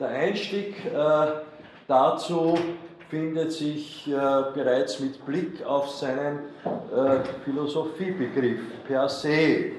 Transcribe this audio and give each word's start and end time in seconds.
der 0.00 0.08
Einstieg 0.08 0.74
äh, 0.86 1.26
dazu 1.86 2.58
findet 3.08 3.52
sich 3.52 4.06
äh, 4.06 4.10
bereits 4.54 5.00
mit 5.00 5.24
Blick 5.24 5.64
auf 5.64 5.90
seinen 5.90 6.40
äh, 6.64 7.20
Philosophiebegriff 7.44 8.60
per 8.86 9.08
se. 9.08 9.72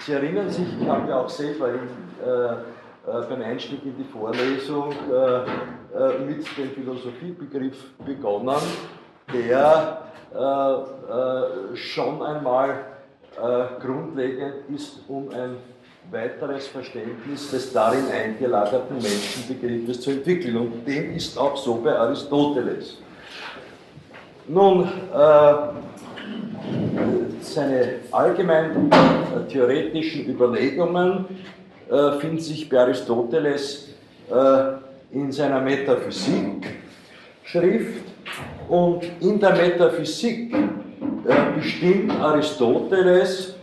Sie 0.00 0.12
erinnern 0.12 0.50
sich, 0.50 0.66
ich 0.80 0.88
habe 0.88 1.08
ja 1.08 1.20
auch 1.20 1.28
selber 1.28 1.68
in, 1.68 1.88
äh, 2.24 2.52
äh, 2.52 3.26
beim 3.28 3.42
Einstieg 3.42 3.84
in 3.84 3.96
die 3.96 4.04
Vorlesung 4.04 4.92
äh, 4.92 6.18
mit 6.24 6.44
dem 6.56 6.70
Philosophiebegriff 6.70 7.92
begonnen, 8.04 8.56
der 9.32 9.98
schon 11.74 12.22
einmal 12.22 12.86
grundlegend 13.78 14.54
ist, 14.74 15.00
um 15.08 15.28
ein 15.28 15.56
weiteres 16.10 16.66
Verständnis 16.66 17.50
des 17.50 17.72
darin 17.72 18.10
eingelagerten 18.10 18.96
Menschenbegriffes 18.96 20.00
zu 20.00 20.10
entwickeln. 20.10 20.56
Und 20.56 20.84
dem 20.86 21.14
ist 21.16 21.38
auch 21.38 21.56
so 21.56 21.76
bei 21.76 21.96
Aristoteles. 21.96 22.98
Nun, 24.48 24.84
äh, 24.84 24.88
seine 27.40 28.00
allgemein 28.10 28.90
äh, 28.90 29.46
theoretischen 29.50 30.28
Überlegungen 30.28 31.26
äh, 31.90 32.12
finden 32.18 32.40
sich 32.40 32.68
bei 32.68 32.80
Aristoteles 32.80 33.90
äh, 34.30 34.72
in 35.12 35.30
seiner 35.30 35.60
Metaphysik-Schrift 35.60 38.02
und 38.68 39.04
in 39.20 39.38
der 39.38 39.54
Metaphysik 39.54 40.52
äh, 40.54 40.58
bestimmt 41.56 42.10
Aristoteles 42.12 43.54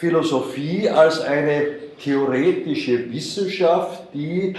Philosophie 0.00 0.88
als 0.88 1.20
eine 1.20 1.76
theoretische 2.02 3.12
Wissenschaft, 3.12 4.04
die 4.14 4.54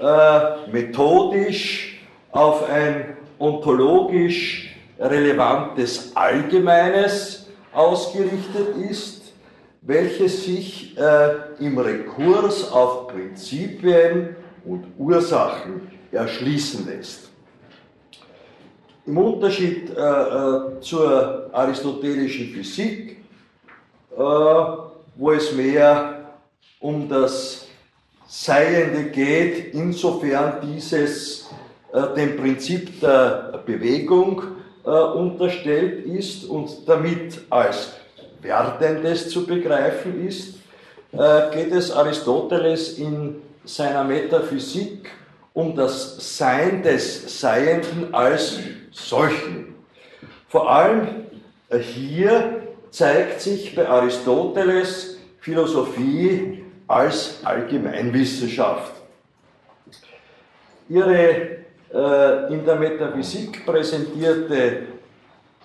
äh, 0.00 0.70
methodisch 0.72 2.00
auf 2.32 2.66
ein 2.70 3.18
ontologisch 3.38 4.74
relevantes 4.98 6.16
Allgemeines 6.16 7.48
ausgerichtet 7.70 8.90
ist, 8.90 9.34
welches 9.82 10.44
sich 10.44 10.96
äh, 10.96 11.34
im 11.62 11.76
Rekurs 11.76 12.72
auf 12.72 13.08
Prinzipien 13.08 14.36
und 14.64 14.86
Ursachen 14.96 15.82
erschließen 16.10 16.86
lässt. 16.86 17.28
Im 19.04 19.18
Unterschied 19.18 19.90
äh, 19.90 20.00
äh 20.00 20.80
zur 20.80 21.50
aristotelischen 21.52 22.48
Physik 22.54 23.17
wo 24.18 25.30
es 25.32 25.52
mehr 25.52 26.24
um 26.80 27.08
das 27.08 27.66
Seiende 28.26 29.04
geht, 29.04 29.74
insofern 29.74 30.60
dieses 30.62 31.48
äh, 31.92 32.14
dem 32.14 32.36
Prinzip 32.36 33.00
der 33.00 33.62
Bewegung 33.64 34.42
äh, 34.84 34.90
unterstellt 34.90 36.04
ist 36.04 36.44
und 36.44 36.86
damit 36.86 37.40
als 37.48 37.94
Werdendes 38.42 39.30
zu 39.30 39.46
begreifen 39.46 40.26
ist, 40.26 40.58
geht 41.10 41.72
es 41.72 41.90
Aristoteles 41.90 42.98
in 42.98 43.36
seiner 43.64 44.04
Metaphysik 44.04 45.10
um 45.54 45.74
das 45.74 46.36
Sein 46.36 46.82
des 46.84 47.40
Seienden 47.40 48.14
als 48.14 48.58
solchen. 48.92 49.74
Vor 50.48 50.70
allem 50.70 51.08
hier 51.80 52.57
zeigt 52.90 53.40
sich 53.40 53.74
bei 53.74 53.88
Aristoteles 53.88 55.18
Philosophie 55.40 56.64
als 56.86 57.40
Allgemeinwissenschaft. 57.44 58.92
Ihre 60.88 61.58
äh, 61.92 62.52
in 62.52 62.64
der 62.64 62.76
Metaphysik 62.76 63.64
präsentierte 63.64 64.86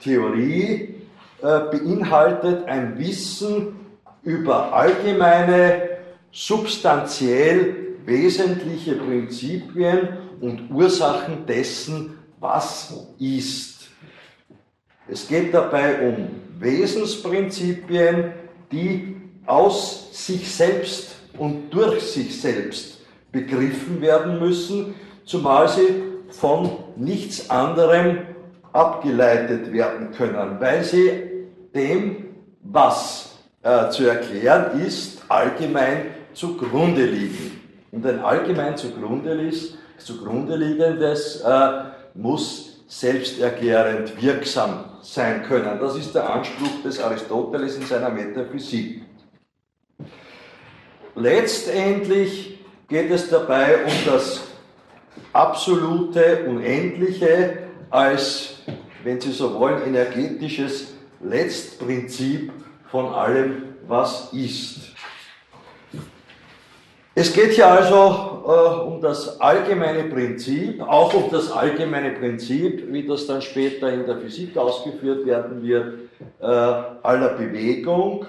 Theorie 0.02 0.96
äh, 1.42 1.60
beinhaltet 1.72 2.66
ein 2.68 2.98
Wissen 2.98 3.80
über 4.24 4.74
allgemeine, 4.74 5.90
substanziell 6.32 7.76
wesentliche 8.06 8.96
Prinzipien 8.96 10.10
und 10.42 10.70
Ursachen 10.72 11.46
dessen, 11.46 12.18
was 12.40 12.94
ist. 13.20 13.88
Es 15.08 15.28
geht 15.28 15.54
dabei 15.54 16.10
um 16.10 16.43
Wesensprinzipien, 16.64 18.34
die 18.72 19.18
aus 19.46 20.10
sich 20.26 20.54
selbst 20.54 21.16
und 21.38 21.70
durch 21.70 22.02
sich 22.02 22.40
selbst 22.40 23.02
begriffen 23.32 24.02
werden 24.02 24.40
müssen, 24.40 24.96
zumal 25.26 25.68
sie 25.68 26.04
von 26.30 26.70
nichts 26.96 27.50
anderem 27.50 28.20
abgeleitet 28.72 29.72
werden 29.72 30.12
können, 30.12 30.60
weil 30.60 30.84
sie 30.84 31.12
dem, 31.76 32.26
was 32.62 33.38
äh, 33.62 33.90
zu 33.90 34.06
erklären 34.06 34.80
ist, 34.82 35.22
allgemein 35.30 36.08
zugrunde 36.34 37.06
liegen. 37.06 37.60
Und 37.92 38.06
ein 38.06 38.20
allgemein 38.20 38.76
zugrunde, 38.76 39.34
liest, 39.36 39.78
zugrunde 39.98 40.56
liegendes 40.56 41.42
äh, 41.42 41.70
muss 42.16 42.73
selbsterklärend 43.00 44.22
wirksam 44.22 44.86
sein 45.02 45.44
können. 45.44 45.80
Das 45.80 45.98
ist 45.98 46.14
der 46.14 46.30
Anspruch 46.30 46.84
des 46.84 47.00
Aristoteles 47.00 47.76
in 47.78 47.86
seiner 47.86 48.10
Metaphysik. 48.10 49.02
Letztendlich 51.16 52.60
geht 52.88 53.10
es 53.10 53.30
dabei 53.30 53.84
um 53.84 53.92
das 54.06 54.42
absolute, 55.32 56.46
unendliche 56.48 57.58
als, 57.90 58.62
wenn 59.04 59.20
Sie 59.20 59.32
so 59.32 59.60
wollen, 59.60 59.82
energetisches 59.88 60.94
Letztprinzip 61.20 62.52
von 62.92 63.08
allem, 63.08 63.76
was 63.88 64.32
ist. 64.34 64.93
Es 67.16 67.32
geht 67.32 67.52
hier 67.52 67.68
also 67.68 68.44
äh, 68.44 68.88
um 68.88 69.00
das 69.00 69.40
allgemeine 69.40 70.06
Prinzip, 70.06 70.82
auch 70.82 71.14
um 71.14 71.30
das 71.30 71.52
allgemeine 71.52 72.10
Prinzip, 72.12 72.92
wie 72.92 73.06
das 73.06 73.28
dann 73.28 73.40
später 73.44 73.94
in 73.94 74.08
der 74.08 74.18
Physik 74.18 74.58
ausgeführt 74.58 75.24
werden 75.28 75.62
wird, 75.62 76.00
äh, 76.42 76.46
aller 76.46 77.36
Bewegung. 77.38 78.26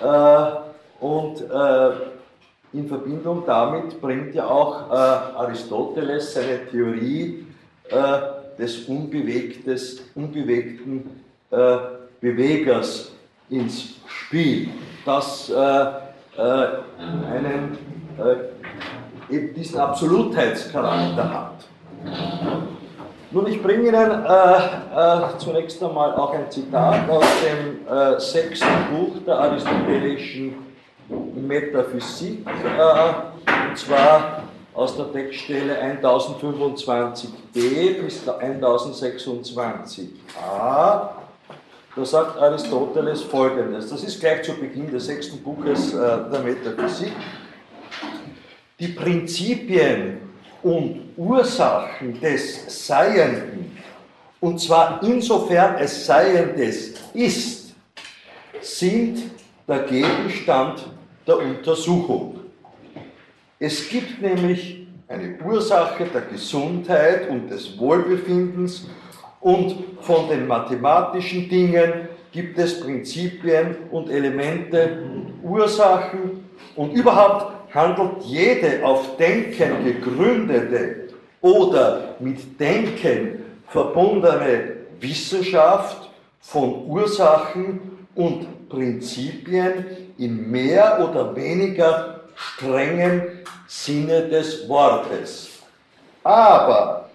Äh, 0.00 1.04
und 1.04 1.42
äh, 1.42 1.90
in 2.72 2.88
Verbindung 2.88 3.42
damit 3.46 4.00
bringt 4.00 4.34
ja 4.34 4.46
auch 4.46 4.90
äh, 4.90 4.94
Aristoteles 4.94 6.32
seine 6.32 6.66
Theorie 6.70 7.46
äh, 7.90 8.18
des 8.58 8.88
unbewegten 8.88 9.68
Bewegers 12.20 13.12
ins 13.48 13.94
Spiel, 14.06 14.68
das 15.06 15.50
einen 16.36 17.78
äh, 18.18 18.36
eben 19.34 19.54
diesen 19.54 19.78
Absolutheitscharakter 19.78 21.32
hat. 21.32 21.64
Nun, 23.30 23.46
ich 23.46 23.62
bringe 23.62 23.88
Ihnen 23.88 23.94
äh, 23.94 24.24
äh, 24.24 25.20
zunächst 25.36 25.82
einmal 25.82 26.14
auch 26.14 26.32
ein 26.32 26.50
Zitat 26.50 27.06
aus 27.10 27.26
dem 27.44 27.86
äh, 27.86 28.18
sechsten 28.18 28.66
Buch 28.90 29.18
der 29.26 29.38
aristotelischen 29.38 30.54
Metaphysik, 31.34 32.46
äh, 32.46 33.12
und 33.68 33.76
zwar 33.76 34.44
aus 34.72 34.96
der 34.96 35.12
Textstelle 35.12 35.76
1025b 35.78 38.02
bis 38.02 38.26
1026a. 38.26 41.08
Da 41.96 42.04
sagt 42.04 42.38
Aristoteles 42.40 43.22
folgendes: 43.22 43.90
Das 43.90 44.04
ist 44.04 44.20
gleich 44.20 44.42
zu 44.42 44.54
Beginn 44.54 44.90
des 44.90 45.04
sechsten 45.06 45.42
Buches 45.42 45.92
äh, 45.92 45.98
der 46.30 46.40
Metaphysik 46.40 47.12
die 48.78 48.88
Prinzipien 48.88 50.18
und 50.62 51.00
Ursachen 51.16 52.20
des 52.20 52.86
Seienden, 52.86 53.76
und 54.40 54.60
zwar 54.60 55.02
insofern 55.02 55.76
es 55.78 56.06
Seiendes 56.06 56.94
ist, 57.12 57.74
sind 58.60 59.18
der 59.66 59.80
Gegenstand 59.80 60.86
der 61.26 61.38
Untersuchung. 61.38 62.38
Es 63.58 63.88
gibt 63.88 64.22
nämlich 64.22 64.86
eine 65.08 65.36
Ursache 65.44 66.04
der 66.04 66.22
Gesundheit 66.22 67.28
und 67.28 67.50
des 67.50 67.76
Wohlbefindens 67.78 68.86
und 69.40 69.76
von 70.00 70.28
den 70.28 70.46
mathematischen 70.46 71.48
Dingen 71.48 72.08
gibt 72.30 72.58
es 72.58 72.80
Prinzipien 72.80 73.76
und 73.90 74.10
Elemente 74.10 74.98
und 75.02 75.40
Ursachen 75.42 76.44
und 76.76 76.92
überhaupt 76.92 77.57
handelt 77.74 78.22
jede 78.24 78.84
auf 78.84 79.16
Denken 79.16 79.84
gegründete 79.84 81.08
oder 81.40 82.16
mit 82.18 82.58
Denken 82.58 83.44
verbundene 83.68 84.76
Wissenschaft 85.00 86.10
von 86.40 86.86
Ursachen 86.86 88.06
und 88.14 88.68
Prinzipien 88.68 89.84
in 90.18 90.50
mehr 90.50 90.98
oder 91.08 91.34
weniger 91.36 92.20
strengen 92.34 93.22
Sinne 93.66 94.28
des 94.28 94.68
Wortes. 94.68 95.50
Aber 96.24 97.08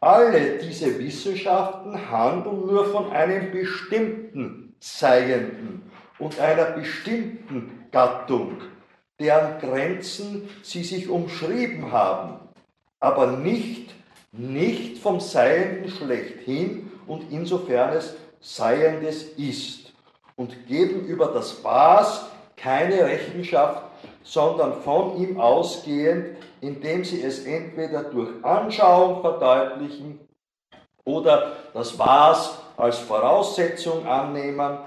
alle 0.00 0.58
diese 0.58 0.98
Wissenschaften 0.98 2.10
handeln 2.10 2.66
nur 2.66 2.86
von 2.86 3.12
einem 3.12 3.52
bestimmten 3.52 4.74
Seienden 4.80 5.82
und 6.18 6.38
einer 6.40 6.64
bestimmten 6.72 7.86
Gattung, 7.92 8.56
deren 9.22 9.60
Grenzen 9.60 10.48
sie 10.62 10.82
sich 10.82 11.08
umschrieben 11.08 11.92
haben, 11.92 12.40
aber 13.00 13.28
nicht, 13.28 13.94
nicht 14.32 14.98
vom 14.98 15.20
Seienden 15.20 15.90
schlechthin 15.90 16.90
und 17.06 17.30
insofern 17.30 17.94
es 17.96 18.16
Seiendes 18.40 19.22
ist 19.36 19.92
und 20.36 20.66
geben 20.66 21.06
über 21.06 21.26
das 21.28 21.62
Was 21.62 22.26
keine 22.56 23.04
Rechenschaft, 23.04 23.82
sondern 24.24 24.82
von 24.82 25.16
ihm 25.16 25.38
ausgehend, 25.38 26.36
indem 26.60 27.04
sie 27.04 27.22
es 27.22 27.44
entweder 27.44 28.04
durch 28.04 28.30
Anschauung 28.44 29.20
verdeutlichen 29.20 30.20
oder 31.04 31.56
das 31.74 31.98
Was 31.98 32.58
als 32.76 32.98
Voraussetzung 32.98 34.06
annehmen, 34.06 34.78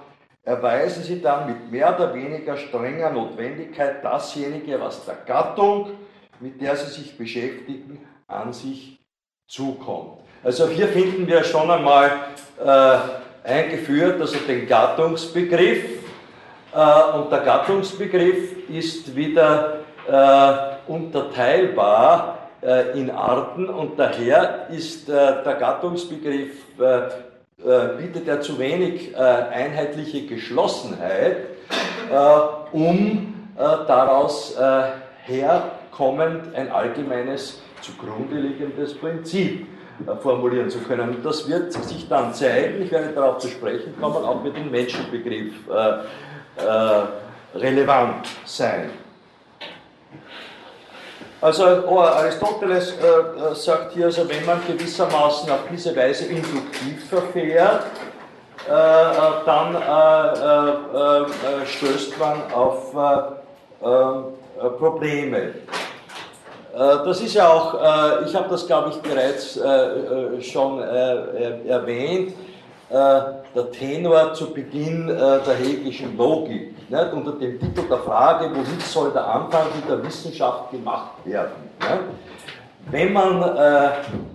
erweisen 0.45 1.03
sie 1.03 1.21
dann 1.21 1.47
mit 1.47 1.71
mehr 1.71 1.95
oder 1.95 2.13
weniger 2.13 2.55
strenger 2.55 3.09
Notwendigkeit 3.09 4.03
dasjenige, 4.03 4.79
was 4.79 5.03
der 5.05 5.15
Gattung, 5.25 5.91
mit 6.39 6.61
der 6.61 6.75
sie 6.75 6.91
sich 6.91 7.17
beschäftigen, 7.17 7.99
an 8.27 8.53
sich 8.53 8.99
zukommt. 9.47 10.19
Also 10.43 10.67
hier 10.67 10.87
finden 10.87 11.27
wir 11.27 11.43
schon 11.43 11.69
einmal 11.69 12.11
äh, 12.63 12.97
eingeführt, 13.43 14.21
also 14.21 14.37
den 14.47 14.67
Gattungsbegriff. 14.67 15.83
Äh, 16.73 17.17
und 17.17 17.31
der 17.31 17.39
Gattungsbegriff 17.39 18.69
ist 18.69 19.15
wieder 19.15 19.79
äh, 20.07 20.91
unterteilbar 20.91 22.49
äh, 22.61 22.99
in 22.99 23.09
Arten 23.09 23.67
und 23.67 23.97
daher 23.97 24.67
ist 24.69 25.09
äh, 25.09 25.43
der 25.43 25.55
Gattungsbegriff, 25.55 26.63
äh, 27.65 28.01
bietet 28.01 28.27
er 28.27 28.41
zu 28.41 28.59
wenig 28.59 29.17
einheitliche 29.17 30.25
Geschlossenheit, 30.25 31.37
um 32.71 33.33
daraus 33.55 34.55
herkommend 35.25 36.53
ein 36.55 36.71
allgemeines 36.71 37.61
zugrunde 37.81 38.35
liegendes 38.35 38.95
Prinzip 38.95 39.67
äh, 40.07 40.15
formulieren 40.17 40.69
zu 40.69 40.79
können. 40.79 41.15
Und 41.15 41.25
das 41.25 41.47
wird 41.47 41.71
sich 41.71 42.07
dann 42.09 42.33
zeigen, 42.33 42.81
ich 42.81 42.91
werde 42.91 43.13
darauf 43.13 43.37
zu 43.37 43.47
sprechen 43.47 43.93
kommen, 43.99 44.25
auch 44.25 44.43
mit 44.43 44.55
dem 44.57 44.69
Menschenbegriff 44.71 45.53
äh, 45.69 46.63
äh, 46.63 47.57
relevant 47.57 48.27
sein. 48.43 48.89
Also 51.41 51.83
oh, 51.87 51.99
Aristoteles 51.99 52.93
äh, 52.93 53.51
äh, 53.51 53.55
sagt 53.55 53.93
hier, 53.93 54.05
also 54.05 54.27
wenn 54.27 54.45
man 54.45 54.59
gewissermaßen 54.65 55.49
auf 55.51 55.59
diese 55.71 55.95
Weise 55.95 56.25
induktiv 56.25 57.07
verfährt, 57.09 57.83
äh, 58.67 58.71
dann 59.45 59.75
stößt 61.65 62.17
man 62.17 62.51
auf 62.51 62.91
Probleme. 64.79 65.53
Äh, 66.75 67.05
das 67.05 67.21
ist 67.21 67.33
ja 67.33 67.47
auch, 67.47 67.73
äh, 67.75 68.25
ich 68.25 68.35
habe 68.35 68.49
das 68.49 68.67
glaube 68.67 68.89
ich 68.89 68.97
bereits 68.97 69.55
äh, 69.55 70.41
schon 70.41 70.81
erwähnt, 70.81 72.33
der 72.95 73.71
Tenor 73.71 74.33
zu 74.33 74.53
Beginn 74.53 75.07
der 75.07 75.55
hegelischen 75.55 76.15
Logik, 76.17 76.73
nicht? 76.89 77.13
unter 77.13 77.33
dem 77.33 77.59
Titel 77.59 77.87
der 77.89 77.97
Frage, 77.97 78.49
womit 78.53 78.81
soll 78.81 79.11
der 79.11 79.27
Anfang 79.27 79.67
mit 79.75 79.89
der 79.89 80.03
Wissenschaft 80.05 80.71
gemacht 80.71 81.11
werden. 81.25 81.51
Nicht? 81.79 81.91
Wenn 82.91 83.13
man 83.13 83.41
äh, 83.41 83.89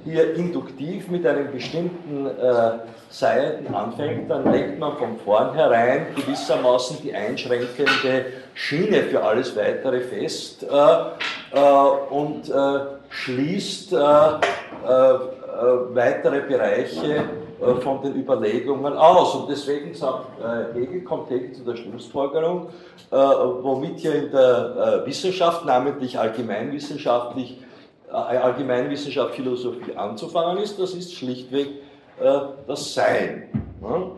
hier 0.05 0.35
induktiv 0.35 1.09
mit 1.09 1.25
einem 1.25 1.53
bestimmten 1.53 2.27
äh, 2.27 2.31
Seiten 3.09 3.73
anfängt, 3.73 4.29
dann 4.29 4.51
legt 4.53 4.79
man 4.79 4.97
von 4.97 5.17
vornherein 5.25 6.07
gewissermaßen 6.17 6.99
die 7.03 7.15
einschränkende 7.15 8.27
Schiene 8.55 9.05
für 9.05 9.23
alles 9.23 9.55
Weitere 9.57 10.01
fest 10.01 10.65
äh, 10.65 10.67
äh 10.67 11.61
und 12.11 12.49
äh, 12.49 12.81
schließt 13.11 13.93
äh, 13.93 13.97
weitere 15.93 16.41
Bereiche 16.41 17.25
von 17.83 18.03
den 18.03 18.15
Überlegungen 18.17 18.95
aus. 18.95 19.35
Und 19.35 19.51
deswegen 19.51 19.95
sagt 19.95 20.39
Hegel, 20.75 21.03
kommt 21.03 21.31
Hegel 21.31 21.53
zu 21.53 21.63
der 21.65 21.77
Schlussfolgerung, 21.77 22.69
womit 23.11 23.99
hier 23.99 24.15
in 24.15 24.31
der 24.31 25.03
Wissenschaft, 25.05 25.65
namentlich 25.65 26.19
allgemeinwissenschaftlich, 26.19 27.59
äh, 28.11 28.15
Allgemeinwissenschaft, 28.15 29.37
Philosophie 29.37 29.95
anzufangen 29.95 30.59
ist, 30.59 30.81
das 30.81 30.95
ist 30.95 31.15
schlichtweg 31.15 31.69
äh, 32.21 32.41
das 32.67 32.93
Sein. 32.93 33.49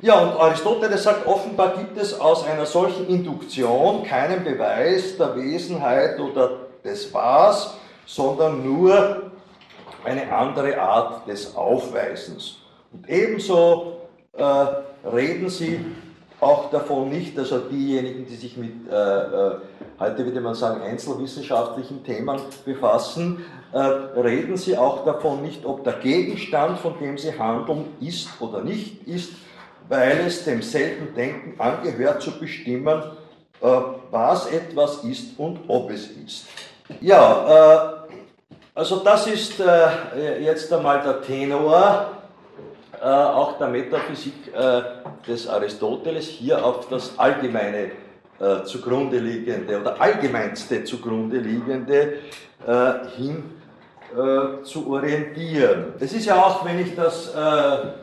Ja, 0.01 0.19
und 0.19 0.41
Aristoteles 0.41 1.05
sagt, 1.05 1.27
offenbar 1.27 1.77
gibt 1.77 1.97
es 1.99 2.19
aus 2.19 2.45
einer 2.45 2.67
solchen 2.67 3.07
Induktion 3.07 4.03
keinen 4.03 4.43
Beweis 4.43 5.17
der 5.19 5.37
Wesenheit 5.37 6.19
oder 6.19 6.51
des 6.83 7.13
Was, 7.15 7.75
sondern 8.07 8.65
nur 8.65 9.31
eine 10.05 10.33
andere 10.33 10.81
Art 10.81 11.29
des 11.29 11.55
Aufweisens. 11.55 12.62
Und 12.93 13.09
ebenso 13.09 13.99
äh, 14.33 14.67
reden 15.09 15.49
sie 15.49 15.81
auch 16.41 16.71
davon 16.71 17.09
nicht, 17.09 17.39
also 17.39 17.59
diejenigen, 17.59 18.27
die 18.27 18.35
sich 18.35 18.57
mit, 18.57 18.73
äh, 18.91 18.95
äh, 18.95 19.55
heute 20.01 20.25
würde 20.25 20.41
man 20.41 20.55
sagen, 20.55 20.83
einzelwissenschaftlichen 20.83 22.03
Themen 22.05 22.41
befassen, 22.65 23.45
äh, 23.73 23.79
reden 23.79 24.57
sie 24.57 24.77
auch 24.77 25.05
davon 25.05 25.43
nicht, 25.43 25.65
ob 25.65 25.85
der 25.85 25.95
Gegenstand, 25.95 26.81
von 26.81 26.99
dem 26.99 27.17
sie 27.17 27.39
handeln, 27.39 27.85
ist 28.01 28.29
oder 28.41 28.61
nicht 28.63 29.07
ist, 29.07 29.33
weil 29.89 30.19
es 30.27 30.45
demselben 30.45 31.15
Denken 31.15 31.61
angehört 31.61 32.23
zu 32.23 32.33
bestimmen, 32.39 33.03
äh, 33.61 33.67
was 34.11 34.51
etwas 34.51 35.05
ist 35.05 35.39
und 35.39 35.61
ob 35.69 35.91
es 35.91 36.09
ist. 36.11 36.47
Ja, 37.01 38.03
äh, 38.05 38.19
also 38.75 38.97
das 38.97 39.29
ist 39.29 39.61
äh, 39.61 40.43
jetzt 40.43 40.73
einmal 40.73 41.03
der 41.03 41.23
Tenor 41.23 42.22
äh, 43.03 43.07
auch 43.07 43.59
der 43.59 43.67
Metaphysik 43.67 44.55
äh, 44.55 44.83
des 45.27 45.49
Aristoteles 45.49 46.25
hier 46.25 46.65
auf 46.65 46.89
das 46.89 47.19
allgemeine 47.19 47.91
äh, 48.39 48.63
zugrunde 48.63 49.19
liegende 49.19 49.81
oder 49.81 50.01
allgemeinste 50.01 50.85
zugrunde 50.85 51.39
liegende 51.39 52.19
hin 53.17 53.43
zu 54.63 54.89
orientieren. 54.89 55.95
Es 55.99 56.13
ist 56.13 56.27
ja 56.27 56.41
auch, 56.41 56.65
wenn 56.65 56.79
ich 56.79 56.95
das 56.95 57.33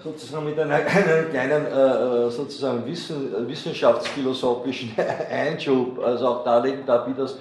sozusagen 0.03 0.43
mit 0.43 0.59
einer, 0.59 0.75
einem 0.85 1.29
kleinen 1.29 2.29
sozusagen 2.29 2.85
Wissen, 2.85 3.47
wissenschaftsphilosophischen 3.47 4.91
Einschub, 5.31 6.03
also 6.03 6.27
auch 6.27 6.43
darlegen 6.43 6.85
darf, 6.85 7.07
wie 7.07 7.13
das 7.13 7.37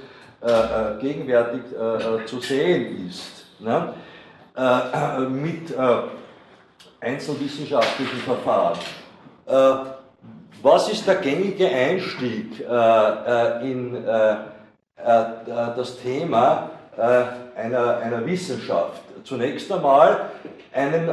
gegenwärtig 1.00 1.62
zu 2.26 2.38
sehen 2.38 3.08
ist. 3.08 3.46
Ne? 3.58 3.94
mit 5.28 5.74
einzelwissenschaftlichen 7.00 8.18
Verfahren. 8.18 8.78
Äh, 9.46 9.74
was 10.62 10.88
ist 10.88 11.06
der 11.06 11.16
gängige 11.16 11.68
Einstieg 11.68 12.60
äh, 12.60 12.64
äh, 12.64 13.70
in 13.70 14.04
das 14.96 15.98
Thema 16.02 16.70
einer, 17.56 17.98
einer 17.98 18.26
Wissenschaft? 18.26 19.02
Zunächst 19.22 19.70
einmal 19.70 20.30
einen 20.72 21.08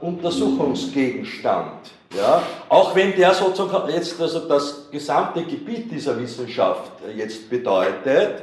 Untersuchungsgegenstand. 0.00 1.90
Ja, 2.16 2.42
auch 2.68 2.94
wenn 2.94 3.16
der 3.16 3.34
sozusagen 3.34 3.90
jetzt 3.90 4.20
also 4.20 4.48
das 4.48 4.88
gesamte 4.90 5.42
Gebiet 5.42 5.90
dieser 5.90 6.18
Wissenschaft 6.18 6.92
jetzt 7.16 7.50
bedeutet, 7.50 8.42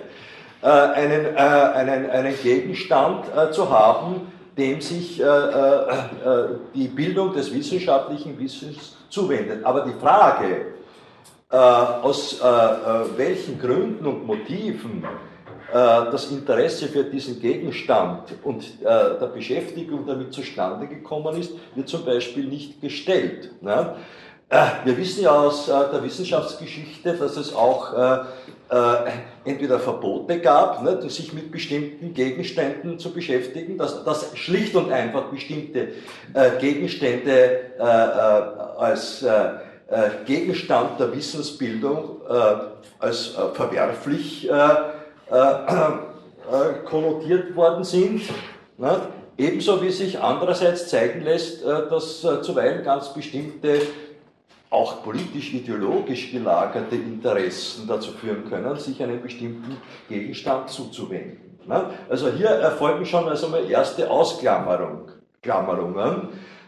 einen, 0.62 1.38
einen, 1.38 2.10
einen 2.10 2.42
Gegenstand 2.42 3.26
zu 3.52 3.70
haben, 3.70 4.32
dem 4.58 4.82
sich 4.82 5.20
äh, 5.20 5.24
äh, 5.24 5.28
äh, 5.28 6.48
die 6.74 6.88
Bildung 6.88 7.34
des 7.34 7.54
wissenschaftlichen 7.54 8.40
Wissens 8.40 8.98
zuwendet. 9.10 9.64
Aber 9.64 9.82
die 9.82 9.94
Frage, 10.00 10.74
äh, 11.50 11.56
aus 11.56 12.42
äh, 12.42 12.46
äh, 12.46 13.18
welchen 13.18 13.58
Gründen 13.58 14.06
und 14.06 14.26
Motiven 14.26 15.04
das 15.70 16.32
Interesse 16.32 16.88
für 16.88 17.04
diesen 17.04 17.42
Gegenstand 17.42 18.36
und 18.46 18.82
der 18.82 19.30
Beschäftigung 19.36 20.08
damit 20.08 20.32
zustande 20.32 20.88
gekommen 20.88 21.36
ist, 21.36 21.52
wird 21.76 21.90
zum 21.90 22.06
Beispiel 22.06 22.46
nicht 22.46 22.80
gestellt. 22.80 23.52
Ne? 23.62 23.96
Wir 24.86 24.98
wissen 24.98 25.24
ja 25.24 25.32
aus 25.32 25.66
der 25.66 26.02
Wissenschaftsgeschichte, 26.02 27.18
dass 27.18 27.36
es 27.36 27.54
auch 27.54 27.94
äh, 28.70 29.50
entweder 29.50 29.80
Verbote 29.80 30.40
gab, 30.40 30.84
ne, 30.84 31.02
sich 31.10 31.32
mit 31.32 31.52
bestimmten 31.52 32.14
Gegenständen 32.14 33.00
zu 33.00 33.14
beschäftigen, 33.14 33.78
dass, 33.78 34.04
dass 34.04 34.38
schlicht 34.38 34.76
und 34.76 34.92
einfach 34.92 35.26
bestimmte 35.26 35.90
äh, 36.34 36.52
Gegenstände 36.60 37.32
äh, 37.80 37.82
äh 37.82 38.68
als 38.78 39.24
äh, 39.24 39.32
äh, 39.88 40.10
Gegenstand 40.26 41.00
der 41.00 41.16
Wissensbildung 41.16 42.18
als 43.00 43.38
verwerflich 43.54 44.50
konnotiert 46.86 47.56
worden 47.56 47.84
sind. 47.86 48.22
Ne? 48.78 49.02
Ebenso 49.38 49.82
wie 49.82 49.92
sich 49.92 50.20
andererseits 50.20 50.90
zeigen 50.90 51.22
lässt, 51.22 51.66
dass 51.66 52.20
zuweilen 52.20 52.84
ganz 52.84 53.14
bestimmte 53.14 53.80
auch 54.70 55.04
politisch-ideologisch 55.04 56.32
gelagerte 56.32 56.96
Interessen 56.96 57.88
dazu 57.88 58.12
führen 58.12 58.50
können, 58.50 58.76
sich 58.78 59.02
einem 59.02 59.22
bestimmten 59.22 59.78
Gegenstand 60.10 60.70
zuzuwenden. 60.70 61.58
Ne? 61.66 61.86
Also 62.10 62.30
hier 62.30 62.50
erfolgen 62.50 63.06
schon 63.06 63.28
also 63.28 63.48
mal 63.48 63.70
erste 63.70 64.10
Ausklammerungen. 64.10 65.14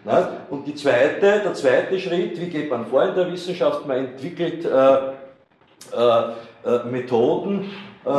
Ne? 0.06 0.28
Und 0.50 0.66
die 0.66 0.76
zweite, 0.76 1.42
der 1.44 1.54
zweite 1.54 2.00
Schritt, 2.00 2.40
wie 2.40 2.50
geht 2.50 2.70
man 2.70 2.86
vor 2.86 3.04
in 3.04 3.16
der 3.16 3.32
Wissenschaft? 3.32 3.86
Man 3.86 3.98
entwickelt 3.98 4.66
äh, 4.66 4.70
äh, 5.94 6.34
äh 6.66 6.84
Methoden, 6.90 7.70
äh, 8.06 8.10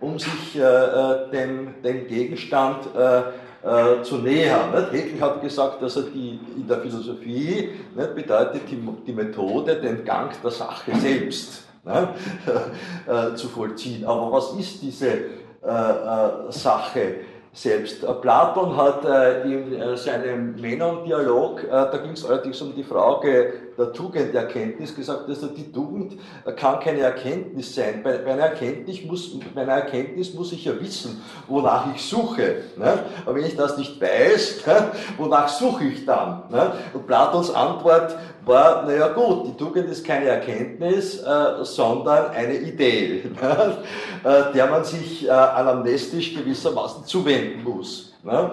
um 0.00 0.18
sich 0.18 0.56
äh, 0.56 0.62
äh, 0.62 1.30
dem, 1.30 1.82
dem 1.82 2.06
Gegenstand 2.06 2.86
äh, 2.96 3.22
zu 4.02 4.16
nähern. 4.16 4.70
Nicht? 4.70 4.92
Hegel 4.92 5.20
hat 5.20 5.42
gesagt, 5.42 5.82
dass 5.82 5.96
er 5.96 6.04
die, 6.04 6.40
in 6.56 6.66
der 6.66 6.78
Philosophie 6.78 7.70
nicht, 7.94 8.14
bedeutet 8.14 8.62
die, 8.70 8.82
die 9.06 9.12
Methode, 9.12 9.76
den 9.76 10.04
Gang 10.04 10.32
der 10.42 10.50
Sache 10.50 10.94
selbst 10.96 11.64
ne, 11.84 12.08
äh, 13.06 13.34
zu 13.34 13.48
vollziehen. 13.48 14.04
Aber 14.06 14.32
was 14.32 14.52
ist 14.52 14.80
diese 14.82 15.08
äh, 15.08 15.18
äh 15.66 16.50
Sache? 16.50 17.16
selbst. 17.52 18.04
Äh, 18.04 18.12
Platon 18.14 18.76
hat 18.76 19.04
äh, 19.04 19.42
in 19.42 19.72
äh, 19.72 19.96
seinem 19.96 20.60
Menon-Dialog, 20.60 21.68
da 21.68 21.96
ging 21.96 22.12
es 22.12 22.24
allerdings 22.24 22.60
um 22.62 22.74
die 22.74 22.84
Frage 22.84 23.52
der 23.80 23.92
Tugenderkenntnis, 23.92 24.94
gesagt, 24.94 25.28
dass 25.28 25.40
die 25.54 25.72
Tugend 25.72 26.18
kann 26.56 26.80
keine 26.80 27.00
Erkenntnis 27.00 27.74
sein. 27.74 28.02
Bei, 28.02 28.24
einer 28.24 28.42
Erkenntnis 28.42 29.02
muss, 29.02 29.38
bei 29.54 29.62
einer 29.62 29.72
Erkenntnis 29.72 30.34
muss 30.34 30.52
ich 30.52 30.64
ja 30.64 30.78
wissen, 30.80 31.22
wonach 31.48 31.86
ich 31.94 32.02
suche. 32.02 32.62
Ne? 32.76 32.98
Aber 33.24 33.34
wenn 33.34 33.46
ich 33.46 33.56
das 33.56 33.78
nicht 33.78 34.00
weiß, 34.00 34.60
ne, 34.66 34.92
wonach 35.16 35.48
suche 35.48 35.84
ich 35.84 36.04
dann? 36.04 36.42
Ne? 36.50 36.72
Und 36.92 37.06
Platons 37.06 37.50
Antwort 37.50 38.16
war, 38.44 38.84
naja 38.84 39.08
gut, 39.08 39.48
die 39.48 39.56
Tugend 39.56 39.88
ist 39.88 40.04
keine 40.04 40.26
Erkenntnis, 40.26 41.20
äh, 41.20 41.64
sondern 41.64 42.30
eine 42.30 42.58
Idee, 42.58 43.24
ne? 43.40 43.78
äh, 44.24 44.52
der 44.52 44.66
man 44.66 44.84
sich 44.84 45.26
äh, 45.26 45.30
anamnestisch 45.30 46.34
gewissermaßen 46.34 47.04
zuwenden 47.04 47.64
muss. 47.64 48.12
Ne? 48.22 48.50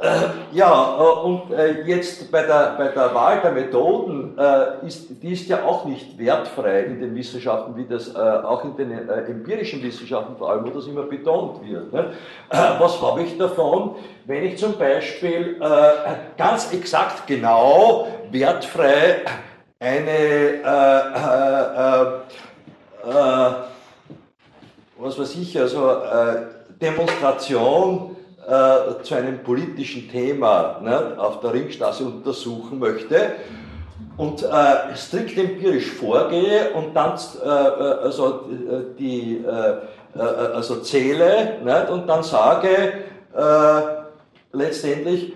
Äh, 0.00 0.28
ja, 0.52 0.96
äh, 0.96 1.26
und 1.26 1.50
äh, 1.52 1.82
jetzt 1.82 2.30
bei 2.30 2.42
der, 2.42 2.76
bei 2.78 2.88
der 2.88 3.12
Wahl 3.14 3.40
der 3.40 3.50
Methoden, 3.50 4.38
ist, 4.86 5.20
die 5.20 5.32
ist 5.32 5.48
ja 5.48 5.64
auch 5.64 5.84
nicht 5.84 6.16
wertfrei 6.16 6.82
in 6.82 7.00
den 7.00 7.14
Wissenschaften, 7.14 7.74
wie 7.76 7.86
das 7.86 8.14
auch 8.14 8.64
in 8.64 8.76
den 8.76 9.08
empirischen 9.08 9.82
Wissenschaften 9.82 10.36
vor 10.36 10.50
allem, 10.50 10.64
wo 10.64 10.70
das 10.70 10.86
immer 10.86 11.02
betont 11.02 11.60
wird. 11.66 11.92
Ne? 11.92 12.12
Was 12.48 13.02
habe 13.02 13.22
ich 13.22 13.36
davon, 13.36 13.96
wenn 14.26 14.44
ich 14.44 14.58
zum 14.58 14.78
Beispiel 14.78 15.60
ganz 16.36 16.72
exakt 16.72 17.26
genau 17.26 18.06
wertfrei 18.30 19.22
eine 19.80 20.60
was 24.98 25.18
weiß 25.18 25.34
ich, 25.34 25.58
also 25.58 25.96
Demonstration 26.80 28.16
äh, 28.48 29.02
zu 29.02 29.14
einem 29.14 29.42
politischen 29.42 30.10
Thema 30.10 30.80
ne, 30.82 31.16
auf 31.18 31.40
der 31.40 31.52
Ringstraße 31.52 32.02
untersuchen 32.02 32.78
möchte 32.78 33.32
und 34.16 34.42
äh, 34.42 34.96
strikt 34.96 35.36
empirisch 35.36 35.90
vorgehe 35.90 36.70
und 36.72 36.94
dann 36.94 37.12
äh, 37.12 37.46
äh 37.46 37.50
also, 38.04 38.46
äh, 38.50 38.96
die, 38.98 39.44
also 40.14 40.76
zähle 40.80 41.58
ne, 41.62 41.88
und 41.90 42.06
dann 42.06 42.22
sage 42.22 42.94
letztendlich 44.52 45.34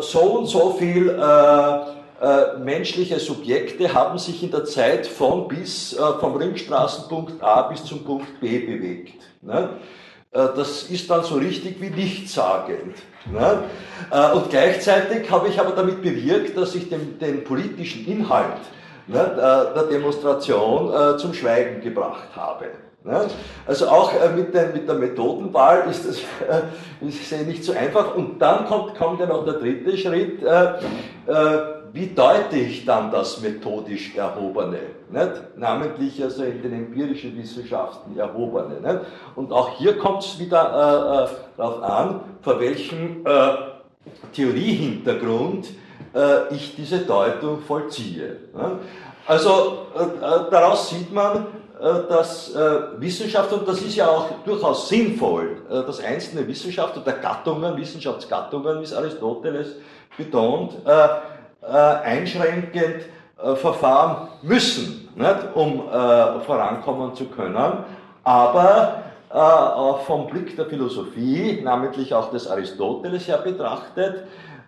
so 0.00 0.20
und 0.20 0.46
so 0.46 0.70
viel 0.80 1.14
menschliche 2.58 3.18
Subjekte 3.20 3.92
haben 3.92 4.16
sich 4.16 4.42
in 4.42 4.50
der 4.50 4.64
Zeit 4.64 5.06
von 5.06 5.46
bis 5.46 5.94
vom 6.20 6.36
Ringstraßenpunkt 6.36 7.42
A 7.42 7.62
bis 7.62 7.84
zum 7.84 8.02
Punkt 8.02 8.40
B 8.40 8.60
bewegt. 8.60 9.22
Ne? 9.42 9.68
Äh, 10.32 10.48
das 10.56 10.84
ist 10.84 11.10
dann 11.10 11.22
so 11.24 11.36
richtig 11.36 11.80
wie 11.80 11.90
nichtssagend. 11.90 12.96
Ne? 13.30 13.64
Äh, 14.10 14.32
und 14.32 14.50
gleichzeitig 14.50 15.30
habe 15.30 15.48
ich 15.48 15.60
aber 15.60 15.72
damit 15.72 16.02
bewirkt, 16.02 16.56
dass 16.56 16.74
ich 16.74 16.88
den, 16.88 17.18
den 17.18 17.44
politischen 17.44 18.06
Inhalt 18.06 18.60
ne, 19.06 19.32
der 19.76 19.84
Demonstration 19.84 20.92
äh, 20.92 21.18
zum 21.18 21.34
Schweigen 21.34 21.82
gebracht 21.82 22.28
habe. 22.34 22.66
Ne? 23.04 23.26
Also 23.66 23.88
auch 23.88 24.12
mit, 24.34 24.54
den, 24.54 24.72
mit 24.72 24.88
der 24.88 24.94
Methodenwahl 24.94 25.90
ist 25.90 26.08
das 26.08 26.18
ist 27.00 27.46
nicht 27.46 27.64
so 27.64 27.72
einfach. 27.72 28.14
Und 28.14 28.38
dann 28.40 28.64
kommt, 28.66 28.96
kommt 28.96 29.20
ja 29.20 29.26
noch 29.26 29.44
der 29.44 29.54
dritte 29.54 29.98
Schritt 29.98 30.40
wie 31.92 32.06
deute 32.06 32.56
ich 32.56 32.84
dann 32.86 33.10
das 33.10 33.40
methodisch 33.40 34.16
Erhobene? 34.16 34.78
Nicht? 35.10 35.58
Namentlich 35.58 36.22
also 36.22 36.44
in 36.44 36.62
den 36.62 36.72
empirischen 36.72 37.36
Wissenschaften 37.36 38.18
Erhobene. 38.18 38.80
Nicht? 38.80 39.04
Und 39.34 39.52
auch 39.52 39.76
hier 39.76 39.98
kommt 39.98 40.22
es 40.22 40.38
wieder 40.38 41.28
äh, 41.28 41.32
äh, 41.32 41.36
darauf 41.58 41.82
an, 41.82 42.20
vor 42.40 42.58
welchem 42.60 43.26
äh, 43.26 43.54
Theoriehintergrund 44.32 45.68
äh, 46.14 46.54
ich 46.54 46.74
diese 46.74 47.00
Deutung 47.00 47.60
vollziehe. 47.60 48.38
Nicht? 48.54 48.76
Also 49.26 49.86
äh, 49.94 50.02
äh, 50.02 50.50
daraus 50.50 50.90
sieht 50.90 51.12
man, 51.12 51.46
dass 52.08 52.54
Wissenschaft, 52.98 53.52
und 53.52 53.66
das 53.66 53.82
ist 53.82 53.96
ja 53.96 54.06
auch 54.06 54.28
durchaus 54.44 54.88
sinnvoll, 54.88 55.62
dass 55.68 55.98
einzelne 55.98 56.46
Wissenschaft 56.46 56.96
oder 56.96 57.10
Gattungen, 57.14 57.76
Wissenschaftsgattungen, 57.76 58.78
wie 58.78 58.84
es 58.84 58.94
Aristoteles 58.94 59.74
betont, 60.16 60.74
äh, 60.84 61.08
einschränkend 61.68 63.06
äh, 63.42 63.56
verfahren 63.56 64.28
müssen, 64.42 65.08
nicht, 65.16 65.36
um 65.54 65.88
äh, 65.88 66.40
vorankommen 66.40 67.14
zu 67.14 67.26
können. 67.26 67.84
Aber 68.24 68.98
vom 70.04 70.26
Blick 70.26 70.54
der 70.56 70.66
Philosophie, 70.66 71.62
namentlich 71.64 72.12
auch 72.12 72.30
des 72.30 72.46
Aristoteles 72.46 73.26
her 73.26 73.38
betrachtet, 73.38 74.24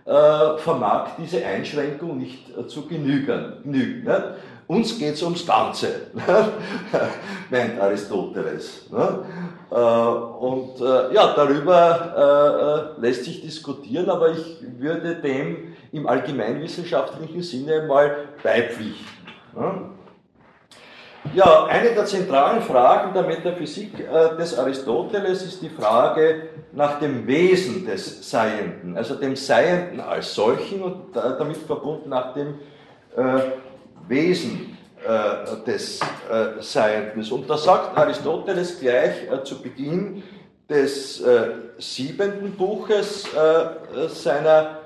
vermag 0.06 1.08
diese 1.18 1.44
Einschränkung 1.44 2.16
nicht 2.16 2.46
zu 2.68 2.86
genügen. 2.86 3.56
genügen? 3.62 4.22
Uns 4.66 4.98
geht 4.98 5.16
es 5.16 5.22
ums 5.22 5.46
Ganze, 5.46 6.06
meint 7.50 7.78
Aristoteles. 7.78 8.86
Und 8.88 10.80
ja, 11.12 11.34
darüber 11.36 12.94
lässt 12.98 13.24
sich 13.24 13.42
diskutieren, 13.42 14.08
aber 14.08 14.30
ich 14.30 14.60
würde 14.78 15.16
dem 15.16 15.73
im 15.94 16.08
allgemeinwissenschaftlichen 16.08 17.42
Sinne 17.42 17.86
mal 17.86 18.16
beipflichten. 18.42 19.06
Ja, 21.32 21.64
eine 21.66 21.90
der 21.90 22.04
zentralen 22.04 22.60
Fragen 22.60 23.14
der 23.14 23.22
Metaphysik 23.22 24.00
äh, 24.00 24.36
des 24.36 24.58
Aristoteles 24.58 25.42
ist 25.42 25.62
die 25.62 25.70
Frage 25.70 26.48
nach 26.72 26.98
dem 26.98 27.26
Wesen 27.26 27.86
des 27.86 28.28
Seienden, 28.28 28.96
also 28.96 29.14
dem 29.14 29.36
Seienden 29.36 30.00
als 30.00 30.34
solchen 30.34 30.82
und 30.82 31.14
damit 31.14 31.56
verbunden 31.56 32.10
nach 32.10 32.34
dem 32.34 32.58
äh, 33.16 33.40
Wesen 34.08 34.76
äh, 35.06 35.64
des 35.64 36.00
Seienden. 36.60 37.30
Und 37.30 37.48
da 37.48 37.56
sagt 37.56 37.96
Aristoteles 37.96 38.80
gleich 38.80 39.14
zu 39.44 39.62
Beginn 39.62 40.22
des 40.68 41.22
siebenten 41.78 42.52
Buches 42.52 43.26
seiner 44.08 44.78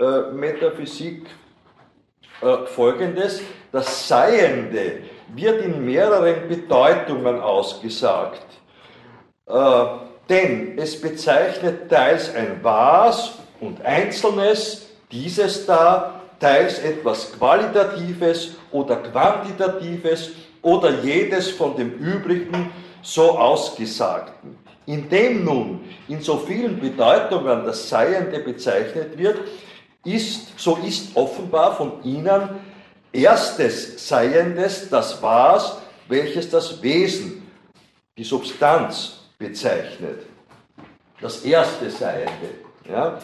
äh, 0.00 0.32
Metaphysik 0.32 1.26
äh, 2.40 2.66
folgendes, 2.66 3.42
das 3.70 4.08
Seiende 4.08 5.02
wird 5.34 5.62
in 5.62 5.84
mehreren 5.84 6.48
Bedeutungen 6.48 7.40
ausgesagt, 7.40 8.46
äh, 9.46 9.84
denn 10.28 10.78
es 10.78 10.98
bezeichnet 11.00 11.90
teils 11.90 12.34
ein 12.34 12.60
Was 12.62 13.38
und 13.60 13.84
Einzelnes, 13.84 14.88
dieses 15.12 15.66
da, 15.66 16.20
teils 16.38 16.78
etwas 16.78 17.32
Qualitatives 17.32 18.56
oder 18.72 18.96
Quantitatives 18.96 20.30
oder 20.62 21.00
jedes 21.02 21.50
von 21.50 21.76
dem 21.76 21.90
übrigen 21.98 22.72
so 23.02 23.38
ausgesagten. 23.38 24.58
Indem 24.86 25.44
nun 25.44 25.80
in 26.08 26.20
so 26.22 26.38
vielen 26.38 26.80
Bedeutungen 26.80 27.64
das 27.64 27.88
Seiende 27.88 28.40
bezeichnet 28.40 29.16
wird, 29.18 29.38
ist, 30.04 30.58
so 30.58 30.76
ist 30.76 31.16
offenbar 31.16 31.76
von 31.76 32.02
ihnen 32.04 32.48
erstes 33.12 34.08
Seiendes 34.08 34.88
das 34.88 35.22
Was, 35.22 35.78
welches 36.08 36.50
das 36.50 36.82
Wesen, 36.82 37.50
die 38.16 38.24
Substanz 38.24 39.20
bezeichnet. 39.38 40.22
Das 41.20 41.44
erste 41.44 41.90
Seiende. 41.90 42.30
Ja. 42.88 43.18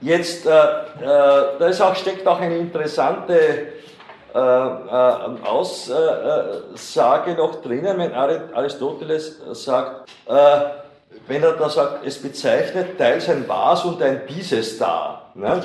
Jetzt, 0.00 0.46
äh, 0.46 0.50
äh, 0.50 0.54
da 1.02 1.66
ist 1.66 1.80
auch, 1.80 1.94
steckt 1.94 2.26
auch 2.26 2.40
eine 2.40 2.56
interessante 2.56 3.68
äh, 4.34 4.38
äh, 4.38 4.40
Aussage 5.44 7.34
noch 7.34 7.60
drinnen, 7.62 7.98
wenn 7.98 8.14
Aristoteles 8.14 9.40
sagt, 9.52 10.10
wenn 10.26 11.42
er 11.42 11.52
da 11.52 11.68
sagt, 11.68 12.06
es 12.06 12.20
bezeichnet 12.20 12.98
teils 12.98 13.28
ein 13.28 13.44
Was 13.48 13.84
und 13.84 14.00
ein 14.02 14.22
Dieses 14.28 14.78
da. 14.78 15.30
Ne? 15.34 15.62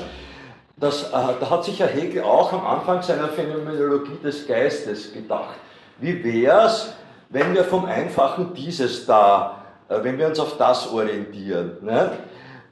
Das, 0.77 1.11
da 1.11 1.49
hat 1.49 1.63
sich 1.63 1.79
ja 1.79 1.85
Hegel 1.85 2.23
auch 2.23 2.51
am 2.51 2.65
Anfang 2.65 3.01
seiner 3.01 3.27
Phänomenologie 3.29 4.17
des 4.23 4.47
Geistes 4.47 5.13
gedacht. 5.13 5.55
Wie 5.99 6.23
wäre 6.23 6.65
es, 6.65 6.93
wenn 7.29 7.53
wir 7.53 7.63
vom 7.63 7.85
einfachen 7.85 8.53
Dieses 8.53 9.05
da, 9.05 9.63
wenn 9.87 10.17
wir 10.17 10.27
uns 10.27 10.39
auf 10.39 10.57
das 10.57 10.91
orientieren? 10.91 11.77
Ne? 11.81 12.11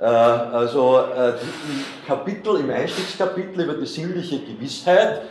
Äh, 0.01 0.05
also 0.05 0.97
äh, 1.15 1.29
im 1.29 2.07
Kapitel, 2.07 2.59
im 2.59 2.71
Einstiegskapitel 2.71 3.61
über 3.61 3.75
die 3.75 3.85
sinnliche 3.85 4.39
Gewissheit, 4.39 5.21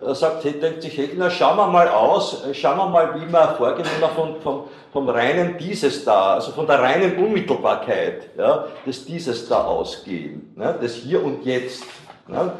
äh, 0.00 0.12
sagt, 0.12 0.42
denkt 0.44 0.82
sich 0.82 0.98
Hegel, 0.98 1.30
schauen 1.30 1.56
wir 1.56 1.68
mal 1.68 1.88
aus, 1.88 2.42
schauen 2.52 2.78
wir 2.78 2.86
mal, 2.88 3.14
wie 3.20 3.26
man 3.26 3.54
vorgenommen 3.54 4.10
von, 4.16 4.40
vom, 4.40 4.64
vom 4.92 5.08
reinen 5.08 5.56
Dieses 5.56 6.04
da, 6.04 6.34
also 6.34 6.50
von 6.50 6.66
der 6.66 6.80
reinen 6.80 7.16
Unmittelbarkeit 7.16 8.30
ja, 8.36 8.64
des 8.84 9.04
Dieses 9.04 9.48
da 9.48 9.62
ausgehen, 9.62 10.52
ne, 10.56 10.76
des 10.82 10.94
Hier 10.94 11.22
und 11.22 11.44
Jetzt. 11.44 11.84
Ne. 12.28 12.52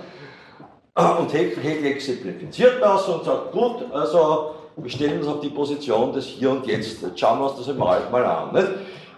Und 1.20 1.32
Hegel, 1.32 1.62
Hegel 1.62 1.92
exemplifiziert 1.92 2.82
das 2.82 3.06
und 3.08 3.24
sagt, 3.24 3.52
gut, 3.52 3.84
also 3.92 4.54
wir 4.76 4.90
stellen 4.90 5.18
uns 5.18 5.28
auf 5.28 5.40
die 5.40 5.50
Position 5.50 6.12
des 6.12 6.24
Hier 6.24 6.50
und 6.50 6.66
Jetzt, 6.66 7.02
jetzt 7.02 7.20
schauen 7.20 7.38
wir 7.38 7.50
uns 7.50 7.58
das 7.58 7.68
einmal 7.68 8.00
mal 8.10 8.24
an. 8.24 8.52
Nicht? 8.52 8.68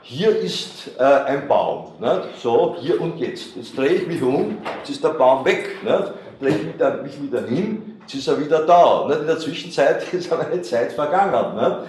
hier 0.02 0.36
ist 0.36 0.90
äh, 0.98 1.02
ein 1.02 1.46
Baum, 1.46 1.92
nicht? 2.00 2.40
so, 2.42 2.76
hier 2.80 3.00
und 3.00 3.18
jetzt. 3.18 3.56
Jetzt 3.56 3.76
drehe 3.76 3.90
ich 3.90 4.06
mich 4.06 4.22
um, 4.22 4.58
jetzt 4.78 4.90
ist 4.90 5.04
der 5.04 5.10
Baum 5.10 5.44
weg, 5.44 5.76
drehe 5.84 6.56
ich 6.56 6.64
mich, 6.64 7.02
mich 7.02 7.22
wieder 7.22 7.46
hin, 7.46 8.00
jetzt 8.02 8.14
ist 8.14 8.28
er 8.28 8.40
wieder 8.40 8.66
da. 8.66 9.06
Nicht? 9.06 9.20
In 9.20 9.26
der 9.26 9.38
Zwischenzeit 9.38 10.02
ist 10.12 10.32
aber 10.32 10.46
eine 10.46 10.62
Zeit 10.62 10.92
vergangen. 10.92 11.84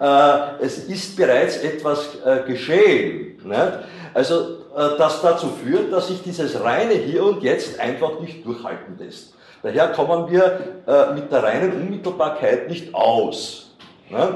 Äh, 0.00 0.64
es 0.64 0.84
ist 0.84 1.16
bereits 1.16 1.58
etwas 1.58 2.18
äh, 2.24 2.42
geschehen. 2.46 3.38
Nicht? 3.44 3.78
Also 4.14 4.61
das 4.74 5.20
dazu 5.22 5.48
führt, 5.48 5.92
dass 5.92 6.08
sich 6.08 6.22
dieses 6.22 6.62
reine 6.62 6.94
Hier 6.94 7.24
und 7.24 7.42
Jetzt 7.42 7.78
einfach 7.78 8.20
nicht 8.20 8.44
durchhalten 8.44 8.98
lässt. 8.98 9.34
Daher 9.62 9.88
kommen 9.92 10.30
wir 10.30 10.58
äh, 10.86 11.14
mit 11.14 11.30
der 11.30 11.42
reinen 11.42 11.72
Unmittelbarkeit 11.72 12.68
nicht 12.68 12.94
aus. 12.94 13.70
Nicht? 14.10 14.34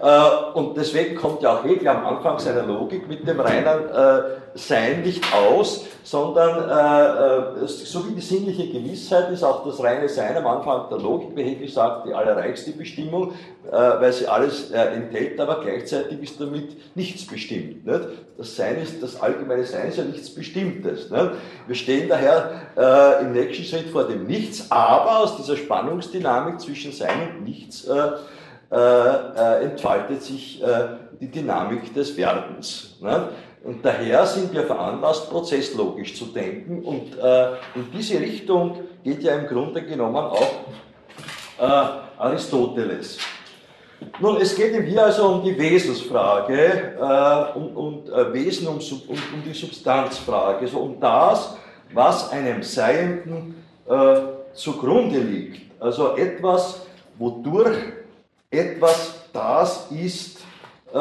Äh, 0.00 0.58
und 0.58 0.76
deswegen 0.76 1.14
kommt 1.14 1.42
ja 1.42 1.54
auch 1.54 1.64
Hegel 1.64 1.88
am 1.88 2.04
Anfang 2.04 2.38
seiner 2.38 2.64
Logik 2.64 3.08
mit 3.08 3.26
dem 3.26 3.40
reinen 3.40 3.88
äh, 3.88 4.22
Sein 4.54 5.02
nicht 5.02 5.24
aus, 5.32 5.86
sondern 6.02 6.68
äh, 6.68 7.66
so 7.66 8.06
wie 8.08 8.14
die 8.14 8.20
sinnliche 8.20 8.68
Gewissheit 8.68 9.30
ist 9.30 9.42
auch 9.42 9.64
das 9.64 9.82
reine 9.82 10.08
Sein 10.08 10.36
am 10.36 10.46
Anfang 10.46 10.88
der 10.90 10.98
Logik, 10.98 11.36
wie 11.36 11.42
Hegel 11.42 11.68
sagt, 11.68 12.06
die 12.06 12.14
allerreichste 12.14 12.72
Bestimmung, 12.72 13.32
weil 13.70 14.12
sie 14.12 14.28
alles 14.28 14.70
enthält, 14.70 15.40
aber 15.40 15.60
gleichzeitig 15.62 16.22
ist 16.22 16.40
damit 16.40 16.96
nichts 16.96 17.26
bestimmt. 17.26 17.86
Das 18.36 18.56
Sein 18.56 18.80
ist, 18.82 19.02
das 19.02 19.20
allgemeine 19.20 19.64
Sein 19.64 19.88
ist 19.88 19.98
ja 19.98 20.04
nichts 20.04 20.34
Bestimmtes. 20.34 21.10
Nicht? 21.10 21.30
Wir 21.66 21.74
stehen 21.76 22.08
daher 22.08 23.20
im 23.20 23.32
nächsten 23.32 23.64
Schritt 23.64 23.90
vor 23.90 24.08
dem 24.08 24.26
Nichts, 24.26 24.70
aber 24.70 25.20
aus 25.20 25.36
dieser 25.36 25.56
Spannungsdynamik 25.56 26.60
zwischen 26.60 26.90
Sein 26.90 27.36
und 27.36 27.44
Nichts 27.44 27.86
äh, 28.74 28.74
äh, 28.74 29.64
entfaltet 29.64 30.22
sich 30.22 30.62
äh, 30.62 30.96
die 31.20 31.30
Dynamik 31.30 31.94
des 31.94 32.16
Werdens. 32.16 32.96
Ne? 33.00 33.28
Und 33.62 33.84
daher 33.84 34.26
sind 34.26 34.52
wir 34.52 34.64
veranlasst, 34.64 35.30
prozesslogisch 35.30 36.16
zu 36.16 36.26
denken. 36.26 36.82
Und 36.82 37.16
äh, 37.16 37.52
in 37.74 37.90
diese 37.96 38.18
Richtung 38.20 38.80
geht 39.02 39.22
ja 39.22 39.36
im 39.36 39.46
Grunde 39.46 39.82
genommen 39.82 40.16
auch 40.16 40.50
äh, 41.58 42.18
Aristoteles. 42.18 43.18
Nun, 44.20 44.36
es 44.40 44.54
geht 44.54 44.74
ihm 44.74 44.84
hier 44.84 45.04
also 45.04 45.28
um 45.28 45.42
die 45.42 45.56
Wesensfrage 45.58 46.96
äh, 46.98 47.58
und, 47.58 47.76
und 47.76 48.32
Wesen 48.32 48.68
um, 48.68 48.76
um, 48.76 49.18
um, 49.34 49.42
die 49.44 49.54
Substanzfrage, 49.54 50.66
so 50.68 50.78
um 50.78 51.00
das, 51.00 51.56
was 51.92 52.30
einem 52.30 52.62
Seienden 52.62 53.62
zugrunde 54.54 55.18
liegt. 55.18 55.60
Also 55.80 56.16
etwas, 56.16 56.86
wodurch 57.18 57.76
etwas 58.50 59.24
das 59.32 59.90
ist, 59.90 60.38
äh, 60.92 60.98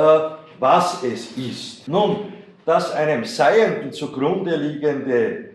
was 0.59 1.03
es 1.03 1.37
ist. 1.37 1.87
Nun, 1.87 2.33
das 2.65 2.91
einem 2.91 3.23
Seienden 3.25 3.93
zugrunde 3.93 4.55
liegende, 4.55 5.49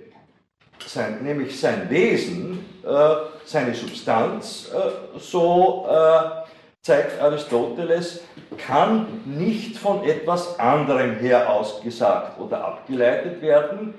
sein, 0.87 1.23
nämlich 1.23 1.59
sein 1.59 1.91
Wesen, 1.91 2.65
äh, 2.85 3.15
seine 3.45 3.75
Substanz, 3.75 4.71
äh, 4.73 5.19
so 5.19 5.87
äh, 5.91 6.48
zeigt 6.83 7.21
Aristoteles, 7.21 8.23
kann 8.67 9.23
nicht 9.25 9.77
von 9.77 10.05
etwas 10.05 10.59
anderem 10.59 11.17
her 11.17 11.51
ausgesagt 11.51 12.41
oder 12.41 12.65
abgeleitet 12.65 13.43
werden, 13.43 13.95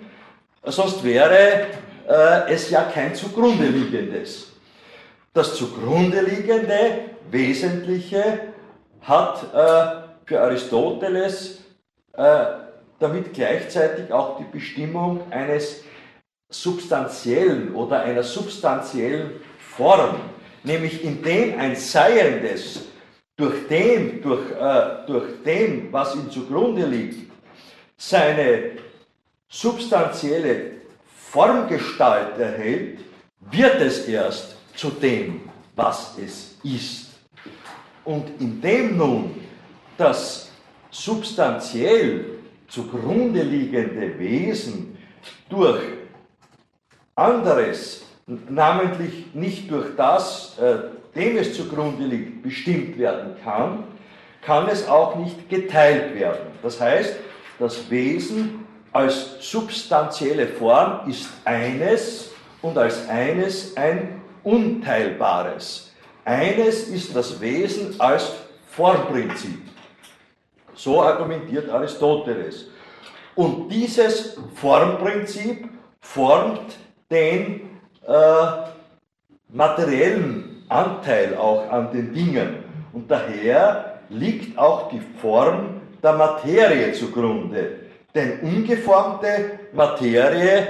sonst 0.64 1.04
wäre 1.04 1.68
äh, 2.08 2.52
es 2.52 2.70
ja 2.70 2.84
kein 2.84 3.14
zugrunde 3.14 3.66
liegendes. 3.68 4.52
Das 5.34 5.56
zugrunde 5.56 6.22
liegende 6.22 7.02
Wesentliche 7.30 8.40
hat 9.02 9.44
äh, 9.54 10.26
für 10.26 10.42
Aristoteles 10.42 11.62
äh, 12.14 12.46
damit 13.00 13.34
gleichzeitig 13.34 14.12
auch 14.12 14.38
die 14.38 14.46
Bestimmung 14.52 15.22
eines 15.32 15.84
substanziellen 16.50 17.74
oder 17.76 18.02
einer 18.02 18.24
substanziellen 18.24 19.40
Form, 19.58 20.16
nämlich 20.64 21.04
indem 21.04 21.60
ein 21.60 21.76
Seiendes 21.76 22.86
durch 23.36 23.68
dem, 23.68 24.22
durch, 24.22 24.52
äh, 24.52 25.06
durch 25.08 25.44
dem, 25.46 25.92
was 25.92 26.16
ihm 26.16 26.30
zugrunde 26.30 26.86
liegt, 26.86 27.32
seine 27.98 28.72
substanzielle 29.48 30.72
Formgestalt 31.32 32.38
erhält, 32.38 33.00
wird 33.52 33.82
es 33.82 34.08
erst 34.08 34.56
zu 34.76 34.90
dem, 34.90 35.42
was 35.76 36.18
es 36.18 36.58
ist. 36.64 37.10
Und 38.04 38.30
indem 38.40 38.98
nun 38.98 39.36
das 39.98 40.52
substanziell 40.90 42.26
zugrunde 42.68 43.44
liegende 43.44 44.18
Wesen 44.18 44.98
durch 45.50 45.82
anderes, 47.16 48.06
namentlich 48.50 49.34
nicht 49.34 49.72
durch 49.72 49.96
das, 49.96 50.58
äh, 50.60 51.18
dem 51.18 51.38
es 51.38 51.56
zugrunde 51.56 52.06
liegt, 52.06 52.44
bestimmt 52.44 52.98
werden 52.98 53.36
kann, 53.44 53.84
kann 54.42 54.68
es 54.70 54.88
auch 54.88 55.16
nicht 55.16 55.50
geteilt 55.50 56.16
werden. 56.16 56.48
Das 56.62 56.80
heißt, 56.80 57.16
das 57.58 57.90
Wesen 57.90 58.66
als 58.92 59.38
substanzielle 59.40 60.48
Form 60.48 61.10
ist 61.10 61.30
eines 61.46 62.32
und 62.62 62.78
als 62.78 63.08
eines 63.10 63.76
ein 63.76 64.22
Unteilbares. 64.44 65.94
Eines 66.24 66.88
ist 66.88 67.16
das 67.16 67.42
Wesen 67.42 68.00
als 68.00 68.32
Formprinzip. 68.68 69.62
So 70.74 71.02
argumentiert 71.02 71.70
Aristoteles. 71.70 72.68
Und 73.36 73.70
dieses 73.70 74.38
Formprinzip 74.56 75.68
formt 76.02 76.78
den 77.12 77.69
äh, 78.10 79.54
materiellen 79.54 80.64
Anteil 80.68 81.38
auch 81.38 81.70
an 81.72 81.92
den 81.92 82.14
Dingen. 82.14 82.64
Und 82.92 83.10
daher 83.10 84.00
liegt 84.10 84.58
auch 84.58 84.90
die 84.90 85.02
Form 85.22 85.82
der 86.02 86.14
Materie 86.14 86.92
zugrunde. 86.94 87.82
Denn 88.16 88.40
ungeformte 88.40 89.60
Materie, 89.74 90.68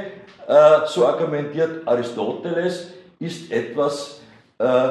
äh, 0.47 0.87
so 0.87 1.07
argumentiert 1.07 1.87
Aristoteles, 1.87 2.93
ist 3.19 3.49
etwas 3.51 4.21
äh, 4.57 4.89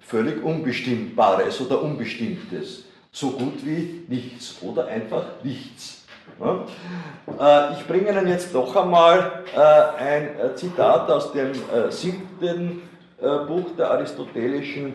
völlig 0.00 0.42
Unbestimmbares 0.42 1.60
oder 1.60 1.80
Unbestimmtes. 1.80 2.84
So 3.12 3.30
gut 3.30 3.64
wie 3.64 4.04
nichts 4.08 4.56
oder 4.62 4.86
einfach 4.86 5.24
nichts. 5.44 5.97
Äh, 6.40 7.72
ich 7.74 7.86
bringe 7.86 8.10
Ihnen 8.10 8.28
jetzt 8.28 8.52
noch 8.54 8.74
einmal 8.74 9.44
äh, 9.54 10.02
ein 10.02 10.38
äh, 10.38 10.54
Zitat 10.54 11.10
aus 11.10 11.32
dem 11.32 11.52
siebten 11.90 12.82
Buch 13.20 13.74
der 13.76 13.90
aristotelischen 13.90 14.94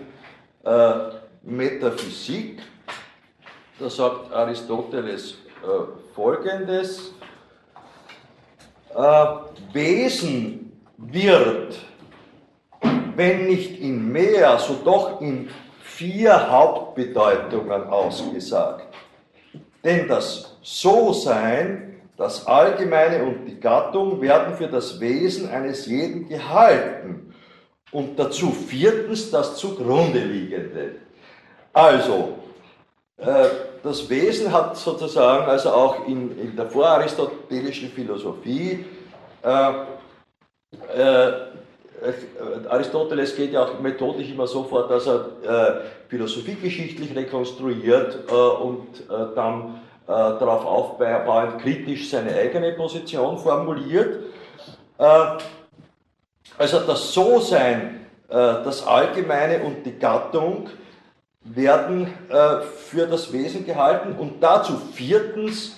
Metaphysik. 1.42 2.62
Da 3.78 3.90
sagt 3.90 4.32
Aristoteles 4.32 5.36
folgendes: 6.16 7.14
Wesen 9.74 10.72
wird 10.96 11.76
wenn 13.16 13.46
nicht 13.48 13.80
in 13.80 14.12
mehr, 14.12 14.58
so 14.60 14.76
doch 14.84 15.22
in 15.22 15.50
vier 15.82 16.50
Hauptbedeutungen 16.50 17.84
ausgesagt. 17.88 18.88
Denn 19.84 20.08
das 20.08 20.53
So-Sein, 20.64 22.02
das 22.18 22.48
Allgemeine 22.48 23.24
und 23.24 23.46
die 23.46 23.60
Gattung 23.60 24.22
werden 24.22 24.56
für 24.56 24.68
das 24.68 25.00
Wesen 25.00 25.50
eines 25.50 25.86
jeden 25.86 26.30
gehalten. 26.30 27.34
und 27.92 28.18
dazu 28.18 28.50
viertens 28.50 29.30
das 29.30 29.56
zugrunde 29.58 30.20
liegende. 30.20 30.96
Also, 31.72 32.40
äh, 33.18 33.46
das 33.84 34.10
Wesen 34.10 34.52
hat 34.52 34.76
sozusagen, 34.78 35.46
also 35.46 35.70
auch 35.70 36.08
in, 36.08 36.40
in 36.40 36.56
der 36.56 36.68
voraristotelischen 36.70 37.90
Philosophie, 37.90 38.86
äh, 39.44 39.72
äh, 40.96 42.68
Aristoteles 42.68 43.36
geht 43.36 43.54
ja 43.54 43.64
auch 43.64 43.80
methodisch 43.80 44.30
immer 44.30 44.48
so 44.48 44.64
vor, 44.64 44.88
dass 44.88 45.08
er 45.08 45.26
äh, 45.44 46.10
philosophiegeschichtlich 46.10 47.16
rekonstruiert 47.16 48.20
äh, 48.30 48.34
und 48.34 49.04
dann 49.36 49.82
darauf 50.40 50.66
aufbauend 50.66 51.62
kritisch 51.62 52.10
seine 52.10 52.36
eigene 52.36 52.74
Position 52.74 53.38
formuliert. 53.38 54.20
also 54.98 56.80
das 56.88 57.14
So-Sein, 57.14 58.06
das 58.28 58.86
Allgemeine 58.86 59.64
und 59.64 59.86
die 59.86 59.98
Gattung 59.98 60.70
werden 61.44 62.08
äh, 62.30 62.62
für 62.62 63.06
das 63.08 63.32
Wesen 63.34 63.66
gehalten 63.66 64.16
und 64.18 64.42
dazu 64.42 64.74
viertens 64.94 65.78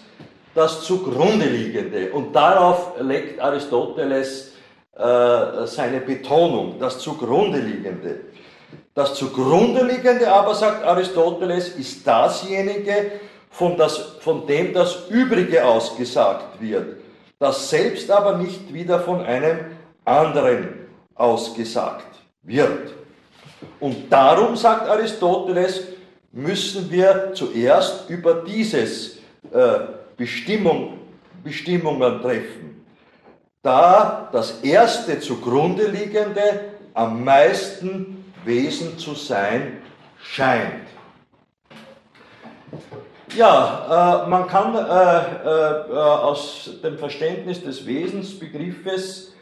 das 0.54 0.84
zugrunde 0.84 1.46
liegende. 1.46 2.12
Und 2.12 2.34
darauf 2.34 2.94
legt 3.00 3.40
Aristoteles 3.40 4.54
äh, 4.96 5.66
seine 5.66 6.00
Betonung, 6.00 6.80
das 6.80 7.00
zugrunde 7.00 7.60
liegende. 7.60 8.22
Das 8.94 9.16
zugrunde 9.16 9.84
liegende 9.84 10.32
aber, 10.32 10.56
sagt 10.56 10.86
Aristoteles, 10.86 11.70
ist 11.70 12.08
dasjenige, 12.08 13.12
von, 13.58 13.78
das, 13.78 13.98
von 14.20 14.46
dem 14.48 14.74
das 14.74 15.08
Übrige 15.10 15.66
ausgesagt 15.66 16.60
wird, 16.62 16.98
das 17.40 17.70
selbst 17.70 18.12
aber 18.12 18.38
nicht 18.38 18.74
wieder 18.74 19.00
von 19.00 19.22
einem 19.22 19.60
anderen 20.04 20.88
ausgesagt 21.16 22.06
wird. 22.44 22.94
Und 23.80 24.12
darum, 24.12 24.58
sagt 24.58 24.90
Aristoteles, 24.90 25.84
müssen 26.34 26.92
wir 26.92 27.32
zuerst 27.34 28.10
über 28.10 28.44
dieses 28.46 29.20
äh, 29.54 29.80
Bestimmung, 30.18 31.00
Bestimmungen 31.42 32.22
treffen, 32.22 32.86
da 33.62 34.30
das 34.34 34.62
erste 34.62 35.20
zugrunde 35.22 35.88
liegende 35.88 36.72
am 36.94 37.24
meisten 37.24 38.26
Wesen 38.44 38.98
zu 38.98 39.16
sein 39.16 39.78
scheint. 40.22 40.85
Ja, 43.36 44.24
äh, 44.26 44.30
man 44.30 44.48
kann 44.48 44.76
äh, 44.76 44.80
äh, 44.80 45.92
äh 45.92 45.94
aus 45.94 46.70
dem 46.82 46.98
Verständnis 46.98 47.62
des 47.62 47.86
Wesensbegriffes 47.86 49.34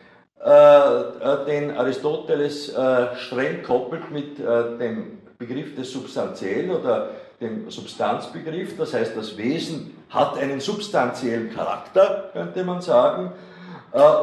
äh, 0.43 0.49
äh, 0.49 1.45
den 1.45 1.77
Aristoteles 1.77 2.73
streng 3.15 3.63
koppelt 3.63 4.11
mit 4.11 4.39
dem 4.39 5.19
Begriff 5.37 5.75
des 5.75 5.91
Substanziellen 5.91 6.71
oder 6.71 7.09
dem 7.39 7.69
Substanzbegriff. 7.69 8.77
Das 8.77 8.93
heißt, 8.93 9.15
das 9.15 9.37
Wesen 9.37 9.95
hat 10.09 10.37
einen 10.37 10.59
substanziellen 10.59 11.53
Charakter, 11.53 12.29
könnte 12.33 12.63
man 12.63 12.81
sagen, 12.81 13.31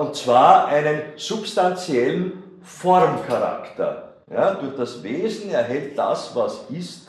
und 0.01 0.17
zwar 0.17 0.67
einen 0.67 1.01
substanziellen 1.17 2.43
Formcharakter. 2.63 4.15
Ja, 4.31 4.55
durch 4.55 4.77
das 4.77 5.03
Wesen 5.03 5.51
erhält 5.51 5.99
das, 5.99 6.35
was 6.35 6.65
ist, 6.71 7.09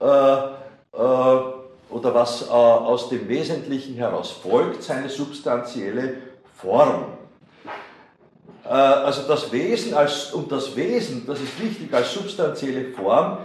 äh, 0.00 0.06
äh, 0.06 1.53
oder 1.94 2.12
was 2.12 2.42
äh, 2.42 2.50
aus 2.50 3.08
dem 3.08 3.28
Wesentlichen 3.28 3.94
heraus 3.94 4.32
folgt, 4.32 4.82
seine 4.82 5.08
substanzielle 5.08 6.16
Form. 6.52 7.04
Äh, 8.64 8.68
also 8.68 9.22
das 9.28 9.52
Wesen 9.52 9.94
als, 9.94 10.32
und 10.32 10.50
das 10.50 10.74
Wesen, 10.74 11.24
das 11.24 11.38
ist 11.40 11.62
wichtig 11.62 11.94
als 11.94 12.12
substanzielle 12.12 12.90
Form, 12.90 13.38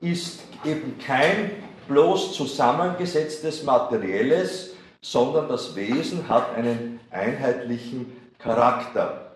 ist 0.00 0.40
eben 0.64 0.96
kein 1.04 1.50
bloß 1.88 2.32
zusammengesetztes 2.34 3.64
Materielles, 3.64 4.74
sondern 5.00 5.48
das 5.48 5.74
Wesen 5.74 6.28
hat 6.28 6.54
einen 6.54 7.00
einheitlichen 7.10 8.12
Charakter. 8.38 9.32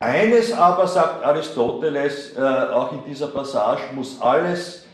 Eines 0.00 0.52
aber, 0.52 0.86
sagt 0.86 1.24
Aristoteles 1.24 2.36
äh, 2.36 2.42
auch 2.42 2.92
in 2.92 3.04
dieser 3.06 3.28
Passage, 3.28 3.84
muss 3.94 4.20
alles 4.20 4.84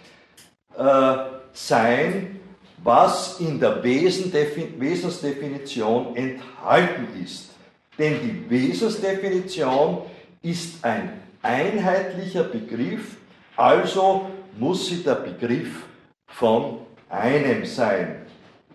äh, 0.78 1.16
sein, 1.52 2.38
was 2.84 3.40
in 3.40 3.58
der 3.60 3.82
Wesensdefinition 3.82 6.16
enthalten 6.16 7.08
ist. 7.22 7.50
Denn 7.98 8.14
die 8.22 8.50
Wesensdefinition 8.50 10.02
ist 10.42 10.84
ein 10.84 11.20
einheitlicher 11.42 12.44
Begriff, 12.44 13.16
also 13.56 14.30
muss 14.58 14.88
sie 14.88 15.02
der 15.02 15.16
Begriff 15.16 15.86
von 16.26 16.78
einem 17.08 17.64
sein. 17.64 18.26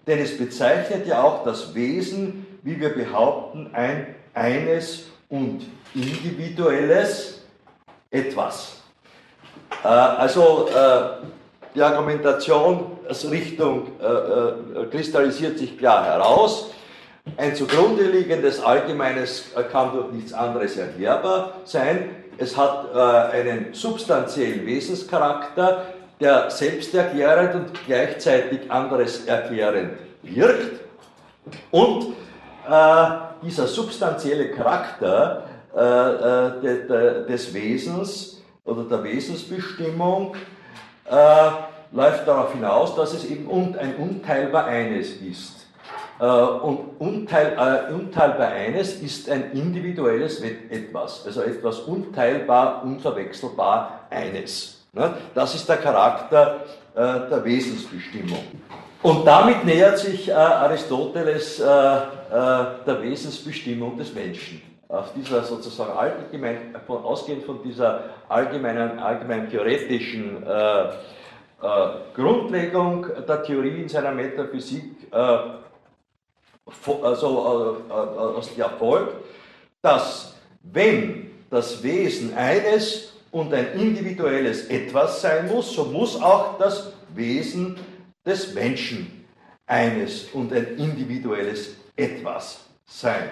Denn 0.06 0.20
es 0.20 0.38
bezeichnet 0.38 1.08
ja 1.08 1.24
auch 1.24 1.44
das 1.44 1.74
Wesen, 1.76 2.46
wie 2.64 2.80
wir 2.80 2.90
behaupten, 2.90 3.70
ein 3.74 4.16
eines 4.34 5.08
und 5.30 5.66
individuelles 5.94 7.44
etwas. 8.12 8.82
Äh, 9.84 9.88
also 9.88 10.70
äh, 10.70 11.26
die 11.76 11.82
Argumentationsrichtung 13.08 13.88
äh, 14.00 14.86
kristallisiert 14.92 15.58
sich 15.58 15.78
klar 15.78 16.06
heraus. 16.06 16.72
Ein 17.36 17.56
zugrunde 17.56 18.04
liegendes 18.04 18.64
Allgemeines 18.64 19.52
kann 19.72 19.92
durch 19.92 20.12
nichts 20.12 20.34
anderes 20.34 20.78
erklärbar 20.78 21.54
sein. 21.66 22.10
Es 22.38 22.56
hat 22.56 22.88
äh, 22.94 22.98
einen 22.98 23.74
substanziellen 23.74 24.66
Wesenscharakter, 24.66 25.88
der 26.20 26.50
selbsterklärend 26.50 27.56
und 27.56 27.86
gleichzeitig 27.86 28.72
anderes 28.72 29.26
erklärend 29.26 29.94
wirkt. 30.24 30.82
Und 31.72 32.14
äh, 32.70 33.08
dieser 33.44 33.68
substanzielle 33.68 34.52
Charakter 34.52 35.44
äh, 35.76 35.80
äh 35.80 36.62
de, 36.62 36.88
de, 36.88 37.28
des 37.28 37.54
Wesens 37.54 38.42
oder 38.66 38.84
der 38.84 39.04
Wesensbestimmung 39.04 40.36
äh, 41.10 41.50
läuft 41.92 42.28
darauf 42.28 42.54
hinaus, 42.54 42.96
dass 42.96 43.14
es 43.14 43.26
eben 43.26 43.48
ein 43.78 43.96
unteilbar 43.96 44.66
eines 44.66 45.22
ist. 45.22 45.68
Äh, 46.20 46.26
und 46.26 47.00
unteil, 47.00 47.54
äh, 47.90 47.94
unteilbar 47.94 48.48
eines 48.48 49.02
ist 49.02 49.30
ein 49.30 49.52
individuelles 49.52 50.42
etwas, 50.42 51.26
also 51.26 51.42
etwas 51.42 51.80
unteilbar, 51.80 52.84
unverwechselbar 52.84 54.08
eines. 54.10 54.86
Ne? 54.94 55.14
Das 55.36 55.54
ist 55.54 55.70
der 55.70 55.78
Charakter 55.78 56.62
äh, 56.96 57.30
der 57.30 57.44
Wesensbestimmung. 57.44 58.40
Und 59.04 59.26
damit 59.28 59.64
nähert 59.64 60.00
sich 60.00 60.34
Aristoteles 60.36 61.58
der 61.58 62.98
Wesensbestimmung 63.00 63.96
des 63.96 64.12
Menschen. 64.12 64.60
Auf 64.90 65.14
dieser 65.14 65.44
sozusagen 65.44 65.96
allgemein, 65.96 66.76
ausgehend 66.88 67.46
von 67.46 67.62
dieser 67.62 68.06
allgemeinen, 68.28 68.98
allgemein 68.98 69.52
theoretischen 69.52 70.44
Grundlegung 72.14 73.08
der 73.28 73.44
Theorie 73.44 73.82
in 73.82 73.90
seiner 73.90 74.12
Metaphysik 74.12 75.08
also 77.02 77.84
äh, 77.90 77.94
äh, 77.94 77.94
aus 77.94 78.54
der 78.56 78.70
folgt, 78.70 79.16
dass 79.82 80.36
wenn 80.62 81.32
das 81.50 81.82
Wesen 81.82 82.36
eines 82.36 83.14
und 83.32 83.54
ein 83.54 83.74
individuelles 83.74 84.68
Etwas 84.68 85.22
sein 85.22 85.48
muss, 85.48 85.74
so 85.74 85.86
muss 85.86 86.22
auch 86.22 86.58
das 86.58 86.92
Wesen 87.14 87.78
des 88.26 88.54
Menschen 88.54 89.26
eines 89.66 90.26
und 90.34 90.52
ein 90.54 90.78
individuelles 90.78 91.76
Etwas 91.96 92.66
sein. 92.86 93.30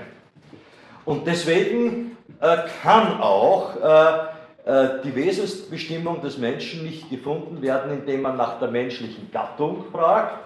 Und 1.04 1.28
deswegen 1.28 2.18
äh, 2.40 2.58
kann 2.82 3.20
auch 3.20 3.76
äh, 3.76 3.82
äh 3.82 4.35
die 4.68 5.16
Wesensbestimmung 5.16 6.22
des 6.22 6.40
Menschen 6.40 6.84
nicht 6.84 7.08
gefunden 7.12 7.62
werden, 7.62 7.92
indem 7.92 8.24
man 8.24 8.36
nach 8.36 8.58
der 8.58 8.70
menschlichen 8.70 9.30
Gattung 9.32 9.86
fragt, 9.92 10.40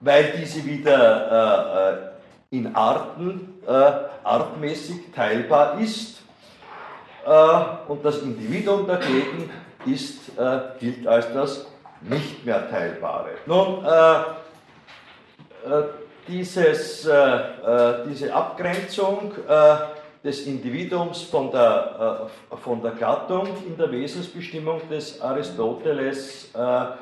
weil 0.00 0.34
diese 0.38 0.64
wieder 0.66 2.12
äh, 2.50 2.56
in 2.56 2.74
Arten 2.74 3.54
äh, 3.66 3.70
artmäßig 3.70 5.12
teilbar 5.14 5.80
ist 5.80 6.22
äh, 7.24 7.30
und 7.88 8.04
das 8.04 8.18
Individuum 8.22 8.86
dagegen 8.86 9.50
ist, 9.86 10.38
äh, 10.38 10.58
gilt 10.78 11.06
als 11.06 11.32
das 11.32 11.66
nicht 12.02 12.44
mehr 12.44 12.68
Teilbare. 12.68 13.30
Nun, 13.46 13.84
äh, 13.84 14.14
äh, 15.68 15.84
dieses, 16.28 17.06
äh, 17.06 17.38
diese 18.08 18.34
Abgrenzung 18.34 19.32
des 20.26 20.44
Individuums 20.44 21.22
von 21.22 21.50
der, 21.52 22.28
von 22.62 22.82
der 22.82 22.90
Gattung 22.92 23.46
in 23.64 23.76
der 23.76 23.90
Wesensbestimmung 23.92 24.80
des 24.90 25.20
Aristoteles 25.20 26.50
hat 26.52 26.98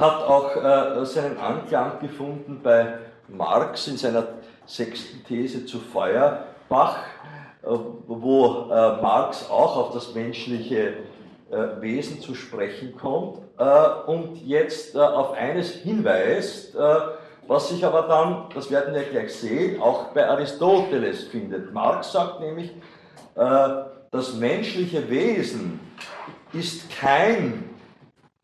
auch 0.00 0.56
äh, 0.56 1.04
seinen 1.04 1.36
Anklang 1.36 2.00
gefunden 2.00 2.60
bei 2.62 3.00
Marx 3.28 3.86
in 3.86 3.98
seiner 3.98 4.28
sechsten 4.64 5.22
These 5.26 5.66
zu 5.66 5.78
Feuerbach, 5.78 6.96
wo 7.62 8.66
Marx 9.02 9.50
auch 9.50 9.76
auf 9.76 9.92
das 9.92 10.14
menschliche 10.14 10.94
Wesen 11.80 12.18
zu 12.20 12.34
sprechen 12.34 12.96
kommt 12.96 13.40
und 14.06 14.38
jetzt 14.44 14.96
auf 14.96 15.34
eines 15.34 15.70
hinweist, 15.70 16.74
was 17.46 17.68
sich 17.68 17.84
aber 17.84 18.02
dann, 18.02 18.46
das 18.54 18.70
werden 18.70 18.94
wir 18.94 19.02
gleich 19.02 19.34
sehen, 19.34 19.80
auch 19.80 20.06
bei 20.08 20.28
Aristoteles 20.28 21.24
findet. 21.24 21.72
Marx 21.72 22.12
sagt 22.12 22.40
nämlich, 22.40 22.70
das 23.34 24.34
menschliche 24.34 25.08
Wesen 25.10 25.80
ist 26.52 26.90
kein 26.90 27.64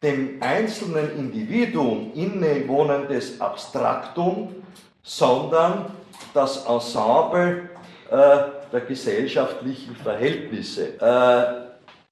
dem 0.03 0.41
einzelnen 0.41 1.17
Individuum 1.19 2.13
innewohnendes 2.15 3.41
Abstraktum, 3.41 4.55
sondern 5.03 5.87
das 6.35 6.67
Ensemble 6.67 7.69
äh, 8.11 8.39
der 8.73 8.81
gesellschaftlichen 8.87 9.97
Verhältnisse. 9.97 11.68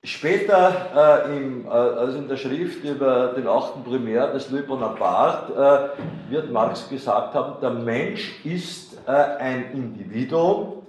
Später 0.07 1.27
äh, 1.27 1.37
im, 1.37 1.67
äh, 1.67 1.69
also 1.69 2.19
in 2.19 2.29
der 2.29 2.37
Schrift 2.37 2.85
über 2.85 3.33
den 3.37 3.49
achten 3.49 3.83
Primär 3.83 4.29
des 4.29 4.49
Louis 4.51 4.65
Bonaparte 4.65 5.93
äh, 5.99 6.31
wird 6.31 6.53
Marx 6.53 6.89
gesagt 6.89 7.35
haben, 7.35 7.61
der 7.61 7.71
Mensch 7.71 8.37
ist 8.45 8.97
äh, 9.09 9.11
ein 9.11 9.73
Individuum 9.73 10.85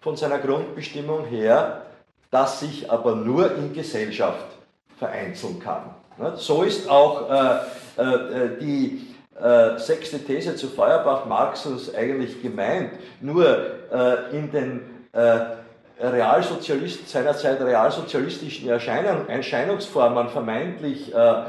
von 0.00 0.16
seiner 0.16 0.38
Grundbestimmung 0.38 1.24
her, 1.24 1.82
das 2.30 2.60
sich 2.60 2.88
aber 2.88 3.16
nur 3.16 3.56
in 3.56 3.72
Gesellschaft 3.72 4.46
vereinzeln 4.98 5.58
kann. 5.58 5.82
So 6.36 6.62
ist 6.62 6.88
auch 6.88 7.28
äh, 7.28 8.00
äh, 8.00 8.58
die 8.60 9.08
sechste 9.78 10.20
These 10.20 10.54
zu 10.54 10.68
Feuerbach 10.68 11.24
Marxens 11.24 11.92
eigentlich 11.92 12.40
gemeint. 12.42 12.92
Nur 13.20 13.46
in 14.30 14.52
den 14.52 14.82
Realsozialist, 16.02 17.08
seinerzeit 17.08 17.60
realsozialistischen 17.60 18.68
Erscheinung, 18.68 19.28
Erscheinungsformen 19.28 20.28
vermeintlich 20.28 21.14
äh, 21.14 21.44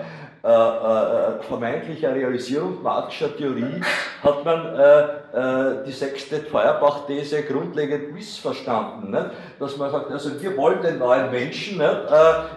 äh, 0.46 0.50
äh, 0.50 1.42
vermeintlicher 1.48 2.13
Realisierung 2.13 2.84
marxischer 2.84 3.34
Theorie 3.38 3.80
hat 4.24 4.44
man 4.44 4.76
äh, 4.76 5.04
äh, 5.32 5.86
die 5.86 5.92
sechste 5.94 6.42
Feuerbach-These 6.42 7.44
grundlegend 7.44 8.13
missverstanden. 8.13 9.12
Nicht? 9.12 9.28
Dass 9.58 9.78
man 9.78 9.89
sagt, 9.89 10.12
also 10.12 10.42
wir 10.42 10.58
wollen 10.58 10.82
den 10.82 10.98
neuen 11.00 11.32
Menschen? 11.32 11.80
Äh, 11.80 11.96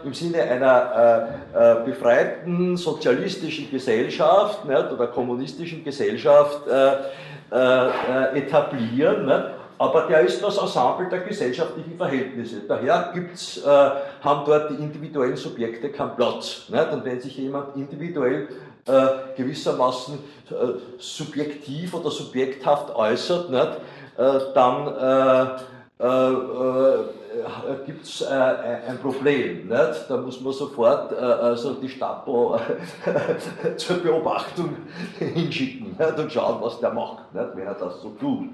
im 0.04 0.12
Sinne 0.12 0.42
einer 0.42 1.84
befreiten 1.84 2.76
sozialistischen 2.76 3.70
Gesellschaft 3.70 4.64
nicht? 4.64 4.90
oder 4.90 5.06
kommunistischen 5.06 5.84
Gesellschaft 5.84 6.62
etablieren. 8.34 9.26
Nicht? 9.26 9.44
Aber 9.78 10.02
der 10.02 10.20
ist 10.20 10.42
das 10.42 10.56
Ensemble 10.58 11.08
der 11.08 11.20
gesellschaftlichen 11.20 11.96
Verhältnisse. 11.96 12.62
Daher 12.66 13.10
gibt's, 13.12 13.58
äh, 13.58 13.90
haben 14.22 14.44
dort 14.46 14.70
die 14.70 14.74
individuellen 14.74 15.36
Subjekte 15.36 15.90
keinen 15.90 16.16
Platz. 16.16 16.64
Nicht? 16.68 16.92
Und 16.92 17.04
wenn 17.04 17.20
sich 17.20 17.36
jemand 17.36 17.76
individuell 17.76 18.48
äh, 18.86 19.06
gewissermaßen 19.36 20.18
äh, 20.50 20.54
subjektiv 20.98 21.94
oder 21.94 22.10
subjekthaft 22.10 22.94
äußert, 22.94 23.50
nicht? 23.50 23.72
Äh, 24.16 24.38
dann 24.54 24.86
äh, 24.86 25.60
äh, 25.98 27.84
gibt 27.84 28.04
es 28.04 28.20
äh, 28.22 28.26
ein 28.26 28.98
Problem. 28.98 29.68
Nicht? 29.68 30.04
Da 30.08 30.16
muss 30.16 30.40
man 30.40 30.52
sofort 30.52 31.12
äh, 31.12 31.16
also 31.16 31.74
die 31.74 31.88
Stapo 31.88 32.58
zur 33.76 33.96
Beobachtung 33.96 34.76
hinschicken 35.18 35.96
nicht? 35.98 36.18
und 36.18 36.32
schauen, 36.32 36.56
was 36.60 36.80
der 36.80 36.92
macht, 36.92 37.34
nicht? 37.34 37.48
wenn 37.54 37.66
er 37.66 37.74
das 37.74 38.00
so 38.00 38.10
tut. 38.20 38.48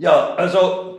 Ja, 0.00 0.32
also, 0.34 0.98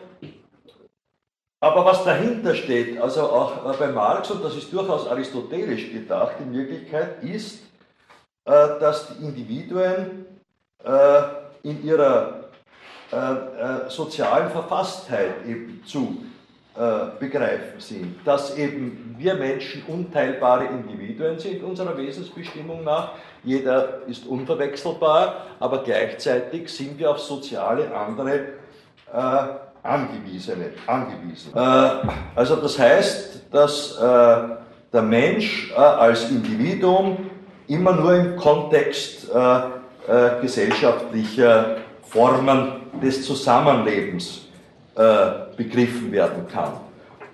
aber 1.60 1.86
was 1.86 2.04
dahinter 2.04 2.54
steht, 2.54 3.02
also 3.02 3.22
auch 3.24 3.76
bei 3.80 3.88
Marx, 3.88 4.30
und 4.30 4.46
das 4.46 4.56
ist 4.56 4.72
durchaus 4.72 5.08
aristotelisch 5.08 5.92
gedacht 5.92 6.36
in 6.40 6.54
Wirklichkeit, 6.54 7.24
ist, 7.24 7.64
äh, 8.46 8.52
dass 8.80 9.08
die 9.08 9.24
Individuen 9.24 10.28
äh, 10.84 11.22
in 11.64 11.84
ihrer 11.84 12.44
äh, 13.12 13.90
sozialen 13.90 14.52
Verfasstheit 14.52 15.48
eben 15.48 15.84
zu 15.84 16.24
begreifen 17.20 17.82
sind, 17.82 18.16
dass 18.24 18.56
eben 18.56 19.16
wir 19.18 19.34
Menschen 19.34 19.84
unteilbare 19.88 20.68
Individuen 20.68 21.38
sind 21.38 21.62
unserer 21.64 21.98
Wesensbestimmung 21.98 22.86
nach, 22.86 23.12
jeder 23.44 24.08
ist 24.08 24.26
unverwechselbar, 24.26 25.48
aber 25.60 25.84
gleichzeitig 25.84 26.70
sind 26.70 26.98
wir 26.98 27.12
auf 27.12 27.20
soziale 27.20 27.94
andere 27.94 28.61
äh, 29.13 29.43
Angewiesene, 29.84 30.74
angewiesen. 30.86 31.54
Äh, 31.56 31.60
also 32.36 32.56
das 32.58 32.78
heißt, 32.78 33.41
dass 33.52 33.97
äh, 33.97 34.02
der 34.93 35.02
Mensch 35.02 35.71
äh, 35.71 35.76
als 35.76 36.30
Individuum 36.30 37.30
immer 37.67 37.93
nur 37.93 38.13
im 38.13 38.36
Kontext 38.36 39.30
äh, 39.34 39.38
äh, 39.38 40.41
gesellschaftlicher 40.41 41.78
Formen 42.04 42.74
des 43.02 43.26
Zusammenlebens 43.26 44.47
begriffen 45.56 46.12
werden 46.12 46.45
kann. 46.50 46.74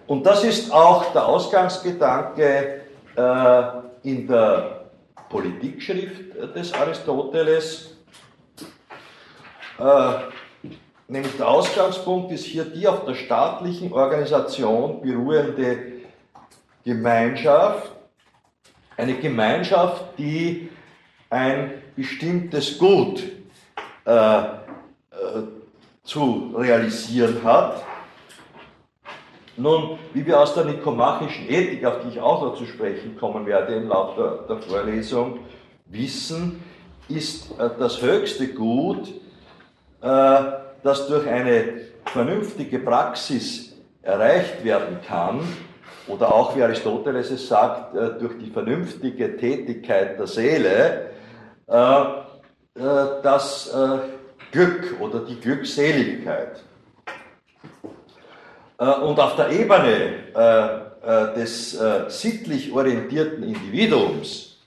Und 0.06 0.24
das 0.24 0.44
ist 0.44 0.72
auch 0.72 1.12
der 1.12 1.26
Ausgangsgedanke 1.26 2.82
in 4.04 4.28
der 4.28 4.86
Politikschrift 5.28 6.36
des 6.56 6.72
Aristoteles. 6.76 7.98
Nämlich 11.10 11.38
der 11.38 11.48
Ausgangspunkt 11.48 12.34
ist 12.34 12.44
hier 12.44 12.66
die 12.66 12.86
auf 12.86 13.06
der 13.06 13.16
staatlichen 13.16 13.94
Organisation 13.94 15.02
beruhende 15.02 15.94
Gemeinschaft, 16.84 17.94
eine 18.98 19.14
Gemeinschaft, 19.16 20.04
die 20.18 20.70
ein 21.30 21.82
bestimmtes 21.96 22.78
Gut 22.78 23.24
äh, 24.06 24.40
äh, 24.40 24.48
zu 26.04 26.54
realisieren 26.58 27.42
hat. 27.42 27.84
Nun, 29.56 29.98
wie 30.14 30.26
wir 30.26 30.40
aus 30.42 30.54
der 30.56 30.66
nikomachischen 30.66 31.50
Ethik, 31.50 31.86
auf 31.86 32.02
die 32.04 32.10
ich 32.10 32.20
auch 32.20 32.42
noch 32.44 32.58
zu 32.58 32.66
sprechen 32.66 33.18
kommen 33.18 33.46
werde 33.46 33.76
im 33.76 33.88
Laufe 33.88 34.46
der, 34.48 34.58
der 34.58 34.68
Vorlesung, 34.68 35.40
wissen, 35.86 36.62
ist 37.08 37.58
äh, 37.58 37.70
das 37.80 38.02
höchste 38.02 38.50
Gut 38.50 39.08
äh, 40.02 40.67
das 40.88 41.06
durch 41.08 41.28
eine 41.28 41.82
vernünftige 42.06 42.80
Praxis 42.80 43.74
erreicht 44.02 44.64
werden 44.64 45.00
kann, 45.06 45.42
oder 46.08 46.34
auch 46.34 46.56
wie 46.56 46.64
Aristoteles 46.64 47.30
es 47.30 47.50
sagt, 47.50 47.94
äh, 47.94 48.18
durch 48.18 48.38
die 48.38 48.50
vernünftige 48.50 49.36
Tätigkeit 49.36 50.18
der 50.18 50.28
Seele, 50.28 51.10
äh, 51.68 51.74
äh, 51.74 53.22
das 53.22 53.76
Glück 54.52 54.96
oder 55.02 55.20
die 55.20 55.38
Glückseligkeit. 55.40 56.64
Und 58.78 59.20
auf 59.20 59.36
der 59.36 59.50
Ebene 59.50 60.14
des 61.36 61.78
sittlich 62.08 62.72
orientierten 62.72 63.44
Individuums 63.44 64.60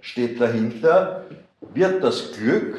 steht 0.00 0.40
dahinter, 0.40 1.24
wird 1.74 2.02
das 2.02 2.32
Glück 2.32 2.78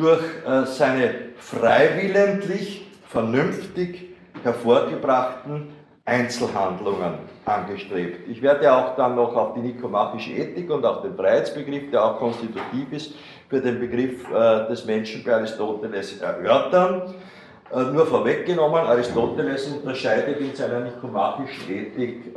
durch 0.00 0.20
äh, 0.46 0.64
seine 0.64 1.14
freiwillentlich, 1.36 2.86
vernünftig 3.06 4.16
hervorgebrachten 4.42 5.68
Einzelhandlungen 6.04 7.14
angestrebt. 7.44 8.28
Ich 8.28 8.40
werde 8.40 8.72
auch 8.72 8.96
dann 8.96 9.14
noch 9.14 9.36
auf 9.36 9.54
die 9.54 9.60
nikomachische 9.60 10.32
Ethik 10.32 10.70
und 10.70 10.84
auf 10.84 11.02
den 11.02 11.14
Freiheitsbegriff, 11.14 11.90
der 11.90 12.04
auch 12.04 12.18
konstitutiv 12.18 12.92
ist, 12.92 13.14
für 13.48 13.60
den 13.60 13.78
Begriff 13.78 14.28
äh, 14.30 14.68
des 14.68 14.84
Menschen 14.86 15.22
bei 15.22 15.34
Aristoteles 15.34 16.20
erörtern. 16.20 17.14
Äh, 17.72 17.82
nur 17.92 18.06
vorweggenommen, 18.06 18.86
Aristoteles 18.86 19.68
unterscheidet 19.68 20.40
in 20.40 20.54
seiner 20.54 20.80
nikomachischen 20.80 21.70
Ethik 21.70 22.34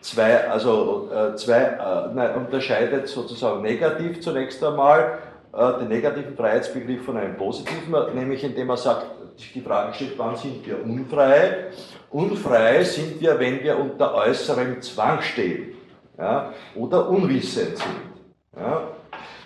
zwei, 0.00 0.50
also 0.50 1.08
zwei, 1.36 1.78
nein, 2.14 2.34
unterscheidet 2.34 3.08
sozusagen 3.08 3.62
negativ 3.62 4.20
zunächst 4.20 4.62
einmal 4.62 5.18
den 5.54 5.88
negativen 5.88 6.36
Freiheitsbegriff 6.36 7.04
von 7.04 7.16
einem 7.16 7.36
positiven, 7.36 7.94
nämlich 8.14 8.42
indem 8.42 8.70
er 8.70 8.76
sagt, 8.76 9.06
die 9.54 9.60
Frage 9.60 9.94
steht, 9.94 10.18
wann 10.18 10.36
sind 10.36 10.66
wir 10.66 10.82
unfrei? 10.84 11.66
Unfrei 12.10 12.82
sind 12.84 13.20
wir, 13.20 13.38
wenn 13.38 13.62
wir 13.62 13.78
unter 13.78 14.14
äußerem 14.14 14.80
Zwang 14.80 15.20
stehen 15.22 15.74
ja, 16.18 16.52
oder 16.76 17.08
unwissend 17.08 17.76
sind. 17.76 18.56
Ja. 18.56 18.88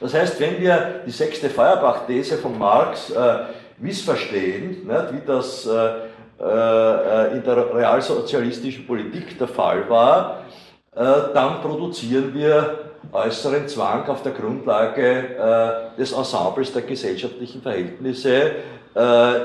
Das 0.00 0.14
heißt, 0.14 0.38
wenn 0.40 0.60
wir 0.60 1.02
die 1.06 1.10
sechste 1.10 1.50
Feuerbach-These 1.50 2.38
von 2.38 2.58
Marx 2.58 3.10
äh, 3.10 3.38
missverstehen, 3.78 4.86
nicht, 4.86 5.12
wie 5.12 5.26
das 5.26 5.66
äh, 5.66 6.08
äh, 6.40 7.36
in 7.36 7.42
der 7.42 7.74
realsozialistischen 7.74 8.86
Politik 8.86 9.38
der 9.38 9.48
Fall 9.48 9.88
war, 9.88 10.42
äh, 10.42 10.67
dann 10.98 11.60
produzieren 11.62 12.34
wir 12.34 12.90
äußeren 13.12 13.68
Zwang 13.68 14.08
auf 14.08 14.22
der 14.22 14.32
Grundlage 14.32 15.92
des 15.96 16.10
Ensembles 16.12 16.72
der 16.72 16.82
gesellschaftlichen 16.82 17.62
Verhältnisse, 17.62 18.52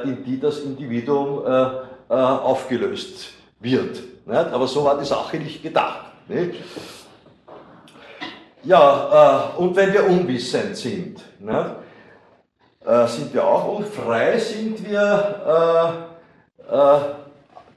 in 0.04 0.24
die 0.26 0.39
das 0.39 0.60
Individuum 0.60 1.44
aufgelöst 2.10 3.34
wird. 3.60 4.02
Aber 4.28 4.68
so 4.68 4.84
war 4.84 4.98
die 4.98 5.06
Sache 5.06 5.38
nicht 5.38 5.62
gedacht. 5.62 6.08
Ja, 8.63 9.52
und 9.58 9.76
wenn 9.76 9.94
wir 9.94 10.06
unwissend 10.08 10.76
sind, 10.76 11.22
sind 13.06 13.34
wir 13.34 13.46
auch 13.46 13.78
unfrei, 13.78 14.39
sind 14.39 14.89
wir 14.89 16.10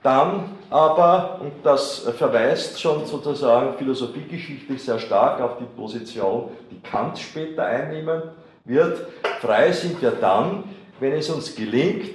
dann 0.03 0.56
aber, 0.71 1.39
und 1.41 1.53
das 1.65 2.01
verweist 2.17 2.81
schon 2.81 3.07
sozusagen 3.07 3.77
philosophiegeschichtlich 3.79 4.83
sehr 4.83 4.99
stark 4.99 5.41
auf 5.41 5.59
die 5.59 5.65
Position, 5.65 6.51
die 6.71 6.81
Kant 6.81 7.19
später 7.19 7.65
einnehmen 7.65 8.23
wird, 8.65 9.07
frei 9.41 9.73
sind 9.73 10.01
wir 10.03 10.11
dann, 10.13 10.65
wenn 10.99 11.13
es 11.13 11.31
uns 11.31 11.55
gelingt, 11.55 12.11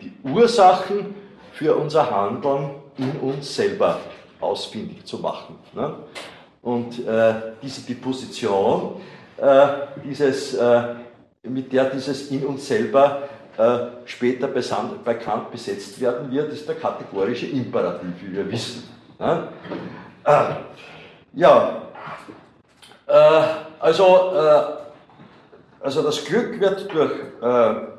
die 0.00 0.12
Ursachen 0.22 1.14
für 1.52 1.74
unser 1.74 2.10
Handeln 2.10 2.70
in 2.96 3.10
uns 3.20 3.54
selber 3.54 4.00
ausfindig 4.40 5.04
zu 5.04 5.18
machen. 5.18 5.56
Ne? 5.74 5.94
Und 6.62 7.06
äh, 7.06 7.34
diese 7.62 7.82
die 7.82 7.94
Position, 7.94 9.00
äh, 9.36 9.66
dieses, 10.04 10.54
äh, 10.54 10.82
mit 11.42 11.72
der 11.72 11.86
dieses 11.86 12.30
in 12.30 12.44
uns 12.44 12.66
selber 12.66 13.22
später 14.04 14.48
bei 14.48 15.14
Kant 15.14 15.50
besetzt 15.50 16.00
werden 16.00 16.30
wird, 16.30 16.52
ist 16.52 16.68
der 16.68 16.76
kategorische 16.76 17.46
Imperativ, 17.46 18.14
wie 18.22 18.36
wir 18.36 18.50
wissen. 18.50 18.84
Ja, 19.18 19.48
äh, 20.24 20.54
ja 21.34 21.82
äh, 23.06 23.42
also, 23.78 24.32
also 25.80 26.02
das 26.02 26.24
Glück 26.24 26.60
wird 26.60 26.92
durch 26.92 27.12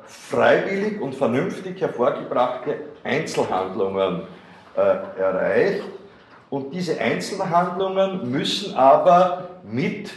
freiwillig 0.06 1.00
und 1.00 1.14
vernünftig 1.14 1.80
hervorgebrachte 1.80 2.76
Einzelhandlungen 3.02 4.22
erreicht. 4.74 5.82
Und 6.50 6.72
diese 6.72 7.00
Einzelhandlungen 7.00 8.30
müssen 8.30 8.74
aber 8.76 9.48
mit 9.64 10.12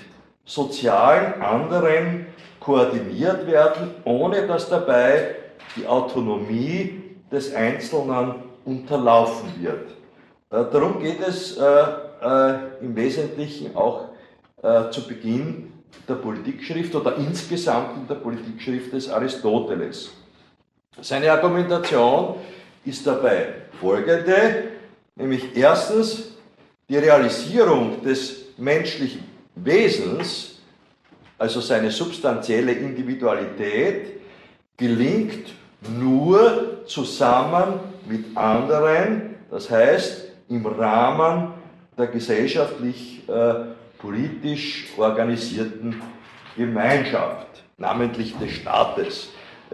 sozialen 0.45 1.41
anderen 1.41 2.27
koordiniert 2.65 3.45
werden, 3.45 3.91
ohne 4.06 4.47
dass 4.47 4.67
dabei 4.69 5.36
die 5.75 5.86
Autonomie 5.86 7.04
des 7.32 7.54
Einzelnen 7.54 8.36
unterlaufen 8.65 9.49
wird. 9.60 9.91
Äh, 10.49 10.71
darum 10.71 10.99
geht 10.99 11.19
es 11.21 11.58
äh, 11.58 11.63
äh, 11.63 12.56
im 12.82 12.95
Wesentlichen 12.95 13.75
auch 13.75 14.10
zu 14.89 15.08
Beginn 15.08 15.71
der 16.10 16.15
Politikschrift 16.15 16.95
oder 16.95 17.17
insgesamt 17.17 17.97
in 17.97 18.08
der 18.08 18.15
Politikschrift 18.15 18.91
des 18.93 19.08
Aristoteles. 19.12 20.10
Seine 21.01 21.32
Argumentation 21.32 22.38
ist 22.84 23.06
dabei 23.06 23.49
folgende, 23.80 24.71
nämlich 25.15 25.56
erstens 25.56 26.32
die 26.89 26.97
Realisierung 26.97 28.01
des 28.01 28.58
menschlichen 28.58 29.23
Wesens 29.54 30.54
also 31.38 31.62
seine 31.62 31.91
substanzielle 31.91 32.71
Individualität, 32.71 34.21
gelingt 34.78 35.54
nur 35.98 36.86
zusammen 36.86 37.80
mit 38.08 38.36
anderen, 38.36 39.36
das 39.50 39.69
heißt 39.69 40.26
im 40.50 40.65
Rahmen 40.65 41.54
der 41.98 42.08
gesellschaftlich 42.08 43.28
äh, 43.28 43.54
politisch 43.98 44.88
organisierten 44.98 46.02
Gemeinschaft, 46.56 47.63
namentlich 47.78 48.38
des 48.38 48.52
Staates. 48.52 49.30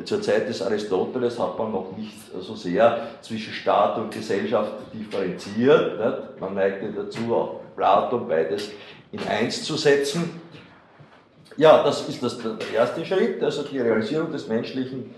Zur 0.06 0.22
Zeit 0.22 0.48
des 0.48 0.62
Aristoteles 0.62 1.38
hat 1.38 1.60
man 1.60 1.72
noch 1.72 1.96
nicht 1.98 2.16
so 2.40 2.56
sehr 2.56 3.10
zwischen 3.22 3.54
Staat 3.54 3.98
und 3.98 4.12
Gesellschaft 4.14 4.72
differenziert. 4.94 6.00
Nicht? 6.00 6.40
Man 6.40 6.56
neigte 6.56 6.92
dazu, 6.92 7.36
auch 7.36 7.60
Platon 7.76 8.28
beides 8.28 8.72
in 9.12 9.20
eins 9.28 9.64
zu 9.64 9.76
setzen. 9.76 10.42
Ja, 11.58 11.84
das 11.84 12.08
ist 12.08 12.24
das, 12.24 12.38
der 12.38 12.56
erste 12.74 13.06
Schritt, 13.06 13.44
also 13.44 13.64
die 13.64 13.80
Realisierung 13.80 14.32
des 14.32 14.48
menschlichen 14.48 15.14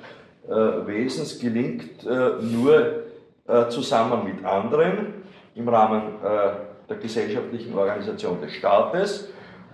äh, 0.47 0.51
Wesens 0.51 1.39
gelingt 1.39 2.05
äh, 2.05 2.41
nur 2.41 3.03
äh, 3.47 3.69
zusammen 3.69 4.23
mit 4.23 4.43
anderen 4.43 5.13
im 5.55 5.69
Rahmen 5.69 6.01
äh, 6.23 6.89
der 6.89 6.97
gesellschaftlichen 6.97 7.77
Organisation 7.77 8.41
des 8.41 8.53
Staates. 8.53 9.29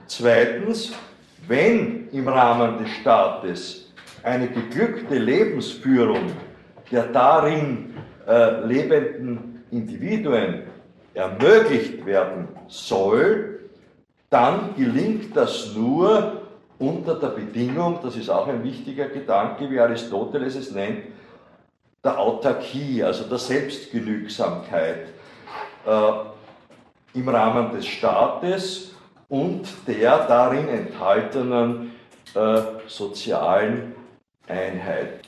Zweitens, 0.07 0.91
wenn 1.47 2.09
im 2.11 2.27
Rahmen 2.27 2.77
des 2.77 2.89
Staates 3.01 3.93
eine 4.23 4.47
geglückte 4.49 5.17
Lebensführung 5.17 6.31
der 6.91 7.03
darin 7.03 7.93
äh, 8.27 8.65
lebenden 8.65 9.63
Individuen 9.71 10.63
ermöglicht 11.13 12.05
werden 12.05 12.47
soll, 12.67 13.59
dann 14.29 14.75
gelingt 14.75 15.35
das 15.35 15.73
nur 15.75 16.38
unter 16.79 17.13
der 17.15 17.27
Bedingung, 17.27 17.99
das 18.01 18.15
ist 18.15 18.29
auch 18.29 18.47
ein 18.47 18.63
wichtiger 18.63 19.09
Gedanke, 19.09 19.69
wie 19.69 19.79
Aristoteles 19.79 20.55
es 20.55 20.71
nennt, 20.71 21.03
der 22.03 22.17
Autarkie, 22.17 23.03
also 23.03 23.25
der 23.25 23.37
Selbstgenügsamkeit 23.37 25.09
äh, 25.85 26.11
im 27.13 27.27
Rahmen 27.27 27.73
des 27.73 27.85
Staates 27.85 28.95
und 29.27 29.67
der 29.85 30.25
darin 30.25 30.69
enthaltenen 30.69 31.91
äh, 32.33 32.61
sozialen 32.87 33.93
Einheit. 34.47 35.19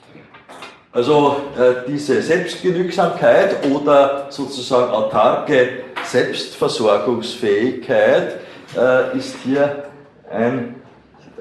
Also 0.94 1.38
äh, 1.58 1.88
diese 1.88 2.22
Selbstgenügsamkeit 2.22 3.66
oder 3.66 4.28
sozusagen 4.30 4.92
autarke 4.92 5.84
Selbstversorgungsfähigkeit 6.04 8.42
äh, 8.76 9.18
ist 9.18 9.38
hier 9.44 9.86
ein 10.30 10.81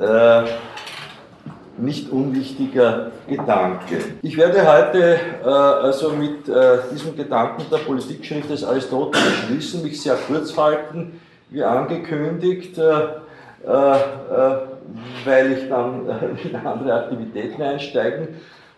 äh, 0.00 0.42
nicht 1.76 2.10
unwichtiger 2.10 3.10
Gedanke. 3.28 3.98
Ich 4.22 4.36
werde 4.36 4.70
heute 4.70 5.18
äh, 5.42 5.46
also 5.46 6.10
mit 6.10 6.48
äh, 6.48 6.78
diesem 6.92 7.16
Gedanken 7.16 7.64
der 7.70 7.78
Politikschrift 7.78 8.50
des 8.50 8.64
Aristoteles 8.64 9.32
schließen, 9.46 9.82
mich 9.82 10.00
sehr 10.02 10.16
kurz 10.16 10.56
halten, 10.56 11.20
wie 11.50 11.62
angekündigt, 11.62 12.78
äh, 12.78 12.82
äh, 13.66 13.94
äh 13.94 14.56
weil 15.24 15.52
ich 15.52 15.68
dann 15.68 16.08
in 16.44 16.56
andere 16.56 16.92
Aktivitäten 16.92 17.62
einsteigen 17.62 18.28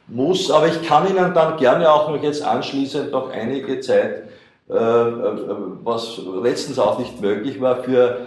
muss. 0.09 0.51
Aber 0.51 0.67
ich 0.67 0.87
kann 0.87 1.09
Ihnen 1.09 1.33
dann 1.33 1.57
gerne 1.57 1.91
auch 1.91 2.11
noch 2.11 2.23
jetzt 2.23 2.45
anschließend 2.45 3.13
noch 3.13 3.31
einige 3.31 3.81
Zeit, 3.81 4.25
was 4.69 6.21
letztens 6.43 6.79
auch 6.79 6.99
nicht 6.99 7.21
möglich 7.21 7.61
war, 7.61 7.77
für 7.77 8.19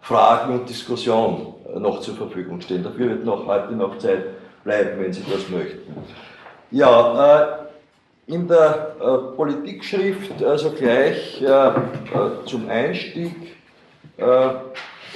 Fragen 0.00 0.54
und 0.54 0.68
Diskussion 0.68 1.54
noch 1.78 2.00
zur 2.00 2.16
Verfügung 2.16 2.60
stehen. 2.60 2.82
Dafür 2.82 3.10
wird 3.10 3.24
noch 3.24 3.46
heute 3.46 3.74
noch 3.74 3.98
Zeit 3.98 4.24
bleiben, 4.64 5.00
wenn 5.00 5.12
Sie 5.12 5.22
das 5.30 5.48
möchten. 5.48 5.94
Ja, 6.70 7.42
äh, 7.42 7.46
in 8.32 8.46
der 8.46 8.94
äh, 9.00 9.34
Politikschrift, 9.34 10.40
also 10.42 10.70
gleich 10.70 11.42
zum 12.46 12.68
Einstieg, 12.68 13.56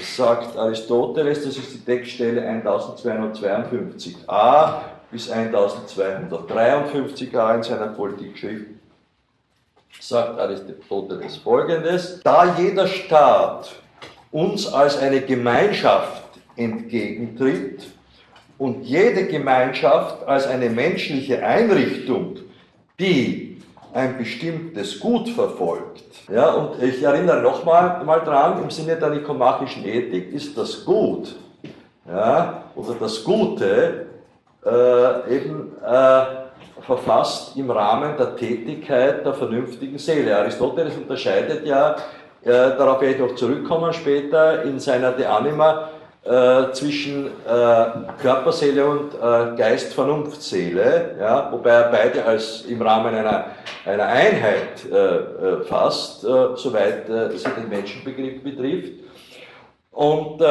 sagt 0.00 0.56
Aristoteles, 0.56 1.44
das 1.44 1.56
ist 1.56 1.74
die 1.74 1.84
Textstelle 1.84 2.42
1252a 2.42 4.80
bis 5.10 5.30
1253a 5.30 7.56
in 7.56 7.62
seiner 7.62 7.88
Politikschrift, 7.88 8.70
sagt 10.00 10.38
Aristoteles 10.38 11.36
folgendes: 11.36 12.22
Da 12.24 12.56
jeder 12.58 12.88
Staat 12.88 13.74
uns 14.32 14.72
als 14.72 14.96
eine 14.98 15.20
Gemeinschaft 15.20 16.23
entgegentritt 16.56 17.86
und 18.58 18.84
jede 18.84 19.26
Gemeinschaft 19.26 20.26
als 20.26 20.46
eine 20.46 20.70
menschliche 20.70 21.44
Einrichtung, 21.44 22.36
die 22.98 23.60
ein 23.92 24.18
bestimmtes 24.18 24.98
Gut 24.98 25.28
verfolgt. 25.28 26.02
Ja, 26.32 26.50
und 26.52 26.82
ich 26.82 27.02
erinnere 27.02 27.42
nochmal 27.42 28.04
mal 28.04 28.20
dran, 28.20 28.62
im 28.62 28.70
Sinne 28.70 28.96
der 28.96 29.10
nikomachischen 29.10 29.84
Ethik 29.84 30.32
ist 30.32 30.56
das 30.58 30.84
Gut 30.84 31.36
ja, 32.08 32.64
oder 32.74 32.94
das 32.98 33.22
Gute 33.24 34.06
äh, 34.64 35.36
eben 35.36 35.72
äh, 35.84 36.24
verfasst 36.82 37.56
im 37.56 37.70
Rahmen 37.70 38.16
der 38.16 38.36
Tätigkeit 38.36 39.24
der 39.24 39.34
vernünftigen 39.34 39.98
Seele. 39.98 40.36
Aristoteles 40.36 40.96
unterscheidet 40.96 41.66
ja, 41.66 41.96
äh, 42.42 42.50
darauf 42.50 43.00
werde 43.00 43.14
ich 43.14 43.20
noch 43.20 43.34
zurückkommen 43.36 43.92
später, 43.92 44.64
in 44.64 44.78
seiner 44.78 45.12
De 45.12 45.26
Anima 45.26 45.90
äh, 46.24 46.72
zwischen 46.72 47.26
äh, 47.26 47.86
Körperseele 48.22 48.86
und 48.86 49.14
äh, 49.14 49.56
Geist-Vernunftseele, 49.58 51.16
ja, 51.20 51.52
wobei 51.52 51.70
er 51.70 51.90
beide 51.90 52.24
als 52.24 52.62
im 52.62 52.80
Rahmen 52.80 53.14
einer, 53.14 53.46
einer 53.84 54.06
Einheit 54.06 54.90
äh, 54.90 54.96
äh, 54.96 55.64
fasst, 55.64 56.24
äh, 56.24 56.56
soweit 56.56 57.06
sie 57.06 57.48
den 57.50 57.68
Menschenbegriff 57.68 58.42
betrifft. 58.42 58.92
Und 59.90 60.42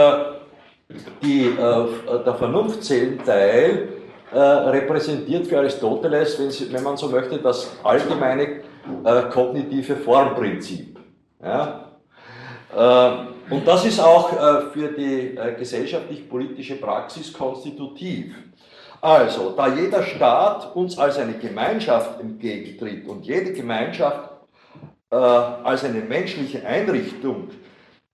die, 1.22 1.54
der 1.58 2.36
Vernunftzellenteil 2.36 3.90
äh, 4.32 4.40
repräsentiert 4.40 5.48
für 5.48 5.58
Aristoteles, 5.58 6.40
wenn, 6.40 6.52
Sie, 6.52 6.72
wenn, 6.72 6.84
man 6.84 6.96
so 6.96 7.10
möchte, 7.10 7.40
das 7.40 7.76
allgemeine 7.84 8.62
kognitive 9.32 9.98
Formprinzip. 9.98 10.98
Ja? 11.44 11.93
Äh, 12.76 13.54
und 13.54 13.68
das 13.68 13.86
ist 13.86 14.00
auch 14.00 14.32
äh, 14.34 14.72
für 14.72 14.90
die 14.90 15.38
äh, 15.38 15.56
gesellschaftlich-politische 15.58 16.76
Praxis 16.76 17.32
konstitutiv. 17.32 18.36
Also, 19.02 19.52
da 19.52 19.68
jeder 19.68 20.04
Staat 20.04 20.76
uns 20.76 20.98
als 20.98 21.18
eine 21.18 21.34
Gemeinschaft 21.34 22.22
entgegentritt 22.22 23.06
und 23.08 23.26
jede 23.26 23.54
Gemeinschaft 23.54 24.30
als 25.10 25.84
eine 25.84 26.00
menschliche 26.00 26.66
Einrichtung, 26.66 27.50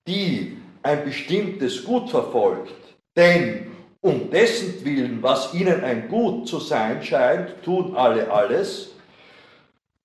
die 0.06 0.58
ein 0.84 1.06
bestimmtes 1.06 1.86
Gut 1.86 2.10
verfolgt, 2.10 2.74
denn 3.16 3.72
um 4.02 4.30
dessen 4.30 4.84
Willen, 4.84 5.22
was 5.22 5.54
ihnen 5.54 5.82
ein 5.84 6.10
Gut 6.10 6.48
zu 6.48 6.60
sein 6.60 7.02
scheint, 7.02 7.64
tun 7.64 7.96
alle 7.96 8.30
alles, 8.30 8.92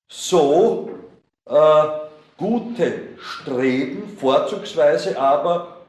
so 0.09 0.91
äh, 1.47 1.53
gute 2.37 3.04
Streben, 3.19 4.17
vorzugsweise 4.19 5.19
aber 5.19 5.85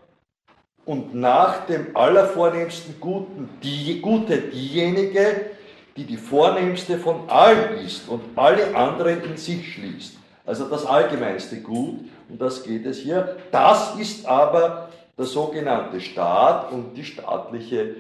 und 0.86 1.16
nach 1.16 1.66
dem 1.66 1.96
allervornehmsten 1.96 3.00
Guten, 3.00 3.50
die 3.64 4.02
Gute 4.02 4.38
diejenige, 4.38 5.52
die 5.96 6.04
die 6.04 6.18
vornehmste 6.18 6.98
von 6.98 7.30
allen 7.30 7.80
ist 7.80 8.08
und 8.08 8.22
alle 8.36 8.76
anderen 8.76 9.24
in 9.24 9.38
sich 9.38 9.74
schließt. 9.74 10.18
Also 10.46 10.70
das 10.70 10.86
allgemeinste 10.86 11.62
Gut, 11.62 12.02
um 12.30 12.38
das 12.38 12.64
geht 12.64 12.86
es 12.86 13.00
hier. 13.00 13.38
Das 13.52 13.96
ist 13.96 14.26
aber 14.26 14.90
der 15.18 15.26
sogenannte 15.26 16.00
Staat 16.02 16.72
und 16.72 16.94
die 16.96 17.04
staatliche 17.04 17.96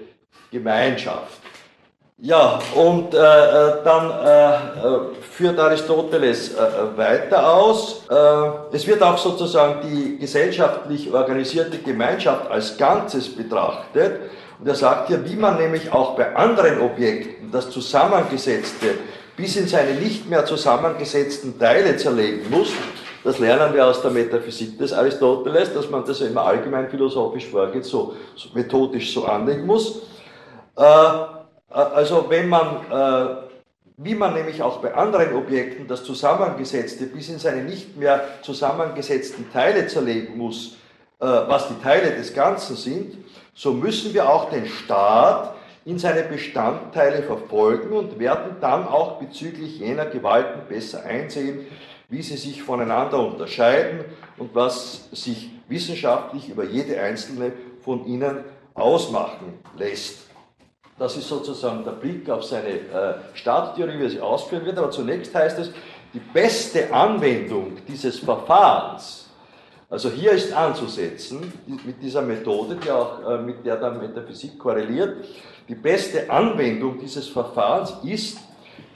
Gemeinschaft. 0.51 1.39
Ja, 2.17 2.59
und 2.73 3.13
äh, 3.13 3.17
äh 3.17 3.83
dann 3.83 4.09
äh, 4.09 4.55
äh, 4.55 4.99
führt 5.19 5.59
Aristoteles 5.59 6.53
äh, 6.53 6.61
äh, 6.61 6.97
weiter 6.97 7.53
aus. 7.53 8.03
es 8.71 8.87
wird 8.87 9.03
auch 9.03 9.17
sozusagen 9.17 9.81
die 9.85 10.17
gesellschaftlich 10.17 11.11
organisierte 11.13 11.77
Gemeinschaft 11.79 12.49
als 12.49 12.77
Ganzes 12.77 13.35
betrachtet. 13.35 14.21
Und 14.59 14.67
er 14.67 14.75
sagt 14.75 15.09
hier, 15.09 15.29
wie 15.29 15.35
man 15.35 15.57
nämlich 15.57 15.91
auch 15.91 16.15
bei 16.15 16.33
anderen 16.33 16.79
Objekten 16.79 17.51
das 17.51 17.69
Zusammengesetzte 17.69 18.95
bis 19.35 19.57
in 19.57 19.67
seine 19.67 19.95
nicht 19.95 20.29
mehr 20.29 20.45
zusammengesetzten 20.45 21.59
Teile 21.59 21.97
zerlegen 21.97 22.49
muss, 22.49 22.69
das 23.25 23.39
lernen 23.39 23.73
wir 23.73 23.85
aus 23.85 24.01
der 24.01 24.11
Metaphysik 24.11 24.77
des 24.77 24.93
Aristoteles, 24.93 25.73
dass 25.73 25.89
man 25.89 26.05
das 26.05 26.21
immer 26.21 26.43
allgemein 26.45 26.89
philosophisch 26.89 27.47
vorgeht, 27.47 27.83
so, 27.83 28.15
so 28.35 28.49
methodisch 28.53 29.13
so 29.13 29.25
anlegen 29.25 29.65
muss. 29.65 30.01
Äh, 31.75 31.79
äh, 31.79 31.81
also 31.81 32.29
wenn 32.29 32.49
man, 32.49 32.77
äh, 32.89 33.35
wie 33.97 34.15
man 34.15 34.33
nämlich 34.33 34.61
auch 34.61 34.77
bei 34.77 34.93
anderen 34.93 35.35
Objekten 35.35 35.87
das 35.87 36.03
Zusammengesetzte 36.03 37.05
bis 37.05 37.29
in 37.29 37.39
seine 37.39 37.63
nicht 37.63 37.97
mehr 37.97 38.21
zusammengesetzten 38.41 39.51
Teile 39.51 39.87
zerlegen 39.87 40.37
muss, 40.37 40.77
was 41.17 41.69
die 41.69 41.81
Teile 41.81 42.11
des 42.11 42.33
Ganzen 42.33 42.75
sind, 42.75 43.17
so 43.53 43.71
müssen 43.71 44.13
wir 44.13 44.29
auch 44.29 44.49
den 44.49 44.65
Staat 44.67 45.55
in 45.85 45.97
seine 45.97 46.23
Bestandteile 46.23 47.23
verfolgen 47.23 47.95
und 47.95 48.19
werden 48.19 48.57
dann 48.59 48.85
auch 48.85 49.13
bezüglich 49.13 49.79
jener 49.79 50.07
Gewalten 50.07 50.67
besser 50.67 51.05
einsehen, 51.05 51.67
wie 52.09 52.21
sie 52.21 52.35
sich 52.35 52.61
voneinander 52.61 53.17
unterscheiden 53.25 54.03
und 54.37 54.53
was 54.53 55.09
sich 55.13 55.51
wissenschaftlich 55.69 56.49
über 56.49 56.65
jede 56.65 56.99
einzelne 56.99 57.53
von 57.81 58.05
ihnen 58.05 58.43
ausmachen 58.73 59.57
lässt. 59.77 60.25
Das 60.97 61.17
ist 61.17 61.27
sozusagen 61.27 61.83
der 61.83 61.91
Blick 61.91 62.29
auf 62.29 62.43
seine 62.43 62.69
äh, 62.69 63.15
Starttheorie, 63.33 63.99
wie 63.99 64.09
sie 64.09 64.21
ausführen 64.21 64.65
wird. 64.65 64.77
Aber 64.77 64.91
zunächst 64.91 65.35
heißt 65.35 65.59
es, 65.59 65.71
die 66.13 66.19
beste 66.19 66.93
Anwendung 66.93 67.77
dieses 67.85 68.19
Verfahrens, 68.19 69.29
also 69.89 70.09
hier 70.09 70.31
ist 70.31 70.53
anzusetzen, 70.53 71.51
mit 71.67 72.01
dieser 72.01 72.21
Methode, 72.21 72.77
die 72.77 72.89
auch 72.89 73.29
äh, 73.29 73.37
mit 73.37 73.65
der 73.65 73.75
dann 73.75 73.99
Metaphysik 73.99 74.57
korreliert, 74.57 75.25
die 75.67 75.75
beste 75.75 76.29
Anwendung 76.29 76.99
dieses 76.99 77.27
Verfahrens 77.27 77.93
ist 78.03 78.37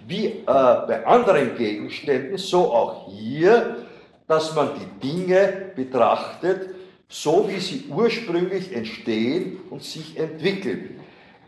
wie 0.08 0.26
äh, 0.26 0.44
bei 0.46 1.06
anderen 1.06 1.56
Gegenständen, 1.56 2.38
so 2.38 2.72
auch 2.72 3.12
hier, 3.12 3.78
dass 4.28 4.56
man 4.56 4.70
die 4.76 5.08
Dinge 5.08 5.72
betrachtet, 5.76 6.70
so 7.08 7.48
wie 7.50 7.60
sie 7.60 7.86
ursprünglich 7.90 8.74
entstehen 8.74 9.60
und 9.70 9.84
sich 9.84 10.18
entwickeln. 10.18 10.99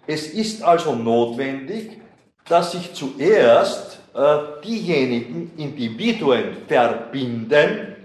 Es 0.08 0.28
ist 0.28 0.64
also 0.64 0.95
notwendig, 0.95 2.02
dass 2.47 2.72
sich 2.72 2.93
zuerst 2.93 3.99
äh, 4.14 4.38
diejenigen 4.64 5.52
Individuen 5.58 6.58
verbinden, 6.68 7.95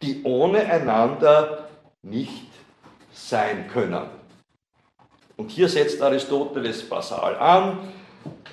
die 0.00 0.22
ohne 0.24 0.60
einander 0.60 1.68
nicht 2.02 2.46
sein 3.12 3.68
können. 3.72 4.06
Und 5.36 5.50
hier 5.50 5.68
setzt 5.68 6.00
Aristoteles 6.00 6.88
basal 6.88 7.36
an. 7.36 7.78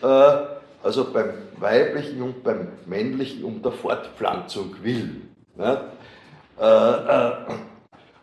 Äh, 0.01 0.59
also 0.81 1.11
beim 1.11 1.33
weiblichen 1.57 2.21
und 2.21 2.43
beim 2.43 2.69
männlichen 2.85 3.43
um 3.43 3.61
der 3.61 3.71
Fortpflanzung 3.71 4.75
will. 4.81 5.21
Ne? 5.55 5.81
Äh, 6.59 6.65
äh, 6.65 7.31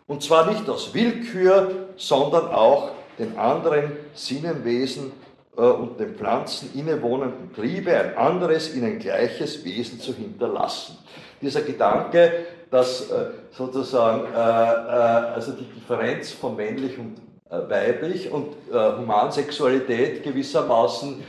und 0.07 0.23
zwar 0.23 0.49
nicht 0.49 0.67
aus 0.69 0.93
Willkür, 0.93 1.89
sondern 1.97 2.47
auch 2.47 2.91
den 3.19 3.37
anderen 3.37 3.91
Sinnenwesen 4.13 5.11
äh, 5.57 5.61
und 5.61 5.99
den 5.99 6.15
Pflanzen 6.15 6.69
innewohnenden 6.75 7.53
Triebe 7.53 7.97
ein 7.97 8.15
anderes, 8.15 8.75
ihnen 8.75 8.99
gleiches 8.99 9.65
Wesen 9.65 9.99
zu 9.99 10.13
hinterlassen. 10.13 10.97
Dieser 11.41 11.61
Gedanke, 11.61 12.31
dass 12.69 13.09
äh, 13.09 13.31
sozusagen 13.51 14.31
äh, 14.33 14.37
also 14.37 15.53
die 15.53 15.65
Differenz 15.65 16.31
von 16.31 16.55
männlich 16.55 16.97
und 16.97 17.17
weiblich 17.49 18.29
und 18.29 18.57
Humansexualität 18.73 20.21
gewissermaßen 20.21 21.23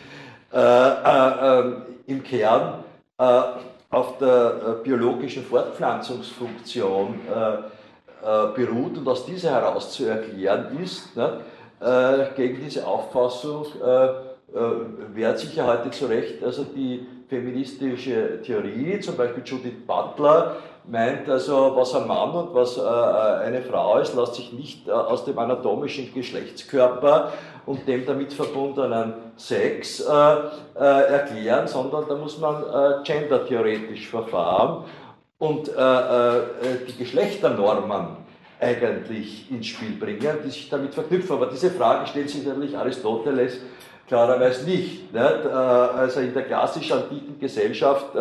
im 2.09 2.23
Kern 2.25 2.83
auf 3.17 4.19
der 4.19 4.81
biologischen 4.83 5.45
Fortpflanzungsfunktion 5.45 7.21
beruht 8.57 8.99
und 8.99 9.07
aus 9.07 9.27
dieser 9.27 9.53
heraus 9.53 9.93
zu 9.93 10.07
erklären 10.07 10.77
ist. 10.83 11.17
Ne, 11.17 11.39
gegen 12.37 12.61
diese 12.65 12.87
Auffassung 12.87 13.67
wehrt 15.15 15.39
sich 15.39 15.55
ja 15.55 15.67
heute 15.67 15.91
zu 15.91 16.07
Recht 16.07 16.43
also 16.43 16.65
die 16.65 17.07
feministische 17.29 18.43
Theorie, 18.43 18.99
zum 19.01 19.17
Beispiel 19.17 19.43
Judith 19.45 19.87
Butler, 19.87 20.57
meint 20.87 21.29
also, 21.29 21.73
was 21.77 21.95
ein 21.95 22.07
Mann 22.07 22.31
und 22.31 22.55
was 22.55 22.81
eine 22.81 23.63
Frau 23.63 23.99
ist, 23.99 24.17
lässt 24.17 24.35
sich 24.35 24.53
nicht 24.53 24.91
aus 24.91 25.25
dem 25.25 25.39
anatomischen 25.39 26.13
Geschlechtskörper 26.15 27.33
und 27.69 27.87
dem 27.87 28.07
damit 28.07 28.33
verbundenen 28.33 29.13
Sex 29.37 30.01
äh, 30.01 30.13
äh, 30.13 30.79
erklären, 30.79 31.69
sondern 31.69 32.05
da 32.09 32.17
muss 32.17 32.39
man 32.39 32.63
äh, 32.63 33.05
gendertheoretisch 33.05 34.09
verfahren 34.09 34.85
und 35.39 35.69
äh, 35.69 35.73
äh, 35.73 36.43
die 36.89 36.97
Geschlechternormen 36.97 38.17
eigentlich 38.61 39.51
ins 39.51 39.67
Spiel 39.67 39.93
bringen, 39.93 40.39
die 40.45 40.51
sich 40.51 40.69
damit 40.69 40.95
verknüpfen. 40.95 41.37
Aber 41.37 41.47
diese 41.47 41.71
Frage 41.71 42.07
stellt 42.07 42.31
sich 42.31 42.45
natürlich 42.45 42.77
Aristoteles 42.77 43.59
klarerweise 44.07 44.65
nicht. 44.65 45.13
nicht? 45.13 45.15
Äh, 45.15 45.49
also 45.49 46.21
in 46.21 46.33
der 46.35 46.45
klassisch 46.45 46.91
antiken 46.93 47.39
Gesellschaft 47.39 48.15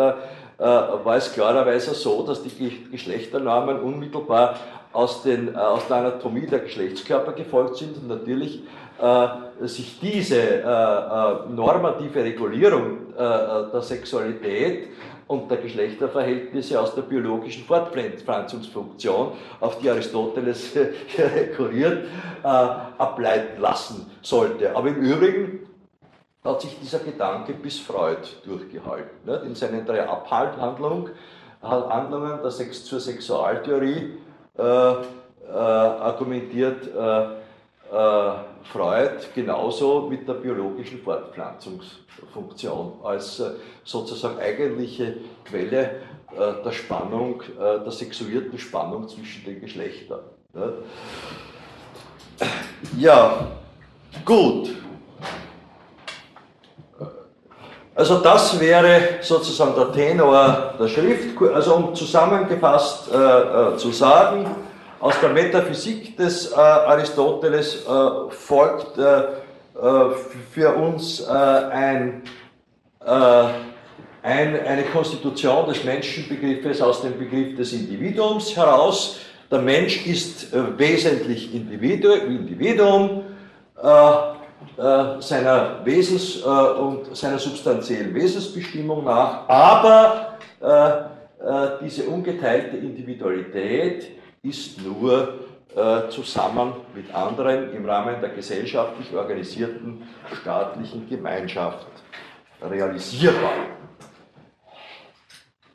war 0.59 1.15
es 1.15 1.31
klarerweise 1.33 1.93
so, 1.93 2.25
dass 2.25 2.41
die 2.41 2.87
Geschlechternormen 2.91 3.79
unmittelbar 3.79 4.55
aus, 4.91 5.21
den, 5.21 5.55
aus 5.55 5.87
der 5.87 5.97
Anatomie 5.97 6.47
der 6.47 6.59
Geschlechtskörper 6.59 7.33
gefolgt 7.33 7.75
sind 7.75 7.95
und 7.97 8.07
natürlich 8.07 8.63
äh, 8.99 9.67
sich 9.67 9.99
diese 9.99 10.41
äh, 10.41 10.61
äh, 10.61 11.49
normative 11.49 12.23
Regulierung 12.23 12.97
der 13.17 13.81
Sexualität 13.81 14.89
und 15.27 15.51
der 15.51 15.57
Geschlechterverhältnisse 15.57 16.79
aus 16.79 16.95
der 16.95 17.01
biologischen 17.03 17.65
Fortpflanzungsfunktion, 17.65 19.33
auf 19.59 19.79
die 19.79 19.89
Aristoteles 19.89 20.75
rekurriert, 21.17 22.07
ableiten 22.43 23.61
lassen 23.61 24.09
sollte. 24.21 24.75
Aber 24.75 24.87
im 24.89 24.95
Übrigen 24.95 25.67
hat 26.43 26.61
sich 26.61 26.79
dieser 26.79 26.99
Gedanke 26.99 27.53
bis 27.53 27.79
Freud 27.79 28.21
durchgehalten. 28.45 29.29
In 29.45 29.55
seinen 29.55 29.85
drei 29.85 30.07
Abhalthandlungen 30.07 31.11
zur 32.71 32.99
Sexualtheorie 32.99 34.17
argumentiert 35.49 36.87
äh, 36.87 37.27
Freud 37.89 39.27
genauso 39.33 40.07
mit 40.09 40.27
der 40.27 40.33
biologischen 40.33 41.01
Fortpflanzungsfunktion 41.01 42.93
als 43.03 43.39
äh, 43.39 43.51
sozusagen 43.83 44.39
eigentliche 44.39 45.17
Quelle 45.45 45.79
äh, 45.79 46.63
der 46.63 46.71
Spannung, 46.71 47.41
der 47.57 47.91
sexuierten 47.91 48.57
Spannung 48.59 49.07
zwischen 49.07 49.45
den 49.45 49.61
Geschlechtern. 49.61 50.19
Ja, 52.97 53.47
gut. 54.25 54.69
Also 57.97 58.19
das 58.19 58.59
wäre 58.59 59.17
sozusagen 59.21 59.73
der 59.73 59.91
Tenor 59.91 60.73
der 60.79 60.87
Schrift. 60.87 61.41
Also 61.51 61.73
um 61.73 61.95
zusammengefasst 61.95 63.11
äh, 63.11 63.17
äh, 63.17 63.77
zu 63.77 63.91
sagen, 63.91 64.45
aus 64.99 65.19
der 65.21 65.29
Metaphysik 65.29 66.17
des 66.17 66.51
äh, 66.51 66.55
Aristoteles 66.55 67.85
äh, 67.85 68.31
folgt 68.31 68.97
äh, 68.97 69.03
äh, 69.03 69.25
für 70.51 70.73
uns 70.75 71.23
ein, 71.25 72.23
ein, 72.99 74.59
eine 74.65 74.83
Konstitution 74.91 75.67
des 75.67 75.83
Menschenbegriffes 75.83 76.81
aus 76.81 77.01
dem 77.01 77.17
Begriff 77.17 77.55
des 77.55 77.73
Individuums 77.73 78.55
heraus. 78.55 79.19
Der 79.49 79.59
Mensch 79.59 80.05
ist 80.05 80.51
wesentlich 80.77 81.53
Individu 81.53 82.11
Individuum 82.11 83.23
äh, 84.77 85.21
seiner 85.21 85.83
Wesens- 85.85 86.43
äh, 86.43 86.47
und 86.47 87.15
seiner 87.15 87.39
substanziellen 87.39 88.13
Wesensbestimmung 88.13 89.05
nach, 89.05 89.49
aber 89.49 90.37
äh, 90.61 91.83
diese 91.83 92.03
ungeteilte 92.03 92.77
Individualität 92.77 94.11
ist 94.49 94.81
nur 94.81 95.39
zusammen 96.09 96.73
mit 96.95 97.13
anderen 97.13 97.71
im 97.73 97.85
Rahmen 97.85 98.19
der 98.19 98.29
gesellschaftlich 98.29 99.13
organisierten 99.13 100.07
staatlichen 100.41 101.07
Gemeinschaft 101.07 101.85
realisierbar. 102.61 103.53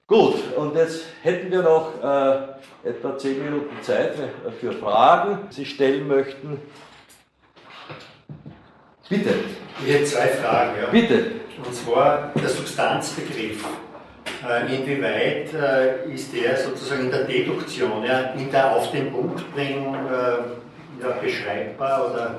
Gut, 0.07 0.35
und 0.57 0.75
jetzt 0.75 1.05
hätten 1.23 1.51
wir 1.51 1.63
noch 1.63 1.93
äh, 2.03 2.89
etwa 2.89 3.17
zehn 3.17 3.45
Minuten 3.45 3.81
Zeit 3.81 4.15
für 4.61 4.73
Fragen, 4.73 5.49
die 5.51 5.55
Sie 5.55 5.65
stellen 5.65 6.07
möchten. 6.09 6.61
Bitte. 9.09 9.35
Ich 9.87 9.93
hätte 9.93 10.05
zwei 10.05 10.29
Fragen. 10.29 10.83
Ja. 10.83 10.89
Bitte. 10.91 11.31
Und 11.65 11.75
zwar 11.75 12.33
der 12.35 12.49
Substanzbegriff. 12.49 13.65
Äh, 14.43 14.75
inwieweit 14.75 15.55
äh, 15.55 16.13
ist 16.13 16.35
der 16.35 16.57
sozusagen 16.57 17.03
in 17.03 17.11
der 17.11 17.25
Deduktion, 17.25 18.05
ja, 18.05 18.33
in 18.37 18.51
der 18.51 18.75
Auf 18.75 18.91
den 18.91 19.13
Punkt 19.13 19.55
bringen, 19.55 19.95
äh, 19.95 21.03
ja, 21.03 21.11
beschreibbar 21.21 22.11
oder, 22.11 22.35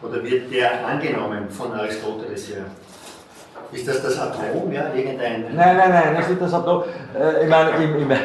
oder 0.00 0.22
wird 0.24 0.52
der 0.52 0.86
angenommen 0.86 1.50
von 1.50 1.72
Aristoteles 1.72 2.50
her? 2.50 2.66
Ist 3.72 3.86
das 3.86 4.02
das 4.02 4.18
Atom, 4.18 4.72
ja, 4.72 4.92
irgendein... 4.94 5.46
Nein, 5.54 5.76
nein, 5.76 5.90
nein, 5.90 6.14
das 6.14 6.24
ist 6.24 6.30
nicht 6.30 6.42
das 6.42 6.54
Atom. 6.54 6.84
Äh, 7.18 7.44
ich 7.44 7.48
meine, 7.48 7.70
im, 7.82 8.02
im, 8.02 8.10
äh, 8.10 8.16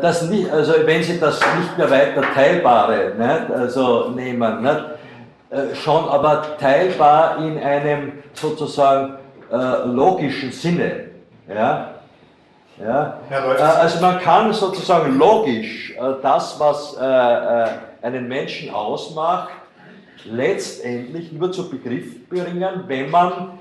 das 0.00 0.22
nicht, 0.28 0.50
also 0.50 0.74
wenn 0.84 1.02
Sie 1.02 1.20
das 1.20 1.40
nicht 1.40 1.78
mehr 1.78 1.90
weiter 1.90 2.22
Teilbare 2.34 3.12
nicht, 3.16 3.50
also 3.56 4.10
nehmen, 4.10 4.62
nicht, 4.62 4.84
äh, 5.50 5.74
schon 5.76 6.08
aber 6.08 6.56
teilbar 6.58 7.38
in 7.38 7.58
einem 7.58 8.12
sozusagen 8.32 9.18
logischen 9.84 10.50
Sinne. 10.50 11.11
Ja? 11.48 11.94
Ja? 12.80 13.20
Äh, 13.30 13.60
also 13.60 14.00
man 14.00 14.18
kann 14.20 14.52
sozusagen 14.52 15.18
logisch 15.18 15.92
äh, 15.92 16.14
das, 16.22 16.58
was 16.58 16.96
äh, 16.96 18.04
einen 18.04 18.28
Menschen 18.28 18.70
ausmacht, 18.70 19.50
letztendlich 20.24 21.32
nur 21.32 21.52
zu 21.52 21.68
Begriff 21.68 22.28
bringen, 22.28 22.84
wenn 22.86 23.10
man 23.10 23.58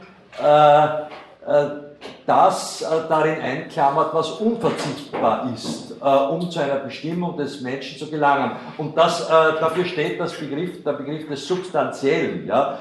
das 2.26 2.86
darin 3.10 3.42
einklammert, 3.42 4.14
was 4.14 4.32
unverzichtbar 4.32 5.50
ist, 5.54 5.94
um 6.02 6.50
zu 6.50 6.60
einer 6.60 6.76
Bestimmung 6.76 7.38
des 7.38 7.62
Menschen 7.62 7.98
zu 7.98 8.10
gelangen. 8.10 8.52
Und 8.78 8.98
das, 8.98 9.28
dafür 9.28 9.86
steht 9.86 10.20
das 10.20 10.34
Begriff, 10.34 10.84
der 10.84 10.94
Begriff 10.94 11.28
des 11.28 11.48
Substanziellen. 11.48 12.48
Ja? 12.48 12.78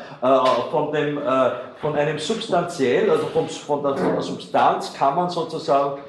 von, 0.71 0.93
dem, 0.93 1.19
von 1.81 1.97
einem 1.97 2.19
Substanziell, 2.19 3.11
also 3.11 3.27
von, 3.27 3.49
von, 3.49 3.83
der, 3.83 3.97
von 3.97 4.13
der 4.13 4.23
Substanz 4.23 4.93
kann 4.95 5.17
man 5.17 5.31
sozusagen 5.31 6.01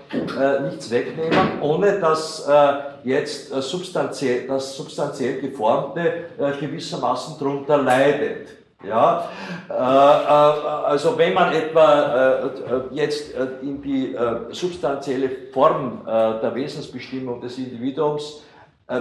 nichts 0.69 0.91
wegnehmen, 0.91 1.61
ohne 1.61 1.99
dass 1.99 2.49
jetzt 3.03 3.49
substanziell, 3.49 4.47
das 4.47 4.75
substanziell 4.75 5.39
Geformte 5.39 6.25
gewissermaßen 6.59 7.35
darunter 7.39 7.77
leidet. 7.77 8.60
Ja, 8.83 9.29
äh, 9.69 9.73
äh, 9.73 9.75
also 9.75 11.17
wenn 11.17 11.33
man 11.35 11.53
etwa 11.53 12.41
äh, 12.41 12.79
jetzt 12.91 13.33
in 13.61 13.81
die 13.81 14.15
substanzielle 14.49 15.29
Form 15.53 16.01
der 16.05 16.55
Wesensbestimmung 16.55 17.41
des 17.41 17.57
Individuums 17.57 18.43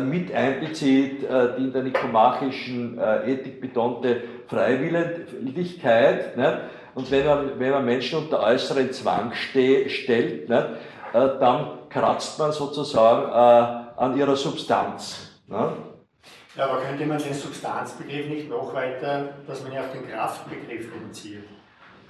mit 0.01 0.33
einbezieht, 0.33 1.23
die 1.23 1.65
in 1.65 1.73
der 1.73 1.83
nikomachischen 1.83 3.01
Ethik 3.27 3.61
betonte 3.61 4.23
Freiwilligkeit, 4.47 6.37
ne? 6.37 6.61
und 6.95 7.11
wenn 7.11 7.27
man, 7.27 7.59
wenn 7.59 7.71
man 7.71 7.85
Menschen 7.85 8.21
unter 8.21 8.41
äußeren 8.41 8.93
Zwang 8.93 9.33
ste 9.33 9.89
stellt, 9.89 10.49
ne? 10.49 10.77
dann 11.13 11.67
kratzt 11.89 12.39
man 12.39 12.53
sozusagen 12.53 13.33
an 13.97 14.17
ihrer 14.17 14.37
Substanz. 14.37 15.33
Ne? 15.49 15.73
Ja, 16.61 16.67
aber 16.67 16.83
könnte 16.83 17.07
man 17.07 17.17
den 17.17 17.33
Substanzbegriff 17.33 18.29
nicht 18.29 18.51
noch 18.51 18.75
weiter, 18.75 19.31
dass 19.47 19.63
man 19.63 19.73
ja 19.73 19.81
auf 19.81 19.93
den 19.93 20.07
Kraftbegriff 20.07 20.89
reduziert? 20.95 21.45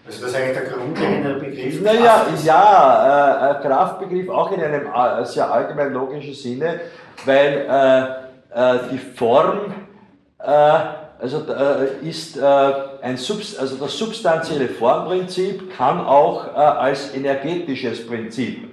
Also 0.05 0.23
das 0.23 0.31
ist 0.31 0.37
eigentlich 0.37 0.59
der 0.59 0.71
grundlegende 0.71 1.35
Begriff. 1.35 1.81
Naja, 1.81 2.27
ja, 2.45 3.51
äh, 3.53 3.63
Kraftbegriff 3.63 4.29
auch 4.29 4.51
in 4.51 4.61
einem 4.61 4.89
äh, 4.93 5.25
sehr 5.25 5.49
allgemein 5.53 5.93
logischen 5.93 6.35
Sinne, 6.35 6.81
weil 7.25 7.65
äh, 7.71 8.75
äh, 8.75 8.79
die 8.91 8.99
Form 8.99 9.73
äh, 10.41 10.51
also 11.21 11.45
äh, 11.49 12.09
ist 12.09 12.37
ein 12.43 13.17
Subst 13.19 13.57
also 13.61 13.77
das 13.77 13.97
substanzielle 13.97 14.67
Formprinzip 14.67 15.77
kann 15.77 16.01
auch 16.01 16.57
als 16.57 17.15
energetisches 17.15 18.05
Prinzip 18.05 18.69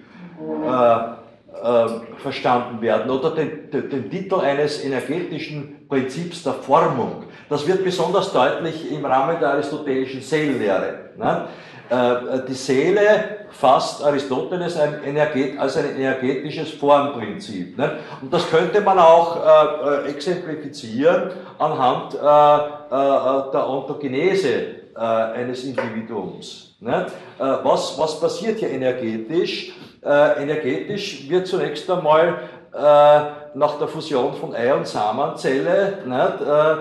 äh, 1.68 2.22
verstanden 2.22 2.82
werden 2.82 3.12
oder 3.12 3.32
den, 3.32 3.70
den, 3.72 4.10
Titel 4.10 4.36
eines 4.36 4.86
energetischen 4.86 5.86
Prinzips 5.90 6.44
der 6.44 6.54
Formung. 6.54 7.26
Das 7.50 7.68
wird 7.68 7.84
besonders 7.84 8.32
deutlich 8.32 8.90
im 8.90 9.04
Rahmen 9.04 9.38
der 9.40 9.50
aristotelischen 9.50 10.22
Seelenlehre. 10.22 11.12
Ne? 11.18 11.48
Äh, 11.90 12.48
die 12.48 12.54
Seele 12.54 13.48
fasst 13.52 14.02
Aristoteles 14.04 14.80
ein 14.80 15.04
Energet, 15.04 15.60
als 15.60 15.76
ein 15.76 15.96
energetisches 15.98 16.72
Formprinzip. 16.72 17.78
Ne? 17.78 18.00
Und 18.22 18.34
das 18.34 18.50
könnte 18.50 18.80
man 18.80 19.00
auch 19.00 19.38
äh, 19.38 20.06
äh 20.06 20.10
exemplifizieren 20.10 21.32
anhand 21.58 22.14
äh, 22.14 22.18
der 22.18 23.70
Ontogenese 23.70 24.78
eines 24.96 25.64
Individuums. 25.64 26.76
Ne? 26.80 27.06
Was, 27.38 28.00
was 28.00 28.20
passiert 28.20 28.58
hier 28.58 28.72
energetisch? 28.72 29.74
Äh, 30.08 30.44
energetisch 30.44 31.30
wird 31.30 31.48
zunächst 31.48 31.90
einmal 31.90 32.40
äh, 32.74 33.22
nach 33.54 33.78
der 33.80 33.88
Fusion 33.88 34.34
von 34.36 34.56
Ei- 34.56 34.74
und 34.74 34.88
Samenzelle 34.88 36.00
nicht, 36.06 36.42
äh, 36.48 36.74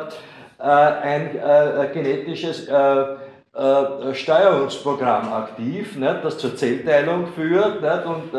äh 0.59 0.73
ein 1.03 1.37
äh, 1.37 1.89
genetisches 1.93 2.69
äh, 2.69 3.05
Steuerungsprogramm 4.13 5.33
aktiv, 5.33 5.97
nicht, 5.97 6.17
das 6.23 6.37
zur 6.37 6.55
Zellteilung 6.55 7.29
führt 7.29 7.81
nicht, 7.81 8.05
und 8.05 8.31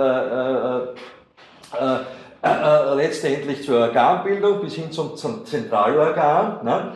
letztendlich 2.96 3.64
zur 3.64 3.80
Organbildung 3.80 4.62
bis 4.62 4.76
hin 4.76 4.92
zum, 4.92 5.18
zum 5.18 5.44
Zentralorgan. 5.44 6.94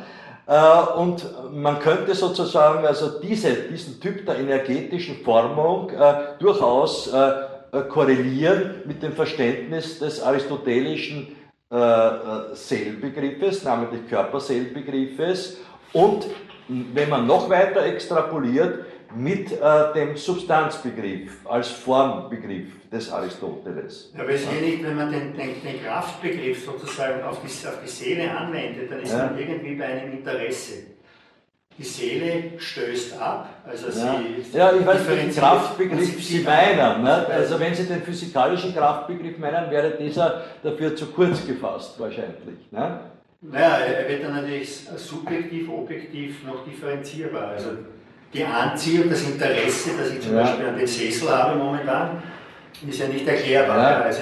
Und 0.98 1.26
man 1.52 1.80
könnte 1.80 2.14
sozusagen 2.14 2.86
also 2.86 3.20
diese, 3.20 3.54
diesen 3.54 4.00
Typ 4.00 4.24
der 4.28 4.38
energetischen 4.38 5.24
Formung 5.24 5.90
äh, 5.90 6.14
durchaus 6.38 7.12
äh, 7.12 7.32
korrelieren 7.80 8.82
mit 8.86 9.02
dem 9.02 9.14
Verständnis 9.14 10.00
des 10.00 10.22
aristotelischen 10.22 11.36
äh, 11.72 11.76
äh 11.76 12.56
Seelbegriffes, 12.56 13.64
namentlich 13.64 14.08
Körperseelbegriffes 14.10 15.58
und 15.94 16.28
wenn 16.68 17.10
man 17.10 17.28
noch 17.28 17.50
weiter 17.50 17.86
extrapoliert, 17.86 18.86
mit 19.16 19.52
äh, 19.52 19.94
dem 19.94 20.16
Substanzbegriff 20.16 21.46
als 21.46 21.70
Formbegriff 21.70 22.90
des 22.90 23.12
Aristoteles. 23.12 24.12
Ja, 24.16 24.24
aber 24.24 24.32
es 24.32 24.46
ja 24.46 24.52
nicht, 24.54 24.84
wenn 24.84 24.96
man 24.96 25.12
den, 25.12 25.36
den, 25.36 25.62
den 25.62 25.84
Kraftbegriff 25.84 26.66
sozusagen 26.66 27.22
auf 27.24 27.42
die, 27.42 27.68
auf 27.68 27.80
die 27.84 27.90
Seele 27.90 28.32
anwendet, 28.32 28.92
dann 28.92 29.02
ist 29.02 29.12
ja. 29.12 29.26
man 29.26 29.38
irgendwie 29.38 29.76
bei 29.76 29.86
einem 29.86 30.14
Interesse 30.14 30.86
die 31.82 31.88
Seele 31.88 32.44
stößt 32.58 33.20
ab. 33.20 33.50
Also 33.68 33.88
ja. 33.88 34.22
Sie 34.52 34.58
ja, 34.58 34.72
ich 34.74 34.86
weiß, 34.86 35.08
welchen 35.08 35.34
Kraftbegriff 35.34 36.24
Sie 36.24 36.40
meinen. 36.40 37.04
Ne? 37.04 37.26
Also 37.28 37.60
wenn 37.60 37.74
Sie 37.74 37.86
den 37.86 38.04
physikalischen 38.04 38.74
Kraftbegriff 38.76 39.38
meinen, 39.38 39.72
wäre 39.72 39.92
dieser 39.92 40.44
dafür 40.64 40.96
zu 40.96 41.08
kurz 41.08 41.46
gefasst 41.46 42.00
wahrscheinlich. 42.00 42.72
Ne? 42.72 43.00
Naja, 43.42 43.78
er 43.80 44.08
wird 44.08 44.24
dann 44.24 44.36
natürlich 44.36 44.82
subjektiv, 44.96 45.70
objektiv 45.70 46.44
noch 46.46 46.64
differenzierbar. 46.64 47.50
Also 47.50 47.70
die 48.32 48.46
Anziehung, 48.46 49.10
das 49.10 49.24
Interesse, 49.24 49.92
das 49.98 50.12
ich 50.12 50.22
zum 50.22 50.36
ja. 50.36 50.44
Beispiel 50.44 50.68
an 50.68 50.78
den 50.78 50.88
Sessel 50.88 51.30
habe 51.30 51.58
momentan, 51.58 52.22
ist 52.88 53.00
ja 53.00 53.08
nicht 53.08 53.28
erklärbar. 53.28 53.78
Ja. 53.78 54.02
Also 54.02 54.22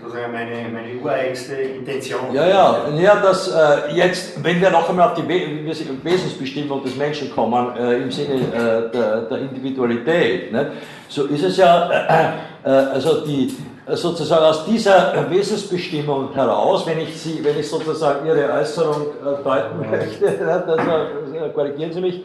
sozusagen 0.00 0.32
meine, 0.32 0.68
meine 0.72 0.94
ureigenste 1.00 1.54
Intention. 1.54 2.34
Ja, 2.34 2.46
ja, 2.46 2.88
ja 2.98 3.16
das, 3.16 3.48
äh, 3.48 3.94
jetzt, 3.94 4.42
wenn 4.44 4.60
wir 4.60 4.70
noch 4.70 4.88
einmal 4.88 5.08
auf 5.08 5.14
die 5.14 5.26
Wesensbestimmung 5.26 6.82
des 6.82 6.96
Menschen 6.96 7.30
kommen, 7.30 7.76
äh, 7.76 7.96
im 7.96 8.10
Sinne 8.10 8.34
äh, 8.34 8.92
der, 8.92 9.20
der, 9.22 9.38
Individualität, 9.38 10.52
ne? 10.52 10.72
so 11.08 11.24
ist 11.24 11.44
es 11.44 11.56
ja, 11.56 11.90
äh, 11.90 12.68
äh, 12.68 12.70
also 12.70 13.24
die, 13.24 13.54
sozusagen 13.86 14.44
aus 14.44 14.66
dieser 14.66 15.30
Wesensbestimmung 15.30 16.34
heraus, 16.34 16.86
wenn 16.86 17.00
ich, 17.00 17.18
Sie, 17.18 17.42
wenn 17.42 17.58
ich 17.58 17.68
sozusagen 17.68 18.26
Ihre 18.26 18.52
Äußerung 18.52 19.06
äh, 19.06 19.42
deuten 19.42 19.90
möchte, 19.90 20.26
also, 20.66 21.50
korrigieren 21.54 21.92
Sie 21.92 22.00
mich, 22.02 22.22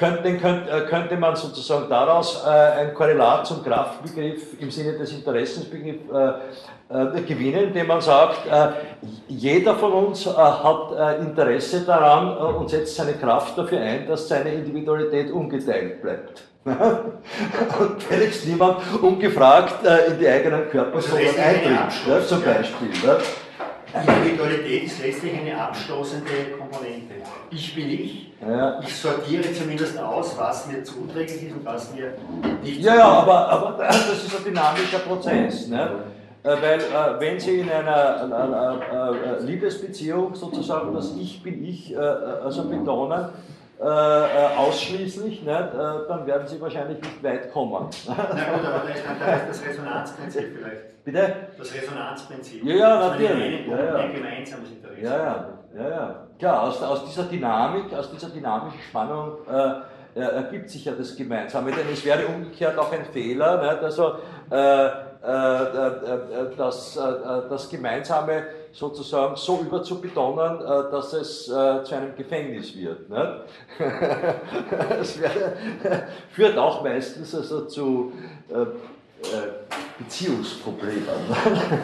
könnte, 0.00 0.38
könnte, 0.38 0.70
äh, 0.70 0.80
könnte 0.88 1.16
man 1.16 1.36
sozusagen 1.36 1.88
daraus 1.88 2.42
äh, 2.44 2.48
ein 2.48 2.94
Korrelat 2.94 3.46
zum 3.46 3.62
Kraftbegriff 3.62 4.58
im 4.58 4.70
Sinne 4.70 4.94
des 4.94 5.12
Interessensbegriffs 5.12 6.10
äh, 6.10 7.20
gewinnen, 7.22 7.68
indem 7.68 7.86
man 7.86 8.00
sagt, 8.00 8.40
jeder 9.28 9.76
von 9.76 9.92
uns 9.92 10.26
hat 10.26 11.20
Interesse 11.20 11.82
daran 11.82 12.36
und 12.36 12.68
setzt 12.68 12.96
seine 12.96 13.12
Kraft 13.12 13.56
dafür 13.56 13.80
ein, 13.80 14.08
dass 14.08 14.26
seine 14.26 14.52
Individualität 14.52 15.30
ungeteilt 15.30 16.02
bleibt. 16.02 16.42
und 16.64 18.02
fälligst 18.02 18.44
niemand 18.48 18.78
ungefragt 19.00 19.86
in 20.08 20.18
die 20.18 20.26
eigenen 20.26 20.68
Körperzonen 20.68 21.28
also 21.28 21.40
eintritt, 21.40 22.28
zum 22.28 22.42
Beispiel. 22.42 22.90
Individualität 23.94 24.84
ist 24.84 25.02
letztlich 25.02 25.32
eine 25.38 25.60
abstoßende 25.60 26.30
Komponente. 26.58 27.14
Ich 27.50 27.74
bin 27.74 27.90
ich, 27.90 28.32
ja. 28.40 28.80
ich 28.80 28.94
sortiere 28.94 29.52
zumindest 29.52 29.98
aus, 29.98 30.36
was 30.38 30.66
mir 30.66 30.82
zuträglich 30.84 31.44
ist 31.44 31.52
und 31.52 31.64
was 31.64 31.92
mir 31.94 32.14
nicht 32.62 32.80
Ja, 32.80 32.94
ja, 32.94 33.08
aber, 33.08 33.48
aber 33.48 33.84
das 33.84 34.24
ist 34.24 34.36
ein 34.36 34.44
dynamischer 34.44 34.98
Prozess. 35.00 35.68
Ne? 35.68 35.90
Äh, 36.42 36.48
weil 36.62 36.80
äh, 36.80 37.20
wenn 37.20 37.38
Sie 37.38 37.60
in 37.60 37.70
einer, 37.70 38.22
einer, 38.22 38.80
einer, 38.90 39.40
Liebesbeziehung 39.40 40.34
sozusagen 40.34 40.94
das 40.94 41.14
Ich 41.18 41.42
bin 41.42 41.62
ich 41.64 41.92
äh, 41.92 41.98
also 41.98 42.64
betonen, 42.64 43.26
äh, 43.78 43.84
ausschließlich, 43.84 45.46
äh, 45.46 45.46
dann 45.46 46.26
werden 46.26 46.46
Sie 46.46 46.60
wahrscheinlich 46.60 46.98
nicht 46.98 47.22
weit 47.22 47.52
kommen. 47.52 47.88
Na 48.06 48.14
gut, 48.14 48.66
aber 48.66 48.82
da 49.18 49.34
ist 49.34 49.48
das 49.48 49.64
Resonanzprinzip 49.66 50.56
vielleicht. 50.56 51.04
Bitte? 51.04 51.34
Das 51.60 51.74
Resonanzprinzip. 51.74 52.64
Ja, 52.64 52.74
ja, 52.74 53.08
natürlich. 53.10 53.66
Ja, 53.66 53.84
ja. 53.84 53.94
Ein 53.96 54.14
gemeinsames 54.14 54.70
Interesse. 54.70 55.00
Ja, 55.02 55.16
ja, 55.16 55.58
ja, 55.76 55.88
ja. 55.88 56.26
Klar, 56.38 56.62
aus, 56.62 56.82
aus 56.82 57.04
dieser 57.04 57.24
Dynamik, 57.24 57.92
aus 57.94 58.10
dieser 58.10 58.30
dynamischen 58.30 58.80
Spannung 58.80 59.38
äh, 59.46 60.20
ergibt 60.20 60.70
sich 60.70 60.86
ja 60.86 60.92
das 60.92 61.14
Gemeinsame, 61.14 61.70
denn 61.70 61.86
es 61.92 62.04
wäre 62.04 62.26
umgekehrt 62.26 62.78
auch 62.78 62.90
ein 62.92 63.04
Fehler, 63.12 63.62
nicht? 63.62 63.84
also 63.84 64.14
äh, 64.50 64.86
äh, 64.86 66.56
das, 66.56 66.94
das 66.94 67.68
Gemeinsame 67.68 68.42
sozusagen 68.72 69.36
so 69.36 69.60
überzubetonen, 69.60 70.60
äh, 70.60 70.90
dass 70.90 71.12
es 71.12 71.48
äh, 71.48 71.82
zu 71.84 71.94
einem 71.94 72.14
Gefängnis 72.16 72.76
wird. 72.76 73.10
das 74.88 75.20
wäre, 75.20 75.52
führt 76.30 76.56
auch 76.56 76.82
meistens 76.82 77.34
also 77.34 77.66
zu 77.66 78.12
äh, 78.48 78.66
Beziehungsproblemen, 79.98 81.04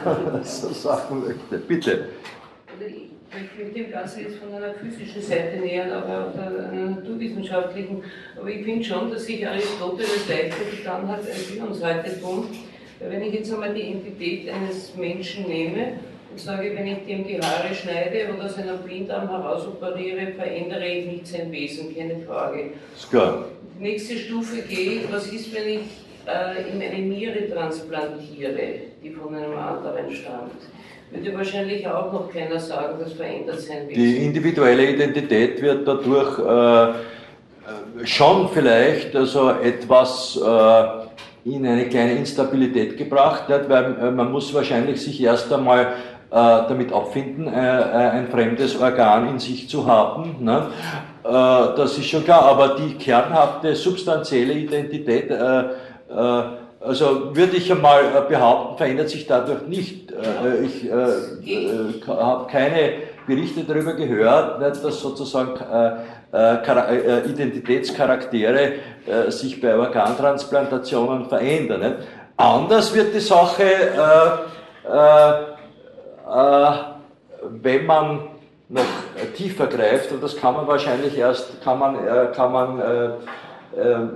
wenn 0.05 0.33
man 0.33 0.45
so 0.45 0.69
sagen 0.73 1.23
möchte. 1.27 1.59
Bitte. 1.67 2.09
Ich 2.81 3.59
möchte 3.59 3.73
dem 3.75 3.91
Ganzen 3.91 4.21
jetzt 4.23 4.37
von 4.37 4.55
einer 4.55 4.73
physischen 4.75 5.21
Seite 5.21 5.59
nähern, 5.59 5.91
aber 5.93 6.29
auch 6.29 6.39
einer 6.39 6.91
naturwissenschaftlichen. 6.91 8.03
Aber 8.39 8.49
ich 8.49 8.65
finde 8.65 8.85
schon, 8.85 9.11
dass 9.11 9.27
sich 9.27 9.47
Aristoteles 9.47 10.29
leichter 10.29 10.65
getan 10.71 11.09
hat, 11.09 11.21
als 11.21 11.55
wir 11.55 11.63
uns 11.67 11.83
heute 11.83 12.21
tun. 12.21 12.47
Wenn 12.99 13.23
ich 13.23 13.35
jetzt 13.35 13.53
einmal 13.53 13.75
die 13.75 13.93
Entität 13.93 14.49
eines 14.49 14.95
Menschen 14.97 15.47
nehme 15.47 15.99
und 16.31 16.41
sage, 16.41 16.73
wenn 16.75 16.87
ich 16.87 17.05
dem 17.07 17.27
die 17.27 17.39
Haare 17.39 17.75
schneide 17.75 18.35
oder 18.35 18.49
seinen 18.49 18.79
Blinddarm 18.79 19.29
herausoperiere, 19.29 20.33
verändere 20.33 20.87
ich 20.87 21.07
nicht 21.07 21.27
sein 21.27 21.53
Wesen, 21.53 21.95
keine 21.95 22.21
Frage. 22.21 22.71
Ist 22.97 23.11
klar. 23.11 23.45
Nächste 23.79 24.17
Stufe 24.17 24.63
geht, 24.63 25.13
was 25.13 25.27
ist, 25.27 25.55
wenn 25.55 25.69
ich 25.69 25.81
äh, 26.27 26.69
ihm 26.71 26.81
eine 26.81 27.07
Niere 27.07 27.49
transplantiere, 27.49 28.59
die 29.03 29.11
von 29.11 29.35
einem 29.35 29.57
anderen 29.57 30.11
stammt? 30.11 30.53
Würde 31.11 31.37
wahrscheinlich 31.37 31.87
auch 31.87 32.13
noch 32.13 32.33
keiner 32.33 32.59
sagen, 32.59 32.97
das 32.99 33.13
verändert 33.13 33.61
sein 33.61 33.89
Wesen. 33.89 34.03
Die 34.03 34.25
individuelle 34.25 34.91
Identität 34.91 35.63
wird 35.63 35.87
dadurch 35.87 36.39
äh, 36.39 36.91
äh 36.91 36.95
schon 38.05 38.49
vielleicht 38.49 39.15
also 39.15 39.51
etwas 39.51 40.37
äh, 40.45 41.49
in 41.49 41.65
eine 41.65 41.89
kleine 41.89 42.15
Instabilität 42.15 42.97
gebracht, 42.97 43.49
nicht? 43.49 43.69
weil 43.69 43.97
äh, 44.01 44.11
man 44.11 44.33
muss 44.33 44.53
wahrscheinlich 44.53 45.01
sich 45.01 45.23
erst 45.23 45.53
einmal 45.53 45.83
äh, 45.85 45.87
damit 46.31 46.93
abfinden, 46.93 47.49
ein 47.49 48.27
fremdes 48.27 48.81
Organ 48.81 49.29
in 49.29 49.39
sich 49.39 49.69
zu 49.69 49.87
haben. 49.87 50.37
Ne? 50.41 50.67
Das 51.23 51.99
ist 51.99 52.07
schon 52.07 52.25
klar, 52.25 52.43
aber 52.43 52.77
die 52.77 52.95
kernhafte, 52.95 53.75
substanzielle 53.75 54.53
Identität, 54.53 55.29
also 56.09 57.37
würde 57.37 57.57
ich 57.57 57.71
einmal 57.71 58.27
behaupten, 58.29 58.77
verändert 58.77 59.09
sich 59.09 59.27
dadurch 59.27 59.63
nicht. 59.67 60.13
Ich 60.63 60.91
habe 62.07 62.47
keine 62.51 62.93
Berichte 63.27 63.65
darüber 63.65 63.95
gehört, 63.95 64.63
dass 64.63 65.01
sozusagen 65.01 65.55
Identitätscharaktere 66.33 68.73
sich 69.29 69.61
bei 69.61 69.77
Organtransplantationen 69.77 71.27
verändern. 71.27 71.97
Anders 72.37 72.95
wird 72.95 73.15
die 73.15 73.21
Sache 73.21 73.65
äh, 76.27 76.73
wenn 77.63 77.87
man 77.87 78.21
noch 78.69 78.83
tiefer 79.37 79.69
greift, 79.69 80.11
und 80.11 80.23
das 80.23 80.37
kann 80.37 80.55
man 80.55 80.67
wahrscheinlich 80.67 81.17
erst, 81.17 81.63
kann 81.63 81.79
man, 81.79 81.95
äh, 81.95 82.27
kann 82.35 82.53
man 82.53 82.81
äh, 82.81 83.11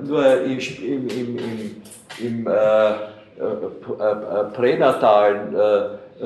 nur 0.05 0.43
im, 0.43 0.59
im, 0.59 1.09
im, 1.09 1.39
im 2.19 2.49
pränatalen 4.55 5.57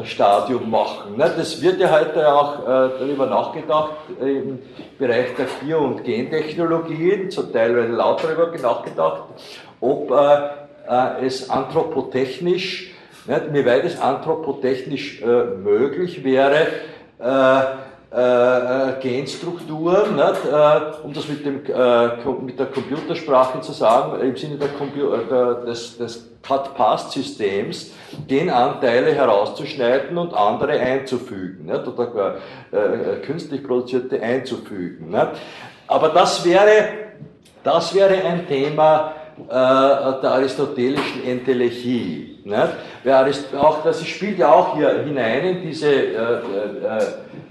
Stadium 0.04 0.70
machen. 0.70 1.16
Ne? 1.16 1.30
Das 1.36 1.60
wird 1.62 1.80
ja 1.80 1.90
heute 1.90 2.32
auch 2.32 2.64
darüber 2.64 3.26
nachgedacht 3.26 3.92
im 4.20 4.58
Bereich 4.98 5.34
der 5.36 5.46
Bio- 5.64 5.84
und 5.84 6.04
Gentechnologien, 6.04 7.30
zum 7.30 7.52
Teil 7.52 7.72
laut 7.90 8.24
darüber 8.24 8.50
nachgedacht, 8.56 9.22
ob 9.80 10.12
es 11.22 11.50
anthropotechnisch 11.50 12.94
nicht? 13.26 13.54
Wie 13.54 13.66
weit 13.66 13.84
es 13.84 14.00
anthropotechnisch 14.00 15.22
äh, 15.22 15.44
möglich 15.44 16.24
wäre, 16.24 16.66
äh, 18.14 18.90
äh, 18.90 19.00
Genstrukturen, 19.00 20.14
nicht? 20.14 20.44
Äh, 20.44 20.80
um 21.02 21.12
das 21.12 21.26
mit, 21.26 21.44
dem, 21.44 21.66
äh, 21.66 22.08
mit 22.44 22.56
der 22.60 22.66
Computersprache 22.66 23.60
zu 23.60 23.72
sagen, 23.72 24.20
im 24.20 24.36
Sinne 24.36 24.56
der 24.56 24.68
der, 25.28 25.54
des, 25.66 25.98
des 25.98 26.30
Cut-Past-Systems, 26.42 27.90
Genanteile 28.28 29.12
herauszuschneiden 29.12 30.16
und 30.16 30.32
andere 30.32 30.78
einzufügen, 30.78 31.64
nicht? 31.64 31.88
oder 31.88 32.36
künstlich 33.26 33.64
produzierte 33.64 34.22
einzufügen. 34.22 35.10
Nicht? 35.10 35.28
Aber 35.88 36.10
das 36.10 36.44
wäre, 36.44 36.84
das 37.64 37.92
wäre 37.94 38.14
ein 38.22 38.46
Thema 38.46 39.14
der 39.48 40.30
aristotelischen 40.30 41.24
Entelechie. 41.26 42.38
Nicht? 42.44 43.54
auch, 43.58 43.82
das 43.82 44.06
spielt 44.06 44.38
ja 44.38 44.52
auch 44.52 44.76
hier 44.76 45.02
hinein 45.02 45.44
in 45.44 45.62
diese 45.62 45.88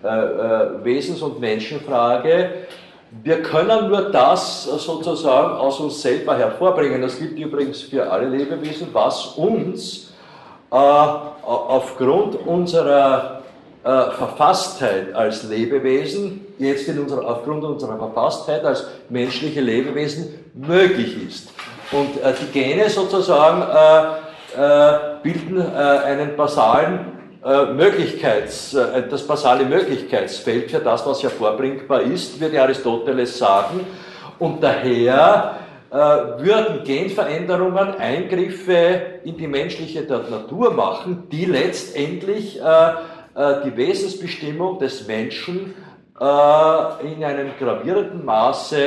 äh, 0.03 0.07
äh, 0.07 0.09
äh, 0.09 0.63
äh, 0.81 0.83
Wesens- 0.83 1.21
und 1.21 1.39
Menschenfrage. 1.39 2.49
Wir 3.23 3.41
können 3.41 3.89
nur 3.89 4.11
das 4.11 4.63
sozusagen 4.63 5.53
aus 5.53 5.79
uns 5.79 6.01
selber 6.01 6.35
hervorbringen. 6.35 7.01
Das 7.01 7.19
gilt 7.19 7.37
übrigens 7.37 7.81
für 7.83 8.11
alle 8.11 8.27
Lebewesen, 8.27 8.87
was 8.91 9.27
uns 9.37 10.13
äh, 10.71 10.75
aufgrund 10.75 12.35
unserer 12.47 13.43
äh, 13.83 13.87
Verfasstheit 14.11 15.13
als 15.13 15.43
Lebewesen, 15.43 16.47
jetzt 16.57 16.87
in 16.87 16.99
unserer, 16.99 17.25
aufgrund 17.27 17.63
unserer 17.63 17.97
Verfasstheit 17.97 18.65
als 18.65 18.87
menschliche 19.09 19.61
Lebewesen 19.61 20.33
möglich 20.53 21.27
ist. 21.27 21.49
Und 21.91 22.09
die 22.15 22.51
Gene 22.51 22.89
sozusagen 22.89 23.61
äh, 24.55 25.19
bilden 25.21 25.59
äh, 25.59 25.63
einen 25.63 26.35
basalen 26.35 26.99
äh, 26.99 27.12
Möglichkeits, 27.73 28.71
das 28.71 29.27
basale 29.27 29.65
Möglichkeitsfeld 29.65 30.71
für 30.71 30.79
das, 30.79 31.05
was 31.05 31.21
hervorbringbar 31.21 32.01
ist, 32.01 32.39
würde 32.39 32.61
Aristoteles 32.61 33.37
sagen. 33.37 33.85
Und 34.39 34.63
daher 34.63 35.55
würden 35.91 36.83
Genveränderungen 36.85 37.95
Eingriffe 37.95 39.01
in 39.25 39.37
die 39.37 39.47
menschliche 39.47 40.03
Natur 40.03 40.73
machen, 40.73 41.27
die 41.31 41.45
letztendlich 41.45 42.55
die 42.55 43.77
Wesensbestimmung 43.77 44.79
des 44.79 45.07
Menschen 45.07 45.73
in 46.15 47.23
einem 47.23 47.51
gravierenden 47.59 48.23
Maße 48.23 48.77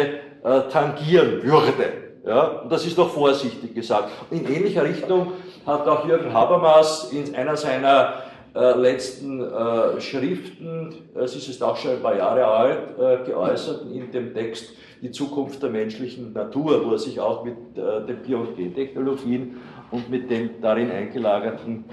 tangieren 0.73 1.43
würde. 1.43 2.07
Ja, 2.27 2.43
und 2.63 2.73
das 2.73 2.85
ist 2.87 2.99
noch 2.99 3.11
vorsichtig 3.11 3.75
gesagt. 3.75 4.11
In 4.33 4.47
ähnlicher 4.53 4.83
Richtung 4.83 5.33
hat 5.65 5.87
auch 5.87 6.09
Jürgen 6.09 6.33
Habermas 6.35 7.13
in 7.13 7.37
einer 7.37 7.57
seiner 7.57 8.15
äh, 8.57 8.73
letzten 8.73 9.41
äh, 9.41 10.01
Schriften, 10.01 10.95
es 11.15 11.37
ist 11.37 11.49
jetzt 11.49 11.63
auch 11.63 11.77
schon 11.77 11.93
ein 11.93 12.03
paar 12.03 12.17
Jahre 12.17 12.47
alt, 12.47 12.99
äh, 12.99 13.25
geäußert 13.27 13.83
in 13.93 14.11
dem 14.11 14.33
Text 14.33 14.73
Die 15.03 15.11
Zukunft 15.11 15.63
der 15.63 15.69
menschlichen 15.69 16.33
Natur, 16.33 16.83
wo 16.87 16.93
er 16.93 16.99
sich 16.99 17.21
auch 17.21 17.45
mit 17.45 17.55
äh, 17.77 18.07
den 18.07 18.23
Bio- 18.23 18.41
und 18.41 18.57
Gentechnologien 18.57 19.59
und 19.91 20.09
mit 20.09 20.31
den 20.31 20.61
darin 20.63 20.91
eingelagerten 20.91 21.85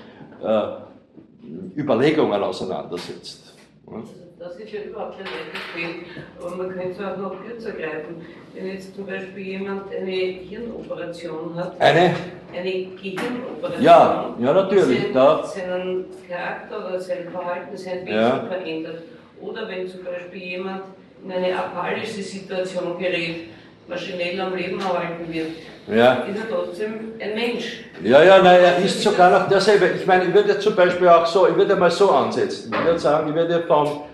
Überlegungen 1.78 2.44
auseinandersetzt. 2.44 3.56
Also 3.88 4.23
das 4.44 4.58
ist 4.58 4.72
ja 4.74 4.82
überhaupt 4.82 5.16
kein 5.18 5.26
leichtes 5.26 5.62
Feld, 5.74 6.06
aber 6.40 6.56
man 6.56 6.70
könnte 6.70 6.92
es 6.92 7.00
auch 7.00 7.18
noch 7.18 7.36
kürzer 7.46 7.72
greifen. 7.72 8.26
Wenn 8.54 8.68
jetzt 8.68 8.96
zum 8.96 9.06
Beispiel 9.06 9.44
jemand 9.44 9.84
eine 9.96 10.12
Hirnoperation 10.12 11.56
hat, 11.56 11.80
eine, 11.80 12.16
eine 12.54 12.72
Gehirnoperation, 12.72 13.84
ja, 13.84 14.36
ja 14.40 14.54
natürlich, 14.54 15.02
sein, 15.04 15.14
da, 15.14 15.44
seinen 15.44 16.06
Charakter 16.28 16.88
oder 16.90 17.00
sein 17.00 17.30
Verhalten, 17.32 17.78
sein 17.78 18.06
Wesen 18.06 18.16
Ja. 18.16 18.46
verändert. 18.48 19.04
Oder 19.42 19.68
wenn 19.68 19.88
zum 19.88 20.04
Beispiel 20.04 20.42
jemand 20.42 20.82
in 21.24 21.32
eine 21.32 21.58
apalische 21.58 22.22
Situation 22.22 22.98
gerät, 23.00 23.48
maschinell 23.88 24.40
am 24.40 24.56
Leben 24.56 24.80
erhalten 24.80 25.32
wird, 25.32 25.52
ja. 25.88 26.14
ist 26.24 26.40
er 26.40 26.50
trotzdem 26.50 27.14
ein 27.20 27.36
Mensch. 27.36 27.84
Ja, 28.04 28.24
ja, 28.24 28.42
nein, 28.42 28.60
er 28.62 28.78
ist 28.78 29.02
sogar 29.02 29.30
noch 29.30 29.50
derselbe. 29.50 29.90
Ich 29.98 30.06
meine, 30.06 30.26
ich 30.26 30.34
würde 30.34 30.58
zum 30.60 30.76
Beispiel 30.76 31.08
auch 31.08 31.26
so, 31.26 31.48
ich 31.48 31.56
würde 31.56 31.76
mal 31.76 31.92
so 31.92 32.12
ansetzen. 32.12 32.74
Ich 32.74 32.86
würde 32.86 33.00
sagen, 33.00 33.30
ich 33.30 33.36
würde 33.36 33.56
äh, 33.56 34.13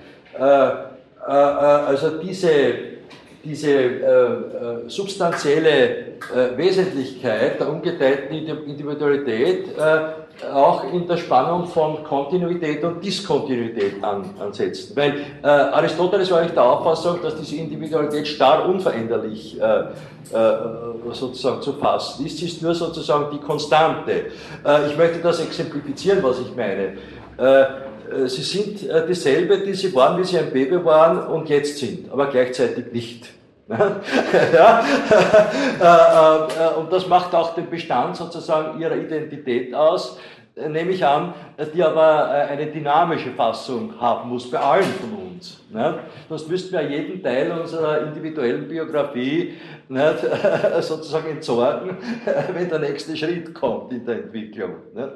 also 1.25 2.09
diese, 2.21 2.49
diese 3.43 3.71
äh, 3.71 3.81
äh, 3.81 4.89
substanzielle 4.89 5.73
äh, 5.73 6.57
Wesentlichkeit 6.57 7.59
der 7.59 7.69
ungeteilten 7.69 8.35
Indi- 8.35 8.65
Individualität 8.65 9.77
äh, 9.77 10.51
auch 10.53 10.85
in 10.93 11.05
der 11.07 11.17
Spannung 11.17 11.65
von 11.67 12.03
Kontinuität 12.03 12.83
und 12.83 13.03
Diskontinuität 13.03 14.01
an, 14.01 14.23
ansetzen. 14.39 14.95
Weil 14.95 15.19
äh, 15.43 15.47
Aristoteles 15.47 16.31
war 16.31 16.39
eigentlich 16.39 16.53
der 16.53 16.63
Auffassung, 16.63 17.19
dass 17.21 17.35
diese 17.35 17.57
Individualität 17.57 18.27
starr 18.27 18.67
unveränderlich 18.67 19.59
äh, 19.59 19.63
äh, 19.63 19.85
sozusagen 21.11 21.61
zu 21.61 21.73
fassen 21.73 22.25
ist. 22.25 22.37
Sie 22.37 22.45
ist 22.45 22.61
nur 22.61 22.73
sozusagen 22.73 23.25
die 23.31 23.39
Konstante. 23.39 24.11
Äh, 24.65 24.87
ich 24.89 24.97
möchte 24.97 25.19
das 25.19 25.41
exemplifizieren, 25.41 26.23
was 26.23 26.39
ich 26.39 26.55
meine. 26.55 26.97
Äh, 28.09 28.27
Sie 28.27 28.41
sind 28.41 28.89
äh, 28.89 29.05
dieselbe, 29.07 29.59
die 29.59 29.73
Sie 29.73 29.93
waren, 29.93 30.19
wie 30.19 30.25
Sie 30.25 30.37
ein 30.37 30.51
Baby 30.51 30.83
waren 30.83 31.27
und 31.27 31.49
jetzt 31.49 31.77
sind, 31.77 32.11
aber 32.11 32.27
gleichzeitig 32.27 32.91
nicht. 32.91 33.29
ja? 33.69 34.83
Äh, 35.79 36.77
und 36.77 36.91
das 36.91 37.07
macht 37.07 37.33
auch 37.33 37.55
den 37.55 37.69
Bestand 37.69 38.17
sozusagen 38.17 38.81
Ihrer 38.81 38.97
Identität 38.97 39.73
aus, 39.73 40.19
nehme 40.55 40.91
ich 40.91 41.05
an, 41.05 41.33
die 41.73 41.81
aber 41.81 42.27
eine 42.27 42.67
dynamische 42.67 43.31
Fassung 43.31 43.93
haben 43.97 44.27
muss 44.29 44.51
bei 44.51 44.59
allen 44.59 44.83
von 44.83 45.13
uns. 45.13 45.63
Ne? 45.71 45.99
Sonst 46.27 46.49
müssten 46.49 46.73
wir 46.73 46.81
jeden 46.81 47.23
Teil 47.23 47.49
unserer 47.51 48.01
individuellen 48.01 48.67
Biografie 48.67 49.53
nicht, 49.87 50.17
sozusagen 50.81 51.29
entsorgen, 51.29 51.97
wenn 52.53 52.67
der 52.67 52.79
nächste 52.79 53.15
Schritt 53.15 53.53
kommt 53.53 53.93
in 53.93 54.05
der 54.05 54.15
Entwicklung. 54.15 54.75
Nicht? 54.93 55.09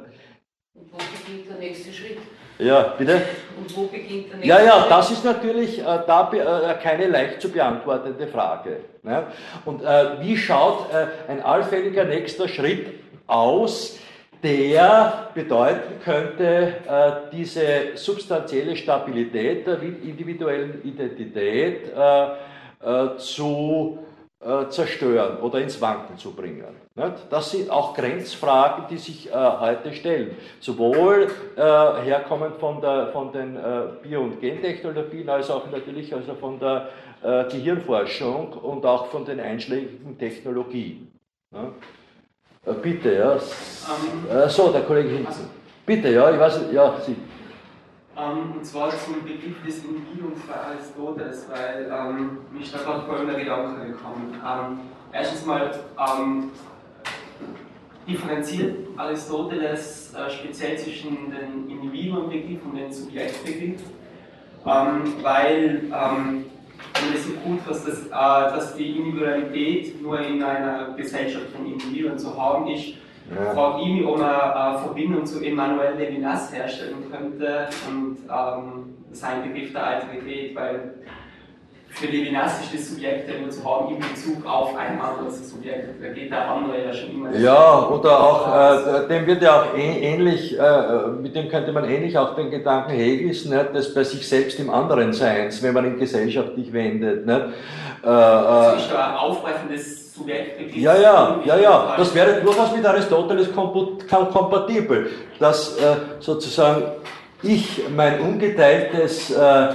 Und 0.75 0.93
wo 0.93 0.97
beginnt 0.97 1.49
der 1.49 1.57
nächste 1.57 1.91
Schritt? 1.91 2.19
Ja, 2.59 2.93
bitte? 2.97 3.21
Und 3.57 3.75
wo 3.75 3.83
beginnt 3.83 4.29
der 4.29 4.37
nächste 4.37 4.47
Ja, 4.47 4.61
ja, 4.61 4.85
das 4.87 5.11
ist 5.11 5.25
natürlich 5.25 5.79
äh, 5.79 5.83
da 5.83 6.31
äh, 6.31 6.81
keine 6.81 7.07
leicht 7.07 7.41
zu 7.41 7.51
beantwortende 7.51 8.27
Frage. 8.27 8.77
Ne? 9.01 9.23
Und 9.65 9.83
äh, 9.83 10.21
wie 10.21 10.37
schaut 10.37 10.87
äh, 10.93 11.31
ein 11.31 11.41
allfälliger 11.41 12.03
nächster 12.05 12.47
Schritt 12.47 12.87
aus, 13.27 13.97
der 14.43 15.29
bedeuten 15.33 15.99
könnte, 16.03 16.73
äh, 16.87 17.11
diese 17.31 17.95
substanzielle 17.95 18.75
Stabilität 18.75 19.65
der 19.65 19.81
individuellen 19.81 20.81
Identität 20.83 21.91
äh, 21.95 23.17
zu 23.17 23.99
äh, 24.45 24.69
zerstören 24.69 25.37
oder 25.41 25.59
ins 25.59 25.79
Wanken 25.81 26.17
zu 26.17 26.31
bringen. 26.31 26.63
Nicht? 26.95 27.13
Das 27.29 27.51
sind 27.51 27.69
auch 27.69 27.93
Grenzfragen, 27.93 28.85
die 28.89 28.97
sich 28.97 29.29
äh, 29.29 29.33
heute 29.33 29.93
stellen. 29.93 30.37
Sowohl 30.59 31.27
äh, 31.55 31.61
herkommend 31.61 32.57
von, 32.57 32.81
der, 32.81 33.07
von 33.07 33.31
den 33.31 33.57
Bio- 34.01 34.21
und 34.21 34.41
Gentechnologien, 34.41 35.29
als 35.29 35.49
auch 35.49 35.69
natürlich 35.71 36.13
also 36.13 36.33
von 36.35 36.59
der 36.59 36.89
Gehirnforschung 37.49 38.51
und 38.51 38.85
auch 38.85 39.05
von 39.05 39.23
den 39.23 39.39
einschlägigen 39.39 40.17
Technologien. 40.17 41.09
Äh, 42.65 42.73
bitte, 42.81 43.13
ja. 43.13 43.33
Ähm, 43.33 43.39
Äh, 44.29 44.49
so, 44.49 44.71
der 44.71 44.81
Kollege 44.81 45.09
hinten. 45.09 45.49
Bitte, 45.85 46.09
ja, 46.09 46.31
ich 46.31 46.39
weiß, 46.39 46.61
ja, 46.71 46.93
Sie. 47.05 47.15
Ähm, 48.15 48.57
und 48.57 48.65
zwar 48.65 48.91
zum 48.91 49.23
Begriff 49.23 49.63
des 49.65 49.83
Individuums 49.83 50.39
bei 50.47 50.53
Aristoteles, 50.53 51.47
weil 51.49 51.91
ähm, 51.91 52.37
ist 52.61 52.73
da 52.73 52.79
gerade 52.79 53.05
folgender 53.07 53.33
Gedanke 53.35 53.87
gekommen. 53.87 54.35
Ähm, 54.35 54.79
erstens 55.11 55.45
mal 55.45 55.71
ähm, 55.97 56.51
differenziert 58.07 58.87
Aristoteles 58.97 60.13
äh, 60.13 60.29
speziell 60.29 60.77
zwischen 60.77 61.31
den 61.31 61.69
Individuenbegriff 61.69 62.63
und 62.65 62.75
den 62.75 62.91
Subjektbegriff, 62.91 63.81
ähm, 64.65 65.13
weil 65.23 65.91
und 67.01 67.15
es 67.15 67.25
ist 67.25 67.43
gut, 67.43 67.59
dass, 67.67 67.85
das, 67.85 68.05
äh, 68.05 68.09
dass 68.11 68.75
die 68.75 68.97
Individualität 68.97 70.01
nur 70.01 70.19
in 70.19 70.43
einer 70.43 70.93
Gesellschaft 70.95 71.47
von 71.55 71.65
Individuen 71.65 72.17
zu 72.17 72.39
haben 72.39 72.67
ist, 72.67 72.93
Ja. 73.35 73.77
mich, 73.77 74.05
ob 74.05 74.17
man 74.19 74.29
eine 74.29 74.79
Verbindung 74.79 75.25
zu 75.25 75.43
Emmanuel 75.43 75.95
Levinas 75.97 76.53
herstellen 76.53 77.11
könnte 77.11 77.67
und 77.89 78.17
ähm, 78.29 78.95
sein 79.11 79.43
Begriff 79.43 79.71
der 79.73 79.85
Alterität, 79.85 80.55
weil 80.55 80.93
für 81.93 82.07
Levinas 82.07 82.59
ist 82.61 82.73
das 82.73 82.89
Subjekt 82.89 83.29
ja 83.29 83.39
nur 83.39 83.51
zu 83.51 83.63
haben 83.63 83.93
in 83.93 83.99
Bezug 83.99 84.43
auf 84.47 84.75
ein 84.75 84.99
anderes 84.99 85.47
Subjekt. 85.47 86.01
Da 86.01 86.09
geht 86.09 86.31
der 86.31 86.49
andere 86.49 86.85
ja 86.85 86.93
schon 86.93 87.11
immer. 87.11 87.35
Ja, 87.35 87.87
oder 87.87 88.19
auch, 88.19 89.03
äh, 89.03 89.07
dem 89.07 89.27
wird 89.27 89.43
ja 89.43 89.61
auch 89.61 89.77
äh- 89.77 89.99
ähnlich, 90.01 90.57
äh, 90.57 91.07
mit 91.21 91.35
dem 91.35 91.49
könnte 91.49 91.71
man 91.71 91.85
ähnlich 91.85 92.17
auch 92.17 92.35
den 92.35 92.49
Gedanken 92.49 92.91
Hegels, 92.91 93.45
nicht, 93.45 93.75
dass 93.75 93.93
bei 93.93 94.03
sich 94.03 94.27
selbst 94.27 94.59
im 94.59 94.71
anderen 94.71 95.13
Seins, 95.13 95.61
wenn 95.61 95.73
man 95.75 95.85
ihn 95.85 95.99
gesellschaftlich 95.99 96.73
wendet. 96.73 97.27
Nicht, 97.27 97.39
äh, 97.39 97.45
Das 98.01 98.73
äh, 98.73 98.77
ist 98.77 98.95
ein 98.95 99.15
Aufbrechen 99.15 99.69
des 100.13 100.15
Subjektbegriffs. 100.15 100.77
ja, 100.77 100.95
ja, 100.95 101.41
ja, 101.45 101.57
ja, 101.57 101.93
das 101.97 102.13
wäre 102.13 102.41
durchaus 102.41 102.75
mit 102.75 102.85
Aristoteles 102.85 103.49
kompatibel, 103.51 105.09
dass 105.39 105.77
äh, 105.77 105.95
sozusagen 106.19 106.83
ich 107.41 107.81
mein 107.95 108.21
ungeteiltes, 108.21 109.31
äh, 109.31 109.35
äh, 109.35 109.71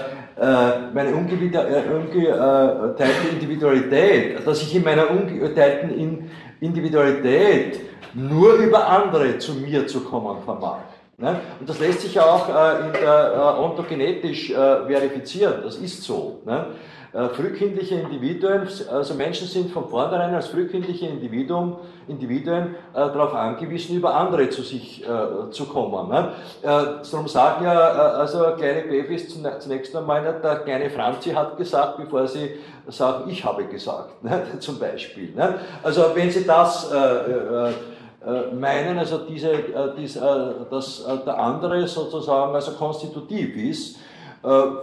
meine 0.94 1.10
ungewida- 1.10 1.66
äh, 1.66 1.82
ungeteilte 1.92 3.28
Individualität, 3.32 4.46
dass 4.46 4.62
ich 4.62 4.74
in 4.74 4.84
meiner 4.84 5.10
ungeteilten 5.10 5.90
In 5.90 6.30
Individualität 6.60 7.80
nur 8.14 8.54
über 8.54 8.88
andere 8.88 9.38
zu 9.38 9.52
mir 9.54 9.86
zu 9.86 10.00
kommen 10.00 10.42
vermag. 10.44 10.78
Ne? 11.18 11.40
Und 11.60 11.68
das 11.68 11.78
lässt 11.78 12.00
sich 12.00 12.18
auch 12.18 12.48
äh, 12.48 12.52
der, 13.00 13.32
äh, 13.34 13.60
ontogenetisch 13.60 14.50
äh, 14.50 14.54
verifizieren, 14.54 15.60
das 15.62 15.76
ist 15.76 16.02
so. 16.02 16.40
Ne? 16.44 16.66
Äh, 17.18 17.30
frühkindliche 17.30 17.96
Individuen, 17.96 18.68
also 18.92 19.14
Menschen 19.14 19.48
sind 19.48 19.72
von 19.72 19.88
vornherein 19.88 20.32
als 20.36 20.46
frühkindliche 20.46 21.06
Individuum, 21.06 21.78
Individuen 22.06 22.76
äh, 22.92 22.94
darauf 22.94 23.34
angewiesen, 23.34 23.96
über 23.96 24.14
andere 24.14 24.48
zu 24.50 24.62
sich 24.62 25.02
äh, 25.02 25.50
zu 25.50 25.64
kommen. 25.64 26.10
Ne? 26.10 26.32
Äh, 26.62 26.68
darum 27.10 27.26
sagen 27.26 27.64
ja 27.64 27.74
äh, 27.74 28.18
also 28.20 28.38
kleine 28.56 28.82
Babys 28.82 29.28
zunächst 29.30 29.96
einmal, 29.96 30.22
nicht, 30.22 30.44
der 30.44 30.60
kleine 30.60 30.90
Franzi 30.90 31.30
hat 31.30 31.56
gesagt, 31.56 31.96
bevor 31.96 32.28
sie 32.28 32.50
sagen, 32.86 33.28
ich 33.28 33.44
habe 33.44 33.64
gesagt, 33.64 34.22
ne? 34.22 34.42
zum 34.60 34.78
Beispiel. 34.78 35.32
Ne? 35.34 35.54
Also 35.82 36.12
wenn 36.14 36.30
Sie 36.30 36.46
das 36.46 36.88
äh, 36.92 37.72
meinen, 38.54 38.96
also 38.96 39.18
diese, 39.18 39.54
dies, 39.96 40.20
dass 40.70 41.04
der 41.24 41.38
andere 41.38 41.88
sozusagen 41.88 42.54
also 42.54 42.72
konstitutiv 42.72 43.56
ist 43.56 43.96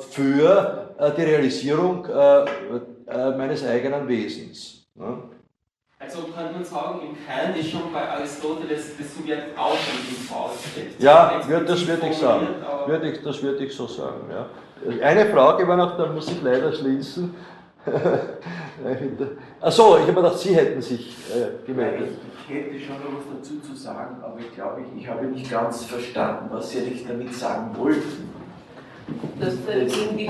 für 0.10 0.85
die 1.00 1.22
Realisierung 1.22 2.06
äh, 2.06 2.46
äh, 3.08 3.38
meines 3.38 3.66
eigenen 3.66 4.08
Wesens. 4.08 4.88
ne? 4.96 5.18
Also 5.98 6.24
könnte 6.24 6.54
man 6.54 6.64
sagen, 6.64 7.00
im 7.02 7.26
Kern 7.26 7.56
ist 7.56 7.72
schon 7.72 7.92
bei 7.92 8.08
Aristoteles 8.08 8.98
das 8.98 9.16
Subjekt 9.16 9.58
auch 9.58 9.76
schon 9.76 10.00
im 10.08 10.16
vorausgesetzt. 10.16 10.96
Ja, 11.00 11.42
wird, 11.48 11.70
das 11.70 11.88
würde 11.88 12.08
ich 12.08 12.18
sagen. 12.18 12.48
Würde 12.86 13.12
ich, 13.12 13.24
das 13.24 13.42
würde 13.42 13.66
ich 13.66 13.76
so 13.76 13.88
sagen. 13.88 14.30
Ja. 14.30 14.46
Eine 15.02 15.26
Frage 15.28 15.68
war 15.68 15.78
noch, 15.78 15.98
da 15.98 16.08
muss 16.08 16.30
ich 16.30 16.42
leider 16.44 16.72
schließen. 16.74 17.34
Achso, 19.62 19.98
ich 20.00 20.04
habe 20.04 20.14
gedacht, 20.14 20.38
Sie 20.40 20.56
hätten 20.56 20.82
sich 20.82 21.16
äh, 21.34 21.66
gemeldet. 21.66 22.18
Ich 22.48 22.56
hätte 22.56 22.80
schon 22.80 22.96
noch 22.96 23.20
was 23.20 23.38
dazu 23.40 23.60
zu 23.62 23.76
sagen, 23.76 24.18
aber 24.22 24.38
ich 24.40 24.54
glaube, 24.54 24.82
ich, 24.82 25.02
ich 25.02 25.08
habe 25.08 25.26
nicht 25.26 25.50
ganz 25.50 25.86
verstanden, 25.86 26.50
was 26.52 26.70
Sie 26.70 26.80
eigentlich 26.80 27.08
damit 27.08 27.34
sagen 27.34 27.76
wollten. 27.78 28.30
Dass 29.40 29.54
der 29.66 29.82
Indi 29.82 30.30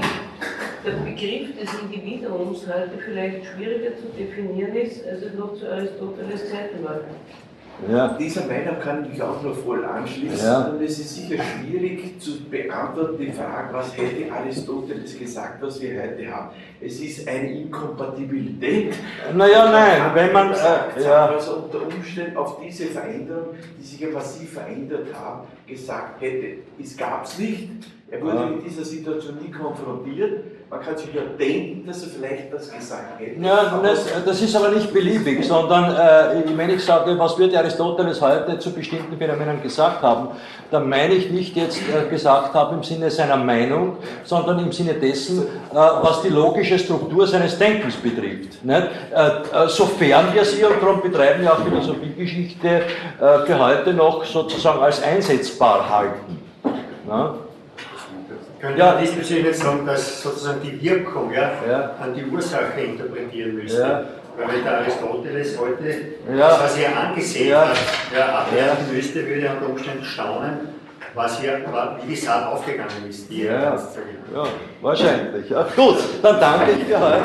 der 0.85 0.91
Begriff 0.93 1.57
des 1.59 1.69
Individuums 1.81 2.65
heute 2.67 2.91
vielleicht 3.03 3.45
schwieriger 3.45 3.95
zu 3.97 4.05
definieren 4.17 4.75
ist, 4.75 5.05
als 5.07 5.21
es 5.23 5.33
noch 5.33 5.53
zu 5.55 5.69
Aristoteles 5.71 6.49
Zeiten 6.51 6.83
war. 6.83 6.99
Ja. 7.91 8.15
Dieser 8.17 8.45
Meinung 8.45 8.79
kann 8.79 9.05
ich 9.11 9.21
auch 9.21 9.41
nur 9.43 9.53
voll 9.53 9.83
anschließen. 9.83 10.47
Ja. 10.47 10.67
Und 10.69 10.81
es 10.81 10.97
ist 10.97 11.13
sicher 11.13 11.43
schwierig 11.43 12.17
zu 12.21 12.41
beantworten, 12.49 13.17
die 13.19 13.31
Frage, 13.33 13.73
was 13.73 13.97
hätte 13.97 14.31
Aristoteles 14.31 15.19
gesagt, 15.19 15.61
was 15.61 15.81
wir 15.81 16.01
heute 16.01 16.25
haben. 16.31 16.51
Es 16.79 17.01
ist 17.01 17.27
eine 17.27 17.51
Inkompatibilität. 17.51 18.93
Naja, 19.35 19.69
nein, 19.69 20.11
wenn 20.13 20.31
man. 20.31 20.49
Gesagt, 20.49 20.97
Äh, 20.99 21.03
ja. 21.03 21.25
Also 21.25 21.55
unter 21.65 21.81
Umständen 21.85 22.37
auf 22.37 22.61
diese 22.65 22.85
Veränderung, 22.85 23.47
die 23.77 23.83
sich 23.85 23.99
ja 23.99 24.07
massiv 24.09 24.53
verändert 24.53 25.07
haben, 25.13 25.45
gesagt 25.67 26.21
hätte, 26.21 26.59
es 26.81 26.95
gab 26.95 27.25
es 27.25 27.37
nicht. 27.39 27.69
Er 28.09 28.21
wurde 28.21 28.35
Ja. 28.37 28.45
mit 28.45 28.65
dieser 28.65 28.85
Situation 28.85 29.37
nie 29.43 29.51
konfrontiert. 29.51 30.45
Man 30.75 30.83
kann 30.83 30.97
sich 30.97 31.13
ja 31.13 31.21
denken, 31.39 31.87
dass 31.87 32.03
er 32.03 32.09
vielleicht 32.09 32.53
das 32.53 32.69
gesagt 32.69 33.17
hätte. 33.17 33.41
Ja, 33.41 33.79
das, 33.81 34.07
das 34.25 34.41
ist 34.41 34.53
aber 34.57 34.71
nicht 34.71 34.93
beliebig, 34.93 35.45
sondern 35.45 35.95
äh, 35.95 36.43
wenn 36.53 36.69
ich 36.69 36.83
sage, 36.83 37.17
was 37.17 37.37
würde 37.37 37.57
Aristoteles 37.57 38.19
heute 38.19 38.59
zu 38.59 38.73
bestimmten 38.73 39.17
Phänomenen 39.17 39.63
gesagt 39.63 40.01
haben, 40.01 40.29
dann 40.71 40.89
meine 40.89 41.13
ich 41.13 41.31
nicht 41.31 41.55
jetzt 41.55 41.79
äh, 41.79 42.09
gesagt 42.09 42.53
haben 42.53 42.75
im 42.75 42.83
Sinne 42.83 43.09
seiner 43.09 43.37
Meinung, 43.37 43.95
sondern 44.25 44.59
im 44.59 44.73
Sinne 44.73 44.95
dessen, 44.95 45.43
äh, 45.43 45.75
was 45.75 46.23
die 46.23 46.29
logische 46.29 46.77
Struktur 46.77 47.25
seines 47.25 47.57
Denkens 47.57 47.95
betrifft. 47.95 48.65
Nicht? 48.65 48.87
Äh, 49.13 49.27
äh, 49.27 49.69
sofern 49.69 50.33
wir 50.33 50.43
sie, 50.43 50.65
und 50.65 50.81
darum 50.81 51.01
betreiben 51.01 51.41
wir 51.41 51.53
auch 51.53 51.63
Philosophiegeschichte, 51.63 52.67
äh, 52.67 53.45
für 53.45 53.59
heute 53.59 53.93
noch 53.93 54.25
sozusagen 54.25 54.81
als 54.81 55.01
einsetzbar 55.01 55.89
halten. 55.89 56.37
Na? 57.07 57.35
Könnte 58.65 58.79
Ja. 58.79 58.93
man 58.93 59.01
diesbezüglich 59.01 59.45
nicht 59.45 59.59
sagen, 59.59 59.85
dass 59.85 60.23
sozusagen 60.23 60.59
die 60.63 60.81
Wirkung 60.81 61.31
ja, 61.31 61.51
Ja. 61.69 61.91
an 62.01 62.15
die 62.15 62.25
Ursache 62.25 62.81
interpretieren 62.81 63.53
müsste? 63.55 63.79
Ja. 63.79 64.03
Weil 64.37 64.55
wenn 64.55 64.63
der 64.63 64.79
Aristoteles 64.79 65.57
heute 65.59 65.83
Ja. 66.35 66.49
das, 66.49 66.63
was 66.63 66.77
er 66.79 66.99
angesehen 66.99 67.55
hat, 67.55 67.77
ja, 68.17 68.25
abwerten 68.39 68.91
müsste, 68.91 69.27
würde 69.27 69.41
er 69.45 69.53
unter 69.53 69.69
Umständen 69.69 70.03
staunen, 70.03 70.57
was 71.13 71.39
hier, 71.39 71.59
wie 72.01 72.07
die 72.07 72.15
Saat 72.15 72.47
aufgegangen 72.51 72.89
ist, 73.07 73.29
die 73.29 73.43
Ja, 73.43 73.77
ja, 74.33 74.47
wahrscheinlich. 74.81 75.47
Ja, 75.47 75.67
gut, 75.75 75.97
dann 76.23 76.39
danke 76.39 76.71
ich 76.71 76.85
für 76.85 76.99
heute. 76.99 77.21